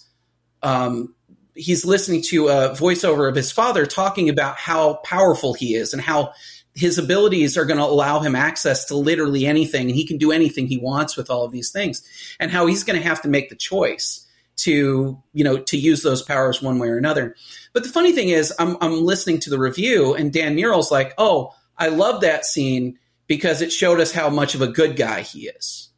um, 0.63 1.15
he's 1.55 1.85
listening 1.85 2.23
to 2.23 2.49
a 2.49 2.71
voiceover 2.71 3.29
of 3.29 3.35
his 3.35 3.51
father 3.51 3.85
talking 3.85 4.29
about 4.29 4.57
how 4.57 4.95
powerful 5.05 5.55
he 5.55 5.75
is 5.75 5.93
and 5.93 6.01
how 6.01 6.33
his 6.75 6.97
abilities 6.97 7.57
are 7.57 7.65
going 7.65 7.79
to 7.79 7.85
allow 7.85 8.21
him 8.21 8.37
access 8.37 8.85
to 8.85 8.95
literally 8.95 9.47
anything 9.47 9.89
and 9.89 9.97
he 9.97 10.07
can 10.07 10.17
do 10.17 10.31
anything 10.31 10.69
he 10.69 10.79
wants 10.79 11.17
with 11.17 11.29
all 11.29 11.45
of 11.45 11.51
these 11.51 11.73
things 11.73 12.03
and 12.39 12.53
how 12.53 12.67
he's 12.67 12.85
going 12.85 12.99
to 12.99 13.07
have 13.07 13.21
to 13.21 13.29
make 13.29 13.49
the 13.51 13.57
choice 13.57 14.25
to 14.59 15.21
you 15.33 15.45
know 15.45 15.59
to 15.59 15.77
use 15.77 16.03
those 16.03 16.23
powers 16.23 16.63
one 16.63 16.79
way 16.79 16.89
or 16.89 16.97
another. 16.97 17.35
But 17.73 17.83
the 17.83 17.89
funny 17.89 18.13
thing 18.13 18.29
is 18.29 18.53
i'm, 18.59 18.77
I'm 18.81 19.05
listening 19.05 19.41
to 19.41 19.51
the 19.51 19.59
review 19.59 20.15
and 20.15 20.33
dan 20.33 20.57
murrell's 20.57 20.91
like 20.91 21.15
oh 21.19 21.55
i 21.77 21.89
love 21.89 22.21
that 22.23 22.45
scene 22.45 22.99
because 23.27 23.63
it 23.63 23.73
showed 23.73 24.01
us 24.01 24.13
how 24.13 24.31
much 24.31 24.55
of 24.55 24.63
a 24.63 24.69
good 24.69 24.97
guy 24.97 25.23
he 25.23 25.49
is. 25.49 25.91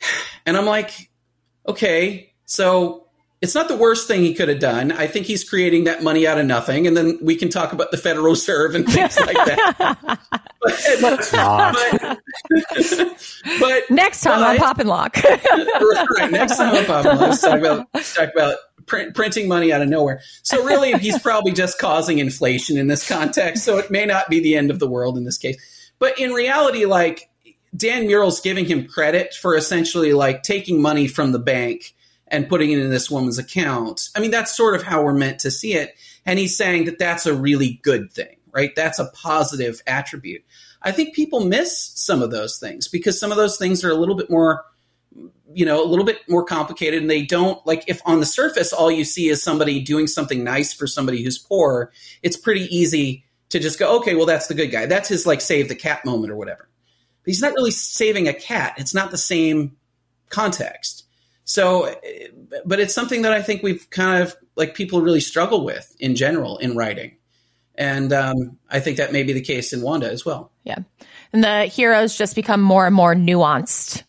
And 0.44 0.56
i'm 0.56 0.66
like 0.66 1.10
okay 1.68 2.32
so 2.46 3.01
it's 3.42 3.56
not 3.56 3.66
the 3.66 3.76
worst 3.76 4.06
thing 4.06 4.22
he 4.22 4.34
could 4.34 4.48
have 4.48 4.60
done. 4.60 4.92
I 4.92 5.08
think 5.08 5.26
he's 5.26 5.42
creating 5.42 5.84
that 5.84 6.00
money 6.02 6.28
out 6.28 6.38
of 6.38 6.46
nothing, 6.46 6.86
and 6.86 6.96
then 6.96 7.18
we 7.20 7.34
can 7.34 7.48
talk 7.48 7.72
about 7.72 7.90
the 7.90 7.96
Federal 7.96 8.30
Reserve 8.30 8.76
and 8.76 8.86
things 8.86 9.18
like 9.18 9.34
that. 9.34 9.98
but, 10.60 11.28
but, 12.62 13.10
but, 13.58 13.90
next 13.90 14.20
time 14.20 14.40
but, 14.40 14.50
on 14.50 14.56
Pop 14.58 14.78
and 14.78 14.88
Locke, 14.88 15.16
right? 15.24 16.30
Next 16.30 16.56
time 16.56 16.76
on 16.76 16.84
Pop 16.84 17.04
and 17.04 17.18
Locke, 17.18 17.30
let's 17.30 17.40
talk 17.42 17.58
about 17.58 17.88
let's 17.92 18.14
talk 18.14 18.30
about 18.32 18.58
print, 18.86 19.12
printing 19.16 19.48
money 19.48 19.72
out 19.72 19.82
of 19.82 19.88
nowhere. 19.88 20.20
So 20.44 20.64
really, 20.64 20.92
he's 20.92 21.18
probably 21.18 21.50
just 21.50 21.80
causing 21.80 22.18
inflation 22.18 22.78
in 22.78 22.86
this 22.86 23.06
context. 23.06 23.64
So 23.64 23.76
it 23.78 23.90
may 23.90 24.06
not 24.06 24.28
be 24.28 24.38
the 24.38 24.56
end 24.56 24.70
of 24.70 24.78
the 24.78 24.88
world 24.88 25.18
in 25.18 25.24
this 25.24 25.36
case. 25.36 25.56
But 25.98 26.16
in 26.16 26.30
reality, 26.30 26.84
like 26.84 27.28
Dan 27.76 28.06
Murrell's 28.06 28.40
giving 28.40 28.66
him 28.66 28.86
credit 28.86 29.34
for 29.34 29.56
essentially 29.56 30.12
like 30.12 30.44
taking 30.44 30.80
money 30.80 31.08
from 31.08 31.32
the 31.32 31.40
bank 31.40 31.94
and 32.32 32.48
putting 32.48 32.72
it 32.72 32.78
in 32.78 32.90
this 32.90 33.10
woman's 33.10 33.38
account. 33.38 34.08
I 34.16 34.20
mean, 34.20 34.30
that's 34.30 34.56
sort 34.56 34.74
of 34.74 34.82
how 34.82 35.04
we're 35.04 35.12
meant 35.12 35.38
to 35.40 35.50
see 35.50 35.74
it. 35.74 35.94
And 36.24 36.38
he's 36.38 36.56
saying 36.56 36.86
that 36.86 36.98
that's 36.98 37.26
a 37.26 37.34
really 37.34 37.78
good 37.82 38.10
thing, 38.10 38.36
right? 38.52 38.74
That's 38.74 38.98
a 38.98 39.10
positive 39.14 39.82
attribute. 39.86 40.42
I 40.80 40.92
think 40.92 41.14
people 41.14 41.44
miss 41.44 41.92
some 41.94 42.22
of 42.22 42.30
those 42.30 42.58
things 42.58 42.88
because 42.88 43.20
some 43.20 43.30
of 43.30 43.36
those 43.36 43.58
things 43.58 43.84
are 43.84 43.90
a 43.90 43.94
little 43.94 44.14
bit 44.14 44.30
more, 44.30 44.64
you 45.52 45.66
know, 45.66 45.84
a 45.84 45.86
little 45.86 46.06
bit 46.06 46.20
more 46.26 46.42
complicated. 46.44 47.02
And 47.02 47.10
they 47.10 47.22
don't, 47.22 47.64
like, 47.66 47.84
if 47.86 48.00
on 48.06 48.20
the 48.20 48.26
surface 48.26 48.72
all 48.72 48.90
you 48.90 49.04
see 49.04 49.28
is 49.28 49.42
somebody 49.42 49.80
doing 49.80 50.06
something 50.06 50.42
nice 50.42 50.72
for 50.72 50.86
somebody 50.86 51.22
who's 51.22 51.38
poor, 51.38 51.92
it's 52.22 52.36
pretty 52.36 52.64
easy 52.74 53.24
to 53.50 53.58
just 53.58 53.78
go, 53.78 53.98
okay, 53.98 54.14
well, 54.14 54.26
that's 54.26 54.46
the 54.46 54.54
good 54.54 54.68
guy. 54.68 54.86
That's 54.86 55.10
his, 55.10 55.26
like, 55.26 55.42
save 55.42 55.68
the 55.68 55.74
cat 55.74 56.04
moment 56.06 56.32
or 56.32 56.36
whatever. 56.36 56.68
But 57.22 57.28
he's 57.28 57.42
not 57.42 57.52
really 57.52 57.70
saving 57.70 58.26
a 58.26 58.32
cat. 58.32 58.74
It's 58.78 58.94
not 58.94 59.10
the 59.10 59.18
same 59.18 59.76
context. 60.30 61.04
So, 61.52 61.94
but 62.64 62.80
it's 62.80 62.94
something 62.94 63.22
that 63.22 63.32
I 63.32 63.42
think 63.42 63.62
we've 63.62 63.88
kind 63.90 64.22
of 64.22 64.34
like 64.56 64.74
people 64.74 65.02
really 65.02 65.20
struggle 65.20 65.66
with 65.66 65.94
in 66.00 66.16
general 66.16 66.56
in 66.56 66.76
writing. 66.76 67.18
And 67.74 68.10
um, 68.12 68.58
I 68.70 68.80
think 68.80 68.96
that 68.96 69.12
may 69.12 69.22
be 69.22 69.34
the 69.34 69.42
case 69.42 69.74
in 69.74 69.82
Wanda 69.82 70.10
as 70.10 70.24
well. 70.24 70.50
Yeah. 70.64 70.78
And 71.32 71.44
the 71.44 71.66
heroes 71.66 72.16
just 72.16 72.34
become 72.34 72.62
more 72.62 72.86
and 72.86 72.94
more 72.94 73.14
nuanced. 73.14 74.02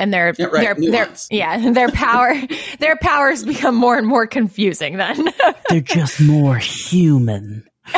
And 0.00 0.12
their, 0.12 0.34
yeah, 0.36 0.46
right. 0.46 0.78
their, 0.78 0.90
their, 0.90 1.08
yeah, 1.30 1.70
their 1.72 1.90
power, 1.90 2.34
their 2.80 2.96
powers 2.96 3.44
become 3.44 3.76
more 3.76 3.96
and 3.96 4.06
more 4.06 4.26
confusing 4.26 4.96
then. 4.96 5.28
They're 5.68 5.80
just 5.80 6.20
more 6.20 6.56
human. 6.56 7.68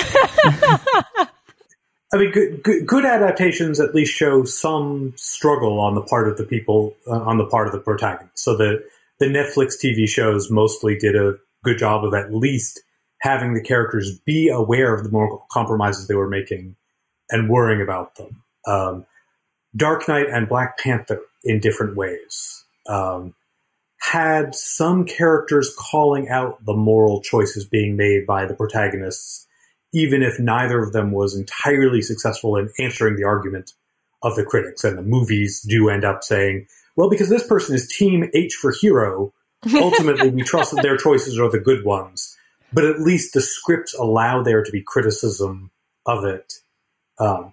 I 2.12 2.18
mean, 2.18 2.30
good, 2.30 2.62
good, 2.62 2.86
good, 2.86 3.04
adaptations 3.06 3.80
at 3.80 3.94
least 3.94 4.14
show 4.14 4.44
some 4.44 5.14
struggle 5.16 5.80
on 5.80 5.94
the 5.94 6.02
part 6.02 6.28
of 6.28 6.36
the 6.36 6.44
people, 6.44 6.94
uh, 7.06 7.22
on 7.22 7.38
the 7.38 7.46
part 7.46 7.66
of 7.66 7.72
the 7.72 7.80
protagonist. 7.80 8.38
So 8.38 8.56
the 8.56 8.84
the 9.18 9.26
Netflix 9.26 9.76
TV 9.82 10.08
shows 10.08 10.50
mostly 10.50 10.96
did 10.98 11.14
a 11.14 11.38
good 11.62 11.78
job 11.78 12.04
of 12.04 12.12
at 12.12 12.34
least 12.34 12.80
having 13.20 13.54
the 13.54 13.62
characters 13.62 14.18
be 14.26 14.48
aware 14.48 14.92
of 14.94 15.04
the 15.04 15.10
moral 15.10 15.46
compromises 15.50 16.08
they 16.08 16.14
were 16.14 16.28
making 16.28 16.74
and 17.30 17.48
worrying 17.48 17.80
about 17.80 18.16
them. 18.16 18.42
Um, 18.66 19.06
Dark 19.76 20.08
Knight 20.08 20.28
and 20.28 20.48
Black 20.48 20.76
Panther, 20.76 21.20
in 21.44 21.60
different 21.60 21.96
ways, 21.96 22.64
um, 22.88 23.34
had 24.00 24.54
some 24.54 25.04
characters 25.04 25.74
calling 25.78 26.28
out 26.28 26.64
the 26.64 26.74
moral 26.74 27.22
choices 27.22 27.64
being 27.64 27.96
made 27.96 28.26
by 28.26 28.44
the 28.44 28.54
protagonists 28.54 29.46
even 29.93 30.22
if 30.22 30.38
neither 30.38 30.82
of 30.82 30.93
them 30.93 31.12
was 31.12 31.36
entirely 31.36 32.01
successful 32.01 32.57
in 32.57 32.70
answering 32.78 33.16
the 33.16 33.24
argument 33.24 33.72
of 34.22 34.36
the 34.36 34.45
critics. 34.45 34.84
And 34.84 34.97
the 34.97 35.03
movies 35.03 35.61
do 35.62 35.88
end 35.88 36.05
up 36.05 36.22
saying, 36.22 36.66
well, 36.97 37.11
because 37.11 37.28
this 37.28 37.47
person 37.47 37.74
is 37.74 37.88
team 37.88 38.30
H 38.34 38.55
for 38.55 38.72
hero, 38.80 39.32
ultimately 39.74 40.30
we 40.30 40.43
trust 40.43 40.74
that 40.74 40.82
their 40.82 40.97
choices 40.97 41.38
are 41.38 41.51
the 41.51 41.59
good 41.59 41.84
ones. 41.84 42.36
But 42.72 42.84
at 42.84 43.01
least 43.01 43.34
the 43.34 43.43
scripts 43.43 43.95
allow 43.95 44.43
there 44.43 44.62
to 44.62 44.72
be 44.72 44.82
criticism 44.82 45.70
of 46.07 46.24
it. 46.24 46.55
Um, 47.18 47.53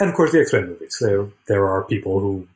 and 0.00 0.10
of 0.10 0.16
course, 0.16 0.32
the 0.32 0.40
X 0.40 0.52
Men 0.52 0.68
movies. 0.68 0.96
There, 1.00 1.28
there 1.46 1.68
are 1.68 1.84
people 1.84 2.20
who 2.20 2.48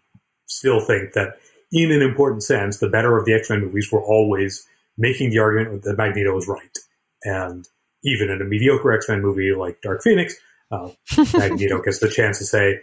still 0.46 0.80
think 0.80 1.12
that, 1.12 1.38
in 1.70 1.92
an 1.92 2.02
important 2.02 2.42
sense, 2.42 2.78
the 2.78 2.88
better 2.88 3.16
of 3.16 3.24
the 3.24 3.34
X 3.34 3.50
Men 3.50 3.60
movies 3.60 3.90
were 3.92 4.02
always 4.02 4.66
making 4.98 5.30
the 5.30 5.38
argument 5.38 5.82
that 5.84 5.96
Magneto 5.96 6.34
was 6.34 6.48
right. 6.48 6.78
And 7.24 7.68
even 8.04 8.30
in 8.30 8.40
a 8.40 8.44
mediocre 8.44 8.92
X 8.92 9.08
Men 9.08 9.22
movie 9.22 9.54
like 9.54 9.80
Dark 9.82 10.02
Phoenix, 10.02 10.34
uh, 10.70 10.90
Magneto 11.34 11.80
gets 11.82 11.98
the 11.98 12.08
chance 12.08 12.38
to 12.38 12.44
say, 12.44 12.80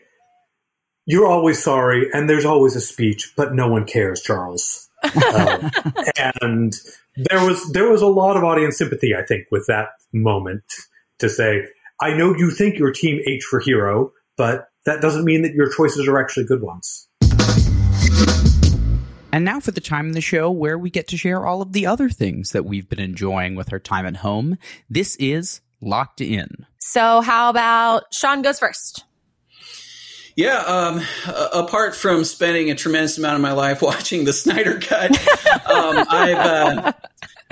"You're 1.06 1.28
always 1.28 1.62
sorry, 1.62 2.10
and 2.14 2.30
there's 2.30 2.46
always 2.46 2.76
a 2.76 2.82
speech, 2.82 3.34
but 3.36 3.54
no 3.54 3.68
one 3.68 3.86
cares, 3.86 4.22
Charles." 4.22 4.90
um, 5.04 5.72
and 6.42 6.74
there 7.16 7.46
was 7.46 7.72
there 7.72 7.90
was 7.90 8.02
a 8.02 8.08
lot 8.08 8.38
of 8.38 8.44
audience 8.44 8.78
sympathy, 8.78 9.16
I 9.16 9.24
think, 9.24 9.48
with 9.52 9.66
that 9.68 9.90
moment 10.14 10.64
to 11.20 11.30
say, 11.30 11.68
"I 12.02 12.14
know 12.14 12.36
you 12.36 12.52
think 12.52 12.78
you're 12.78 12.94
Team 12.94 13.22
H 13.26 13.44
for 13.44 13.60
hero, 13.60 14.14
but 14.38 14.70
that 14.86 15.02
doesn't 15.02 15.26
mean 15.26 15.42
that 15.42 15.54
your 15.54 15.70
choices 15.70 16.08
are 16.08 16.20
actually 16.20 16.46
good 16.46 16.62
ones." 16.62 17.09
And 19.32 19.46
now 19.46 19.60
for 19.60 19.72
the 19.72 19.82
time 19.82 20.08
in 20.08 20.14
the 20.14 20.22
show 20.22 20.50
where 20.50 20.78
we 20.78 20.90
get 20.90 21.08
to 21.10 21.18
share 21.18 21.46
all 21.46 21.62
of 21.62 21.74
the 21.74 21.86
other 21.86 22.10
things 22.10 22.52
that 22.52 22.66
we've 22.66 22.90
been 22.90 23.00
enjoying 23.00 23.56
with 23.56 23.72
our 23.72 23.80
time 23.80 24.06
at 24.08 24.18
home. 24.18 24.58
This 24.90 25.16
is 25.18 25.62
Locked 25.82 26.20
In. 26.20 26.66
So, 26.80 27.22
how 27.22 27.50
about 27.50 28.14
Sean 28.14 28.42
goes 28.42 28.60
first? 28.60 29.06
Yeah, 30.36 30.60
um, 30.60 31.02
apart 31.54 31.96
from 31.96 32.24
spending 32.24 32.72
a 32.72 32.76
tremendous 32.76 33.18
amount 33.18 33.36
of 33.36 33.42
my 33.42 33.52
life 33.52 33.82
watching 33.84 34.26
the 34.26 34.34
Snyder 34.34 34.80
Cut, 34.80 35.12
um, 35.70 36.06
I've 36.10 36.38
uh, 36.38 36.94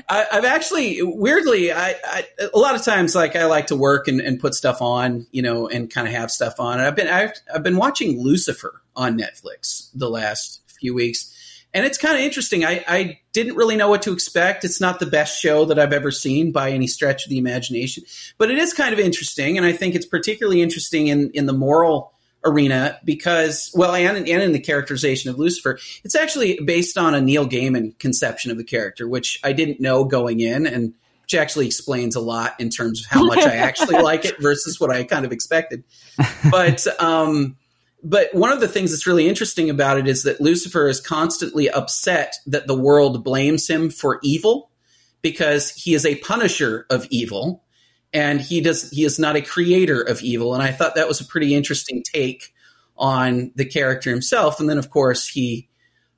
I, 0.10 0.26
have 0.32 0.46
actually 0.46 1.02
weirdly, 1.04 1.72
I, 1.72 1.96
I, 2.04 2.26
a 2.54 2.58
lot 2.58 2.76
of 2.76 2.84
times 2.84 3.14
like 3.14 3.36
I 3.36 3.46
like 3.46 3.68
to 3.68 3.76
work 3.76 4.08
and, 4.08 4.22
and 4.22 4.40
put 4.40 4.54
stuff 4.54 4.82
on, 4.82 5.28
you 5.32 5.42
know, 5.42 5.68
and 5.68 5.90
kind 5.90 6.08
of 6.08 6.14
have 6.14 6.32
stuff 6.32 6.60
on. 6.60 6.80
And 6.80 6.88
I've 6.88 6.96
been 6.96 7.08
I've, 7.08 7.34
I've 7.54 7.64
been 7.64 7.78
watching 7.78 8.20
Lucifer 8.22 8.82
on 8.96 9.20
Netflix 9.20 9.90
the 9.94 10.10
last 10.10 10.62
few 10.80 10.94
weeks, 10.94 11.37
and 11.74 11.86
it's 11.86 11.98
kind 11.98 12.16
of 12.16 12.22
interesting. 12.22 12.66
I, 12.66 12.84
I 12.88 13.20
didn't 13.34 13.56
really 13.56 13.76
know 13.76 13.90
what 13.90 14.02
to 14.04 14.14
expect. 14.14 14.66
It's 14.66 14.82
not 14.82 15.00
the 15.00 15.06
best 15.06 15.40
show 15.40 15.66
that 15.66 15.78
I've 15.78 15.94
ever 15.94 16.12
seen 16.12 16.52
by 16.52 16.72
any 16.72 16.88
stretch 16.88 17.26
of 17.26 17.30
the 17.30 17.38
imagination, 17.38 18.04
but 18.38 18.50
it 18.50 18.58
is 18.58 18.74
kind 18.74 18.94
of 18.94 19.00
interesting, 19.00 19.58
and 19.58 19.66
I 19.66 19.74
think 19.74 19.96
it's 19.96 20.06
particularly 20.06 20.62
interesting 20.62 21.08
in 21.08 21.32
in 21.32 21.46
the 21.46 21.54
moral 21.54 22.14
arena 22.46 23.00
because, 23.04 23.72
well, 23.74 23.94
and, 23.94 24.18
and 24.18 24.28
in 24.28 24.52
the 24.52 24.60
characterization 24.60 25.30
of 25.30 25.38
Lucifer, 25.38 25.80
it's 26.04 26.16
actually 26.16 26.60
based 26.64 26.98
on 26.98 27.14
a 27.14 27.22
Neil 27.22 27.48
Gaiman 27.48 27.98
conception 28.00 28.52
of 28.52 28.58
the 28.58 28.64
character, 28.64 29.08
which 29.08 29.40
I 29.44 29.54
didn't 29.54 29.80
know 29.80 30.06
going 30.06 30.40
in, 30.40 30.66
and 30.66 30.94
which 31.24 31.36
actually 31.36 31.66
explains 31.66 32.16
a 32.16 32.22
lot 32.22 32.60
in 32.60 32.70
terms 32.70 33.02
of 33.02 33.08
how 33.08 33.26
much 33.26 33.40
I 33.40 33.56
actually 33.56 33.96
like 34.02 34.24
it 34.26 34.42
versus 34.42 34.80
what 34.80 34.90
I 34.90 35.04
kind 35.04 35.26
of 35.26 35.32
expected. 35.32 35.84
But 36.50 36.88
um, 37.02 37.58
but 38.04 38.34
one 38.34 38.52
of 38.52 38.60
the 38.60 38.68
things 38.68 38.92
that's 38.92 39.08
really 39.08 39.28
interesting 39.28 39.70
about 39.70 39.98
it 39.98 40.08
is 40.08 40.24
that 40.24 40.40
Lucifer 40.40 40.88
is 40.88 41.02
constantly 41.02 41.70
upset 41.70 42.36
that 42.46 42.68
the 42.68 42.78
world 42.78 43.24
blames 43.24 43.68
him 43.68 43.90
for 43.90 44.20
evil 44.24 44.70
because 45.22 45.72
he 45.72 45.94
is 45.94 46.06
a 46.06 46.16
punisher 46.16 46.86
of 46.90 47.08
evil 47.10 47.64
and 48.14 48.40
he 48.40 48.62
does 48.62 48.90
he 48.92 49.04
is 49.04 49.20
not 49.20 49.36
a 49.36 49.42
creator 49.42 50.02
of 50.02 50.22
evil. 50.22 50.54
And 50.54 50.64
i 50.64 50.72
thought 50.72 50.96
that 50.96 51.08
was 51.08 51.22
a 51.22 51.26
pretty 51.26 51.56
interesting 51.56 52.04
take 52.04 52.54
on 52.98 53.52
the 53.56 53.66
character 53.66 54.10
himself. 54.10 54.60
And 54.60 54.70
then 54.70 54.78
of 54.78 54.90
course 54.90 55.28
he 55.28 55.68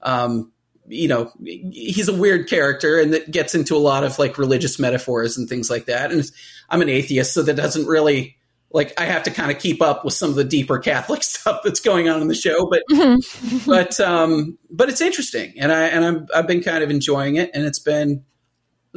um, 0.02 0.52
you 0.86 1.08
know 1.08 1.32
he's 1.42 2.10
a 2.10 2.16
weird 2.16 2.50
character 2.50 3.00
and 3.00 3.14
that 3.14 3.32
gets 3.32 3.56
into 3.56 3.76
a 3.76 3.80
lot 3.80 4.04
of 4.04 4.20
like 4.20 4.38
religious 4.38 4.80
metaphors 4.80 5.38
and 5.38 5.48
things 5.48 5.70
like 5.70 5.86
that. 5.86 6.12
And 6.12 6.30
i'm 6.70 6.82
an 6.82 6.90
atheist 6.90 7.34
so 7.34 7.42
that 7.42 7.56
doesn't 7.56 7.88
really 7.88 8.38
like 8.72 9.00
i 9.00 9.06
have 9.06 9.24
to 9.24 9.32
kind 9.32 9.52
of 9.52 9.60
keep 9.60 9.82
up 9.82 10.06
with 10.06 10.14
some 10.14 10.30
of 10.30 10.36
the 10.36 10.44
deeper 10.44 10.80
catholic 10.80 11.24
stuff 11.24 11.62
that's 11.64 11.80
going 11.80 12.10
on 12.10 12.22
in 12.22 12.28
the 12.28 12.36
show 12.36 12.70
but 12.70 12.84
but 13.66 14.00
um 14.00 14.58
but 14.70 14.90
it's 14.90 15.02
interesting 15.02 15.54
and 15.58 15.72
i 15.72 15.84
and 15.88 16.06
i'm 16.06 16.28
i've 16.34 16.48
been 16.48 16.62
kind 16.62 16.84
of 16.84 16.90
enjoying 16.90 17.36
it 17.36 17.50
and 17.54 17.66
it's 17.66 17.80
been 17.80 18.24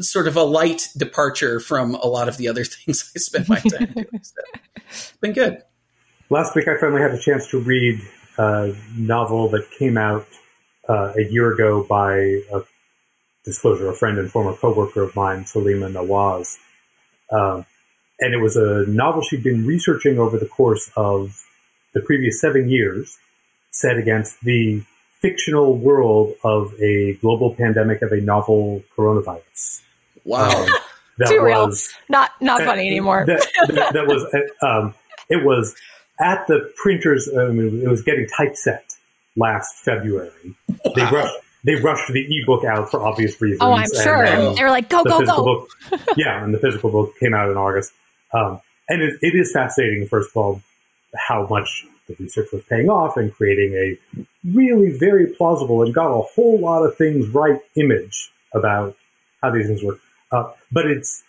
sort 0.01 0.27
of 0.27 0.37
a 0.37 0.43
light 0.43 0.89
departure 0.97 1.61
from 1.61 1.95
a 1.97 2.07
lot 2.07 2.29
of 2.29 2.37
the 2.37 2.49
other 2.49 2.65
things 2.65 3.11
I 3.15 3.19
spend 3.19 3.49
my 3.49 3.59
time 3.59 3.93
doing. 3.93 4.21
So 4.23 4.43
it's 4.89 5.13
been 5.21 5.33
good. 5.33 5.63
Last 6.31 6.55
week, 6.55 6.69
I 6.69 6.79
finally 6.79 7.03
had 7.03 7.13
a 7.13 7.19
chance 7.19 7.49
to 7.51 7.61
read 7.61 8.01
a 8.39 8.75
novel 8.97 9.49
that 9.51 9.71
came 9.79 9.99
out 9.99 10.27
uh, 10.89 11.13
a 11.17 11.23
year 11.31 11.53
ago 11.53 11.85
by 11.85 12.17
a 12.17 12.63
disclosure, 13.45 13.89
a 13.91 13.95
friend 13.95 14.19
and 14.19 14.31
former 14.31 14.55
coworker 14.55 15.03
of 15.03 15.15
mine, 15.15 15.45
Saleema 15.45 15.93
Nawaz. 15.93 16.57
Um, 17.31 17.67
and 18.23 18.33
it 18.33 18.41
was 18.41 18.57
a 18.57 18.87
novel 18.87 19.21
she'd 19.21 19.43
been 19.43 19.67
researching 19.67 20.19
over 20.19 20.39
the 20.39 20.47
course 20.47 20.91
of 20.97 21.45
the 21.93 22.01
previous 22.01 22.41
seven 22.41 22.69
years, 22.69 23.19
set 23.73 23.97
against 23.97 24.41
the 24.43 24.83
fictional 25.21 25.77
world 25.77 26.35
of 26.45 26.73
a 26.81 27.15
global 27.15 27.55
pandemic 27.55 28.01
of 28.01 28.13
a 28.13 28.21
novel 28.21 28.83
coronavirus. 28.97 29.83
Wow. 30.25 30.49
Um, 30.51 30.69
that 31.19 31.29
Too 31.29 31.43
was 31.43 31.93
real. 31.93 32.21
not 32.21 32.31
not 32.41 32.63
funny 32.63 32.87
anymore. 32.87 33.25
That, 33.27 33.47
that, 33.69 33.93
that 33.93 34.07
was 34.07 34.25
um, 34.63 34.95
it 35.29 35.45
was 35.45 35.75
at 36.21 36.47
the 36.47 36.73
printers. 36.77 37.29
Um, 37.29 37.59
it 37.83 37.89
was 37.89 38.03
getting 38.03 38.29
typeset 38.29 38.97
last 39.37 39.85
February. 39.85 40.55
Wow. 40.69 40.93
They 40.95 41.03
rushed 41.03 41.37
they 41.65 41.75
rushed 41.77 42.13
the 42.13 42.25
ebook 42.29 42.65
out 42.65 42.91
for 42.91 43.05
obvious 43.05 43.41
reasons. 43.41 43.63
Oh, 43.63 43.73
I'm 43.73 43.89
sure. 43.93 44.27
Um, 44.27 44.55
they 44.55 44.63
were 44.63 44.71
like, 44.71 44.89
go, 44.89 45.05
go, 45.05 45.25
go. 45.25 45.45
Book, 45.45 45.71
yeah, 46.17 46.43
and 46.43 46.53
the 46.53 46.59
physical 46.59 46.91
book 46.91 47.19
came 47.21 47.35
out 47.35 47.51
in 47.51 47.57
August. 47.57 47.93
Um, 48.33 48.61
and 48.89 49.03
it, 49.03 49.19
it 49.23 49.35
is 49.35 49.53
fascinating, 49.53 50.07
first 50.07 50.31
of 50.31 50.37
all, 50.37 50.63
how 51.15 51.47
much 51.49 51.87
the 52.09 52.17
research 52.19 52.49
was 52.53 52.63
paying 52.65 52.89
off 52.89 53.17
and 53.17 53.33
creating 53.33 53.75
a 53.75 54.27
really 54.45 54.91
very 54.91 55.29
plausible 55.29 55.83
and 55.83 55.95
got 55.95 56.11
a 56.11 56.23
whole 56.23 56.59
lot 56.59 56.83
of 56.85 56.97
things 56.97 57.29
right 57.29 57.61
image 57.77 58.31
about 58.55 58.97
how 59.43 59.51
these 59.51 59.67
things 59.67 59.83
work. 59.83 60.01
Uh, 60.31 60.51
but 60.71 60.87
it's 60.87 61.23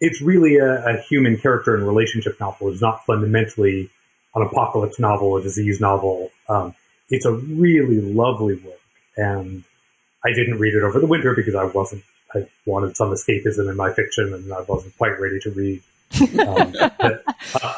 it's 0.00 0.20
really 0.20 0.56
a, 0.56 0.84
a, 0.86 1.00
human 1.08 1.38
character 1.38 1.74
and 1.74 1.86
relationship 1.86 2.38
novel. 2.38 2.70
It's 2.70 2.82
not 2.82 3.06
fundamentally 3.06 3.90
an 4.34 4.42
apocalypse 4.42 4.98
novel, 4.98 5.36
a 5.36 5.42
disease 5.42 5.80
novel. 5.80 6.30
Um, 6.48 6.74
it's 7.08 7.24
a 7.24 7.32
really 7.32 8.00
lovely 8.00 8.56
work, 8.56 8.80
and 9.16 9.64
I 10.24 10.32
didn't 10.34 10.58
read 10.58 10.74
it 10.74 10.82
over 10.82 11.00
the 11.00 11.06
winter 11.06 11.34
because 11.34 11.54
I 11.54 11.64
wasn't. 11.64 12.04
I 12.34 12.48
wanted 12.66 12.96
some 12.96 13.10
escapism 13.10 13.70
in 13.70 13.76
my 13.76 13.92
fiction, 13.92 14.34
and 14.34 14.52
I 14.52 14.62
wasn't 14.62 14.96
quite 14.98 15.20
ready 15.20 15.38
to 15.40 15.50
read 15.50 15.82
um, 16.22 16.74
a, 17.00 17.20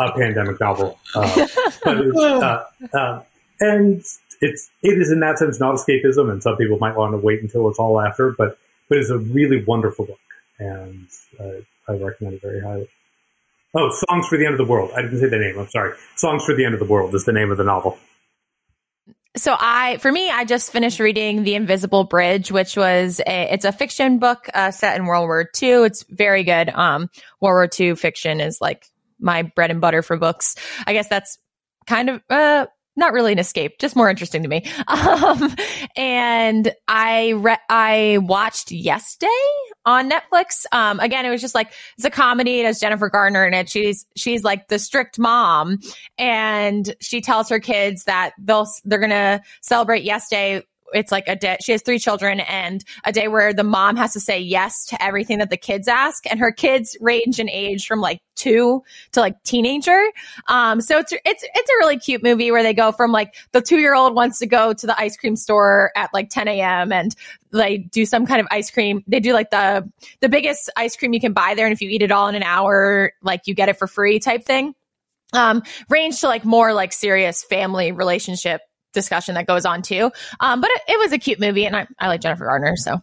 a, 0.00 0.12
pandemic 0.16 0.60
novel. 0.60 0.98
Uh, 1.14 1.46
but 1.84 2.16
uh, 2.16 2.64
uh, 2.94 3.22
and 3.60 4.02
it's 4.40 4.70
it 4.82 4.98
is 4.98 5.10
in 5.10 5.20
that 5.20 5.38
sense 5.38 5.60
not 5.60 5.76
escapism, 5.76 6.30
and 6.30 6.42
some 6.42 6.56
people 6.56 6.78
might 6.78 6.96
want 6.96 7.12
to 7.12 7.18
wait 7.18 7.42
until 7.42 7.68
it's 7.68 7.78
all 7.78 8.00
after, 8.00 8.34
but 8.36 8.58
but 8.88 8.98
it's 8.98 9.10
a 9.10 9.18
really 9.18 9.64
wonderful 9.64 10.06
book, 10.06 10.18
and 10.58 11.08
I 11.88 11.92
recommend 11.92 12.34
it 12.34 12.42
very 12.42 12.60
highly. 12.60 12.88
Oh, 13.74 13.90
Songs 14.08 14.26
for 14.28 14.38
the 14.38 14.46
End 14.46 14.54
of 14.54 14.58
the 14.58 14.70
World. 14.70 14.90
I 14.96 15.02
didn't 15.02 15.20
say 15.20 15.28
the 15.28 15.38
name. 15.38 15.58
I'm 15.58 15.68
sorry. 15.68 15.94
Songs 16.16 16.44
for 16.44 16.54
the 16.54 16.64
End 16.64 16.72
of 16.72 16.80
the 16.80 16.86
World 16.86 17.14
is 17.14 17.24
the 17.24 17.32
name 17.32 17.50
of 17.50 17.58
the 17.58 17.64
novel. 17.64 17.98
So 19.36 19.54
I, 19.58 19.98
for 19.98 20.10
me, 20.10 20.30
I 20.30 20.44
just 20.44 20.72
finished 20.72 20.98
reading 20.98 21.42
The 21.42 21.56
Invisible 21.56 22.04
Bridge, 22.04 22.50
which 22.50 22.74
was 22.74 23.20
a, 23.26 23.52
it's 23.52 23.66
a 23.66 23.72
fiction 23.72 24.18
book 24.18 24.48
uh, 24.54 24.70
set 24.70 24.96
in 24.96 25.04
World 25.04 25.26
War 25.26 25.50
II. 25.62 25.84
It's 25.84 26.04
very 26.08 26.42
good. 26.42 26.70
Um, 26.70 27.10
World 27.40 27.54
War 27.54 27.68
II 27.78 27.96
fiction 27.96 28.40
is 28.40 28.60
like 28.60 28.86
my 29.20 29.42
bread 29.42 29.70
and 29.70 29.80
butter 29.80 30.02
for 30.02 30.16
books. 30.16 30.56
I 30.86 30.94
guess 30.94 31.08
that's 31.08 31.38
kind 31.86 32.08
of 32.08 32.22
uh, 32.30 32.66
not 32.96 33.12
really 33.12 33.32
an 33.32 33.38
escape, 33.38 33.78
just 33.78 33.94
more 33.94 34.08
interesting 34.08 34.42
to 34.42 34.48
me. 34.48 34.64
Um, 34.96 35.54
and 35.96 36.72
I 36.88 37.30
re- 37.30 37.58
I 37.68 38.18
watched 38.22 38.70
Yes 38.70 39.16
Day 39.16 39.26
on 39.84 40.10
Netflix. 40.10 40.64
Um, 40.72 41.00
again, 41.00 41.24
it 41.26 41.30
was 41.30 41.40
just 41.40 41.54
like 41.54 41.72
it's 41.96 42.04
a 42.04 42.10
comedy. 42.10 42.60
It 42.60 42.66
has 42.66 42.80
Jennifer 42.80 43.08
Garner 43.08 43.46
in 43.46 43.54
it. 43.54 43.68
She's 43.68 44.06
she's 44.16 44.42
like 44.42 44.68
the 44.68 44.78
strict 44.78 45.18
mom, 45.18 45.78
and 46.18 46.94
she 47.00 47.20
tells 47.20 47.48
her 47.48 47.60
kids 47.60 48.04
that 48.04 48.32
they'll 48.38 48.66
they're 48.84 48.98
gonna 48.98 49.42
celebrate 49.60 50.02
Yes 50.02 50.28
Day 50.28 50.62
it's 50.96 51.12
like 51.12 51.28
a 51.28 51.36
day 51.36 51.56
she 51.62 51.72
has 51.72 51.82
three 51.82 51.98
children 51.98 52.40
and 52.40 52.84
a 53.04 53.12
day 53.12 53.28
where 53.28 53.52
the 53.52 53.64
mom 53.64 53.96
has 53.96 54.12
to 54.12 54.20
say 54.20 54.38
yes 54.38 54.86
to 54.86 55.02
everything 55.02 55.38
that 55.38 55.50
the 55.50 55.56
kids 55.56 55.88
ask. 55.88 56.24
And 56.30 56.40
her 56.40 56.52
kids 56.52 56.96
range 57.00 57.38
in 57.40 57.48
age 57.48 57.86
from 57.86 58.00
like 58.00 58.20
two 58.34 58.82
to 59.12 59.20
like 59.20 59.42
teenager. 59.42 60.06
Um 60.48 60.80
so 60.80 60.98
it's 60.98 61.12
it's 61.12 61.44
it's 61.44 61.70
a 61.70 61.78
really 61.78 61.98
cute 61.98 62.22
movie 62.22 62.50
where 62.50 62.62
they 62.62 62.74
go 62.74 62.92
from 62.92 63.12
like 63.12 63.34
the 63.52 63.60
two 63.60 63.78
year 63.78 63.94
old 63.94 64.14
wants 64.14 64.38
to 64.38 64.46
go 64.46 64.72
to 64.72 64.86
the 64.86 64.98
ice 64.98 65.16
cream 65.16 65.36
store 65.36 65.90
at 65.96 66.10
like 66.12 66.30
10 66.30 66.48
a.m 66.48 66.92
and 66.92 67.14
they 67.52 67.78
do 67.78 68.04
some 68.04 68.26
kind 68.26 68.40
of 68.40 68.46
ice 68.50 68.70
cream. 68.70 69.02
They 69.06 69.20
do 69.20 69.32
like 69.32 69.50
the 69.50 69.90
the 70.20 70.28
biggest 70.28 70.70
ice 70.76 70.96
cream 70.96 71.12
you 71.12 71.20
can 71.20 71.32
buy 71.32 71.54
there. 71.54 71.66
And 71.66 71.72
if 71.72 71.80
you 71.80 71.88
eat 71.88 72.02
it 72.02 72.12
all 72.12 72.28
in 72.28 72.34
an 72.34 72.42
hour 72.42 73.12
like 73.22 73.42
you 73.46 73.54
get 73.54 73.68
it 73.68 73.78
for 73.78 73.86
free 73.86 74.18
type 74.18 74.44
thing. 74.44 74.74
Um 75.32 75.62
range 75.88 76.20
to 76.20 76.28
like 76.28 76.44
more 76.44 76.72
like 76.72 76.92
serious 76.92 77.42
family 77.42 77.92
relationship 77.92 78.60
discussion 78.96 79.36
that 79.36 79.46
goes 79.46 79.64
on 79.64 79.82
too. 79.82 80.10
Um, 80.40 80.60
but 80.60 80.70
it, 80.70 80.82
it, 80.88 80.98
was 80.98 81.12
a 81.12 81.18
cute 81.18 81.38
movie, 81.38 81.66
and 81.66 81.76
I, 81.76 81.86
I 82.00 82.08
like 82.08 82.20
Jennifer 82.20 82.46
Garner. 82.46 82.74
So, 82.76 83.00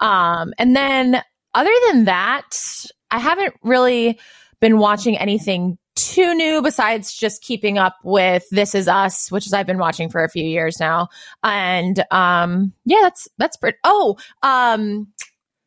um, 0.00 0.52
and 0.58 0.76
then 0.76 1.22
other 1.54 1.70
than 1.88 2.04
that, 2.04 2.84
I 3.10 3.18
haven't 3.18 3.54
really 3.62 4.18
been 4.60 4.78
watching 4.78 5.16
anything 5.16 5.78
too 5.94 6.34
new 6.34 6.60
besides 6.60 7.14
just 7.14 7.42
keeping 7.42 7.78
up 7.78 7.96
with 8.04 8.44
This 8.50 8.74
Is 8.74 8.88
Us, 8.88 9.30
which 9.30 9.46
is 9.46 9.52
I've 9.52 9.66
been 9.66 9.78
watching 9.78 10.10
for 10.10 10.22
a 10.22 10.28
few 10.28 10.44
years 10.44 10.78
now. 10.78 11.08
And 11.42 12.04
um, 12.10 12.72
yeah, 12.84 13.00
that's 13.02 13.28
that's 13.38 13.56
pretty. 13.56 13.78
Oh, 13.84 14.16
um, 14.42 15.08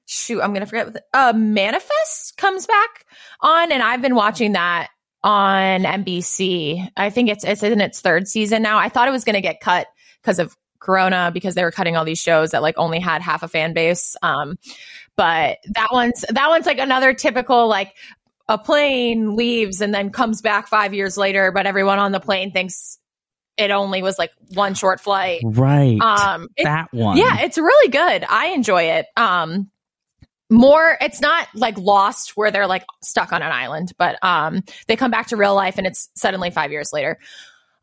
shoot, 0.06 0.42
I'm 0.42 0.54
gonna 0.54 0.66
forget. 0.66 1.04
Uh, 1.14 1.34
Manifest 1.36 2.38
comes 2.38 2.68
back 2.68 3.06
on, 3.42 3.72
and 3.72 3.82
I've 3.82 4.02
been 4.02 4.16
watching 4.16 4.52
that 4.52 4.90
on 5.24 5.84
NBC. 5.84 6.89
I 6.95 7.09
think 7.09 7.30
it's 7.30 7.43
it's 7.43 7.63
in 7.63 7.82
its 7.82 8.01
third 8.01 8.28
season 8.28 8.61
now. 8.61 8.78
I 8.78 8.89
thought 8.89 9.07
it 9.07 9.11
was 9.11 9.24
going 9.24 9.36
to 9.36 9.41
get 9.41 9.59
cut 9.61 9.88
because 10.22 10.39
of 10.39 10.55
Corona 10.80 11.30
because 11.34 11.55
they 11.55 11.63
were 11.63 11.72
cutting 11.72 11.97
all 11.97 12.05
these 12.05 12.20
shows 12.20 12.51
that 12.51 12.61
like 12.61 12.78
only 12.78 12.99
had 12.99 13.22
half 13.22 13.43
a 13.43 13.47
fan 13.47 13.74
base. 13.74 14.15
Um, 14.24 14.57
but 15.17 15.57
that 15.74 15.89
one's 15.91 16.24
that 16.30 16.49
one's 16.49 16.65
like 16.65 16.80
another 16.80 17.13
typical 17.13 17.67
like 17.67 17.93
a 18.47 18.57
plane 18.57 19.36
leaves 19.36 19.82
and 19.82 19.93
then 19.93 20.09
comes 20.09 20.41
back 20.41 20.67
five 20.67 20.93
years 20.93 21.17
later, 21.17 21.51
but 21.51 21.65
everyone 21.67 21.99
on 21.99 22.11
the 22.11 22.20
plane 22.20 22.51
thinks 22.51 22.97
it 23.57 23.72
only 23.72 24.01
was 24.01 24.17
like 24.17 24.32
one 24.53 24.74
short 24.74 25.01
flight. 25.01 25.41
Right. 25.43 25.99
Um, 25.99 26.47
it- 26.55 26.63
that 26.63 26.88
one. 26.91 27.17
yeah, 27.17 27.41
it's 27.41 27.57
really 27.57 27.89
good. 27.89 28.26
I 28.28 28.47
enjoy 28.47 28.84
it. 28.84 29.05
Um, 29.17 29.70
more, 30.50 30.97
it's 31.00 31.22
not 31.22 31.47
like 31.54 31.78
Lost 31.78 32.36
where 32.36 32.52
they're 32.52 32.68
like 32.68 32.86
stuck 33.04 33.32
on 33.34 33.41
an 33.41 33.52
island, 33.52 33.91
but 33.97 34.18
um, 34.24 34.64
they 34.88 34.95
come 34.95 35.12
back 35.12 35.28
to 35.28 35.38
real 35.38 35.56
life 35.56 35.78
and 35.78 35.86
it's 35.86 36.10
suddenly 36.16 36.52
five 36.52 36.72
years 36.72 36.89
later. 36.91 37.20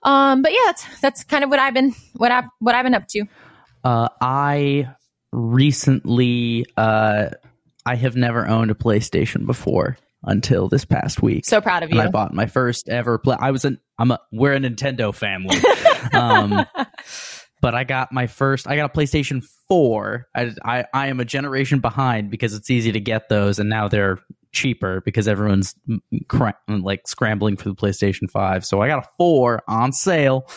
Um, 0.02 0.42
but 0.42 0.52
yeah, 0.52 0.58
that's 0.66 1.00
that's 1.00 1.24
kind 1.24 1.44
of 1.44 1.50
what 1.50 1.58
I've 1.58 1.74
been 1.74 1.94
what 2.14 2.30
I 2.30 2.44
what 2.60 2.74
I've 2.74 2.84
been 2.84 2.94
up 2.94 3.08
to. 3.08 3.24
Uh, 3.82 4.08
I 4.20 4.88
recently, 5.32 6.66
uh, 6.76 7.30
I 7.84 7.94
have 7.94 8.16
never 8.16 8.46
owned 8.46 8.70
a 8.70 8.74
PlayStation 8.74 9.46
before 9.46 9.96
until 10.22 10.68
this 10.68 10.84
past 10.84 11.22
week. 11.22 11.44
So 11.44 11.60
proud 11.60 11.82
of 11.82 11.90
and 11.90 11.98
you. 11.98 12.02
I 12.02 12.08
bought 12.08 12.34
my 12.34 12.46
first 12.46 12.88
ever 12.88 13.18
play. 13.18 13.36
I 13.38 13.52
was 13.52 13.64
an 13.64 13.80
I'm 13.98 14.10
a 14.10 14.20
we're 14.32 14.54
a 14.54 14.58
Nintendo 14.58 15.14
family. 15.14 15.56
um, 16.12 16.66
but 17.60 17.74
I 17.74 17.84
got 17.84 18.12
my 18.12 18.26
first. 18.26 18.68
I 18.68 18.76
got 18.76 18.94
a 18.94 18.98
PlayStation 18.98 19.44
Four. 19.68 20.28
I, 20.34 20.52
I 20.64 20.84
I 20.92 21.06
am 21.08 21.20
a 21.20 21.24
generation 21.24 21.80
behind 21.80 22.30
because 22.30 22.54
it's 22.54 22.70
easy 22.70 22.92
to 22.92 23.00
get 23.00 23.28
those, 23.28 23.58
and 23.58 23.68
now 23.68 23.88
they're 23.88 24.18
cheaper 24.52 25.02
because 25.02 25.28
everyone's 25.28 25.74
cra- 26.28 26.56
like 26.68 27.06
scrambling 27.06 27.56
for 27.56 27.68
the 27.68 27.74
PlayStation 27.74 28.30
Five. 28.30 28.64
So 28.64 28.80
I 28.80 28.88
got 28.88 29.04
a 29.04 29.08
four 29.18 29.62
on 29.68 29.92
sale, 29.92 30.48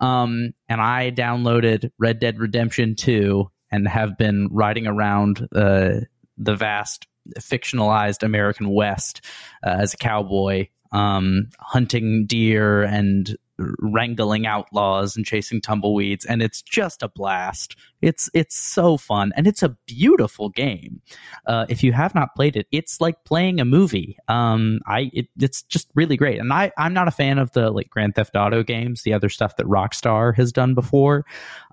um, 0.00 0.52
and 0.68 0.80
I 0.80 1.10
downloaded 1.10 1.90
Red 1.98 2.18
Dead 2.20 2.38
Redemption 2.38 2.94
Two 2.94 3.50
and 3.70 3.88
have 3.88 4.16
been 4.16 4.48
riding 4.50 4.86
around 4.86 5.48
uh, 5.54 6.00
the 6.38 6.54
vast 6.54 7.06
fictionalized 7.38 8.22
American 8.22 8.70
West 8.70 9.24
uh, 9.66 9.76
as 9.80 9.94
a 9.94 9.96
cowboy, 9.96 10.68
um, 10.92 11.48
hunting 11.58 12.26
deer 12.26 12.82
and 12.82 13.36
wrangling 13.58 14.46
outlaws 14.46 15.16
and 15.16 15.24
chasing 15.24 15.60
tumbleweeds, 15.60 16.24
and 16.24 16.42
it's 16.42 16.62
just 16.62 17.02
a 17.02 17.08
blast. 17.08 17.76
It's 18.02 18.30
it's 18.34 18.56
so 18.56 18.96
fun, 18.96 19.32
and 19.36 19.46
it's 19.46 19.62
a 19.62 19.76
beautiful 19.86 20.48
game. 20.50 21.00
Uh, 21.46 21.66
if 21.68 21.82
you 21.82 21.92
have 21.92 22.14
not 22.14 22.34
played 22.34 22.56
it, 22.56 22.66
it's 22.70 23.00
like 23.00 23.24
playing 23.24 23.60
a 23.60 23.64
movie. 23.64 24.16
Um, 24.28 24.80
I 24.86 25.10
it, 25.12 25.28
it's 25.38 25.62
just 25.62 25.88
really 25.94 26.16
great, 26.16 26.38
and 26.38 26.52
I 26.52 26.72
I'm 26.78 26.92
not 26.92 27.08
a 27.08 27.12
fan 27.12 27.38
of 27.38 27.52
the 27.52 27.70
like 27.70 27.90
Grand 27.90 28.14
Theft 28.14 28.36
Auto 28.36 28.62
games, 28.62 29.02
the 29.02 29.12
other 29.12 29.28
stuff 29.28 29.56
that 29.56 29.66
Rockstar 29.66 30.34
has 30.36 30.52
done 30.52 30.74
before. 30.74 31.24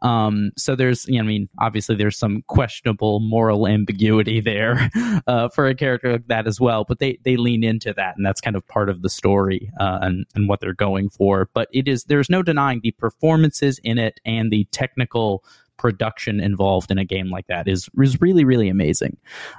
Um, 0.01 0.51
so 0.57 0.76
there's, 0.76 1.07
you 1.07 1.15
know, 1.15 1.24
I 1.24 1.28
mean, 1.28 1.49
obviously 1.59 1.95
there's 1.95 2.17
some 2.17 2.43
questionable 2.47 3.19
moral 3.21 3.67
ambiguity 3.67 4.41
there 4.41 4.89
uh, 5.28 5.49
for 5.49 5.67
a 5.67 5.76
character 5.76 6.13
like 6.13 6.28
that 6.28 6.47
as 6.47 6.59
well. 6.59 6.84
But 6.84 6.99
they 6.99 7.19
they 7.24 7.38
lean 7.38 7.63
into 7.63 7.93
that, 7.93 8.15
and 8.17 8.26
that's 8.26 8.41
kind 8.41 8.55
of 8.55 8.67
part 8.67 8.89
of 8.89 9.01
the 9.01 9.09
story 9.09 9.71
uh, 9.80 9.99
and 10.01 10.26
and 10.36 10.49
what 10.49 10.59
they're 10.59 10.74
going 10.74 11.09
for. 11.09 11.49
But 11.53 11.69
it 11.71 11.88
is 11.88 12.03
there's 12.05 12.30
no 12.30 12.43
denying 12.43 12.82
the 12.84 12.91
performances 12.91 13.80
in 13.84 13.97
it 13.97 14.19
and 14.26 14.51
the 14.51 14.65
technical 14.71 15.43
production 15.84 16.39
involved 16.39 16.89
in 16.89 16.97
a 16.97 17.05
game 17.05 17.29
like 17.29 17.45
that 17.47 17.67
is 17.67 17.89
is 17.99 18.19
really 18.21 18.43
really 18.43 18.69
amazing. 18.69 19.17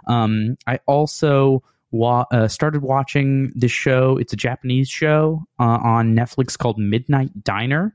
Um, 0.08 0.56
I 0.66 0.80
also. 0.86 1.62
Wa- 1.90 2.26
uh, 2.32 2.48
started 2.48 2.82
watching 2.82 3.52
this 3.54 3.70
show. 3.70 4.16
It's 4.16 4.32
a 4.32 4.36
Japanese 4.36 4.88
show 4.88 5.44
uh, 5.60 5.78
on 5.80 6.16
Netflix 6.16 6.58
called 6.58 6.76
Midnight 6.76 7.44
Diner 7.44 7.94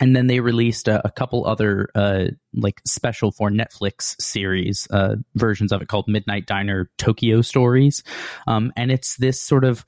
and 0.00 0.14
then 0.14 0.26
they 0.26 0.40
released 0.40 0.88
a, 0.88 1.06
a 1.06 1.10
couple 1.10 1.46
other 1.46 1.88
uh, 1.94 2.26
like 2.54 2.80
special 2.84 3.32
for 3.32 3.50
Netflix 3.50 4.20
series 4.20 4.86
uh, 4.90 5.16
versions 5.34 5.72
of 5.72 5.82
it 5.82 5.88
called 5.88 6.08
Midnight 6.08 6.46
Diner 6.46 6.90
Tokyo 6.98 7.42
Stories, 7.42 8.02
um, 8.46 8.72
and 8.76 8.90
it's 8.90 9.16
this 9.16 9.40
sort 9.40 9.64
of 9.64 9.84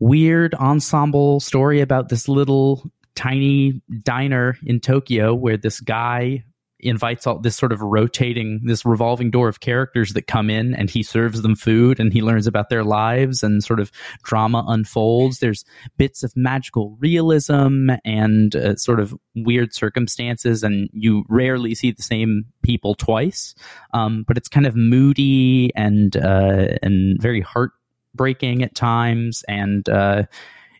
weird 0.00 0.54
ensemble 0.54 1.40
story 1.40 1.80
about 1.80 2.08
this 2.08 2.28
little 2.28 2.90
tiny 3.14 3.82
diner 4.02 4.56
in 4.64 4.80
Tokyo 4.80 5.34
where 5.34 5.56
this 5.56 5.80
guy 5.80 6.44
invites 6.80 7.26
all 7.26 7.38
this 7.38 7.56
sort 7.56 7.72
of 7.72 7.80
rotating 7.80 8.60
this 8.64 8.84
revolving 8.84 9.30
door 9.30 9.48
of 9.48 9.60
characters 9.60 10.12
that 10.12 10.26
come 10.26 10.48
in 10.48 10.74
and 10.74 10.90
he 10.90 11.02
serves 11.02 11.42
them 11.42 11.56
food 11.56 11.98
and 11.98 12.12
he 12.12 12.22
learns 12.22 12.46
about 12.46 12.68
their 12.68 12.84
lives 12.84 13.42
and 13.42 13.64
sort 13.64 13.80
of 13.80 13.90
drama 14.22 14.64
unfolds. 14.68 15.40
There's 15.40 15.64
bits 15.96 16.22
of 16.22 16.36
magical 16.36 16.96
realism 17.00 17.90
and 18.04 18.54
uh, 18.54 18.76
sort 18.76 19.00
of 19.00 19.14
weird 19.34 19.74
circumstances 19.74 20.62
and 20.62 20.88
you 20.92 21.24
rarely 21.28 21.74
see 21.74 21.90
the 21.90 22.02
same 22.02 22.44
people 22.62 22.94
twice. 22.94 23.54
Um, 23.92 24.24
but 24.26 24.36
it's 24.36 24.48
kind 24.48 24.66
of 24.66 24.76
moody 24.76 25.70
and 25.74 26.16
uh, 26.16 26.76
and 26.82 27.20
very 27.20 27.40
heartbreaking 27.40 28.62
at 28.62 28.74
times 28.74 29.44
and 29.48 29.88
uh, 29.88 30.24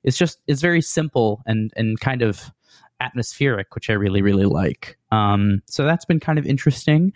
it's 0.04 0.16
just 0.16 0.38
it's 0.46 0.60
very 0.60 0.80
simple 0.80 1.42
and 1.46 1.72
and 1.76 1.98
kind 1.98 2.22
of 2.22 2.50
atmospheric, 3.00 3.74
which 3.74 3.90
I 3.90 3.94
really, 3.94 4.22
really 4.22 4.44
like. 4.46 4.98
Um, 5.12 5.62
so 5.66 5.84
that's 5.84 6.04
been 6.04 6.20
kind 6.20 6.38
of 6.38 6.46
interesting. 6.46 7.12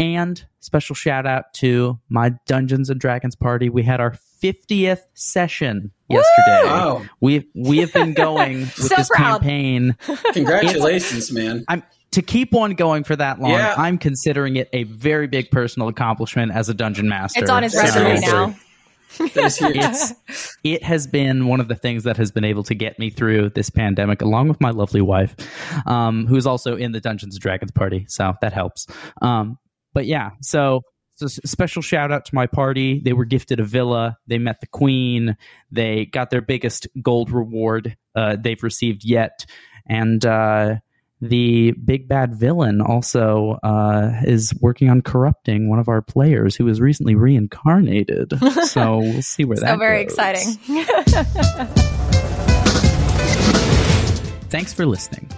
And 0.00 0.44
special 0.60 0.94
shout 0.94 1.26
out 1.26 1.52
to 1.54 1.98
my 2.08 2.32
Dungeons 2.46 2.88
and 2.90 2.98
Dragons 3.00 3.36
party. 3.36 3.68
We 3.68 3.82
had 3.82 4.00
our 4.00 4.14
50th 4.42 5.02
session 5.14 5.92
yesterday. 6.08 6.62
Wow. 6.64 7.02
We 7.20 7.46
we 7.54 7.78
have 7.78 7.92
been 7.92 8.14
going 8.14 8.60
with 8.60 8.72
So 8.74 8.96
this 8.96 9.08
proud. 9.08 9.40
campaign. 9.42 9.96
Congratulations, 10.32 11.30
man. 11.32 11.64
I'm 11.68 11.82
to 12.12 12.22
keep 12.22 12.52
one 12.52 12.72
going 12.74 13.04
for 13.04 13.16
that 13.16 13.40
long. 13.40 13.52
Yeah. 13.52 13.74
I'm 13.78 13.96
considering 13.98 14.56
it 14.56 14.68
a 14.72 14.84
very 14.84 15.26
big 15.26 15.50
personal 15.50 15.88
accomplishment 15.88 16.52
as 16.52 16.68
a 16.68 16.74
dungeon 16.74 17.08
master. 17.08 17.40
It's 17.40 17.50
on 17.50 17.62
his 17.62 17.74
resume 17.74 18.16
Seriously. 18.16 18.32
now. 18.32 18.56
It's 19.18 20.14
it 20.64 20.82
has 20.82 21.06
been 21.06 21.46
one 21.46 21.60
of 21.60 21.68
the 21.68 21.74
things 21.74 22.04
that 22.04 22.16
has 22.16 22.30
been 22.30 22.44
able 22.44 22.62
to 22.64 22.74
get 22.74 22.98
me 22.98 23.10
through 23.10 23.50
this 23.50 23.70
pandemic 23.70 24.22
along 24.22 24.48
with 24.48 24.60
my 24.60 24.70
lovely 24.70 25.00
wife 25.00 25.34
um 25.86 26.26
who's 26.26 26.46
also 26.46 26.76
in 26.76 26.92
the 26.92 27.00
dungeons 27.00 27.34
and 27.34 27.40
dragons 27.42 27.70
party 27.72 28.06
so 28.08 28.34
that 28.40 28.52
helps. 28.52 28.86
Um 29.20 29.58
but 29.92 30.06
yeah 30.06 30.30
so 30.40 30.82
so 31.14 31.26
special 31.28 31.82
shout 31.82 32.10
out 32.10 32.24
to 32.24 32.34
my 32.34 32.46
party. 32.46 33.00
They 33.04 33.12
were 33.12 33.26
gifted 33.26 33.60
a 33.60 33.64
villa. 33.64 34.16
They 34.26 34.38
met 34.38 34.60
the 34.60 34.66
queen. 34.66 35.36
They 35.70 36.06
got 36.06 36.30
their 36.30 36.40
biggest 36.40 36.88
gold 37.02 37.30
reward 37.30 37.96
uh, 38.16 38.36
they've 38.40 38.62
received 38.62 39.02
yet. 39.04 39.44
And 39.86 40.24
uh 40.24 40.76
the 41.22 41.70
big 41.84 42.08
bad 42.08 42.34
villain 42.34 42.80
also 42.80 43.52
uh, 43.62 44.10
is 44.24 44.52
working 44.60 44.90
on 44.90 45.02
corrupting 45.02 45.70
one 45.70 45.78
of 45.78 45.88
our 45.88 46.02
players 46.02 46.56
who 46.56 46.64
was 46.64 46.80
recently 46.80 47.14
reincarnated. 47.14 48.32
So 48.62 48.98
we'll 48.98 49.22
see 49.22 49.44
where 49.44 49.56
that 49.58 49.66
goes. 49.66 49.72
So 49.72 49.78
very 49.78 50.04
goes. 50.04 50.12
exciting. 50.12 50.58
Thanks 54.48 54.72
for 54.72 54.86
listening. 54.86 55.28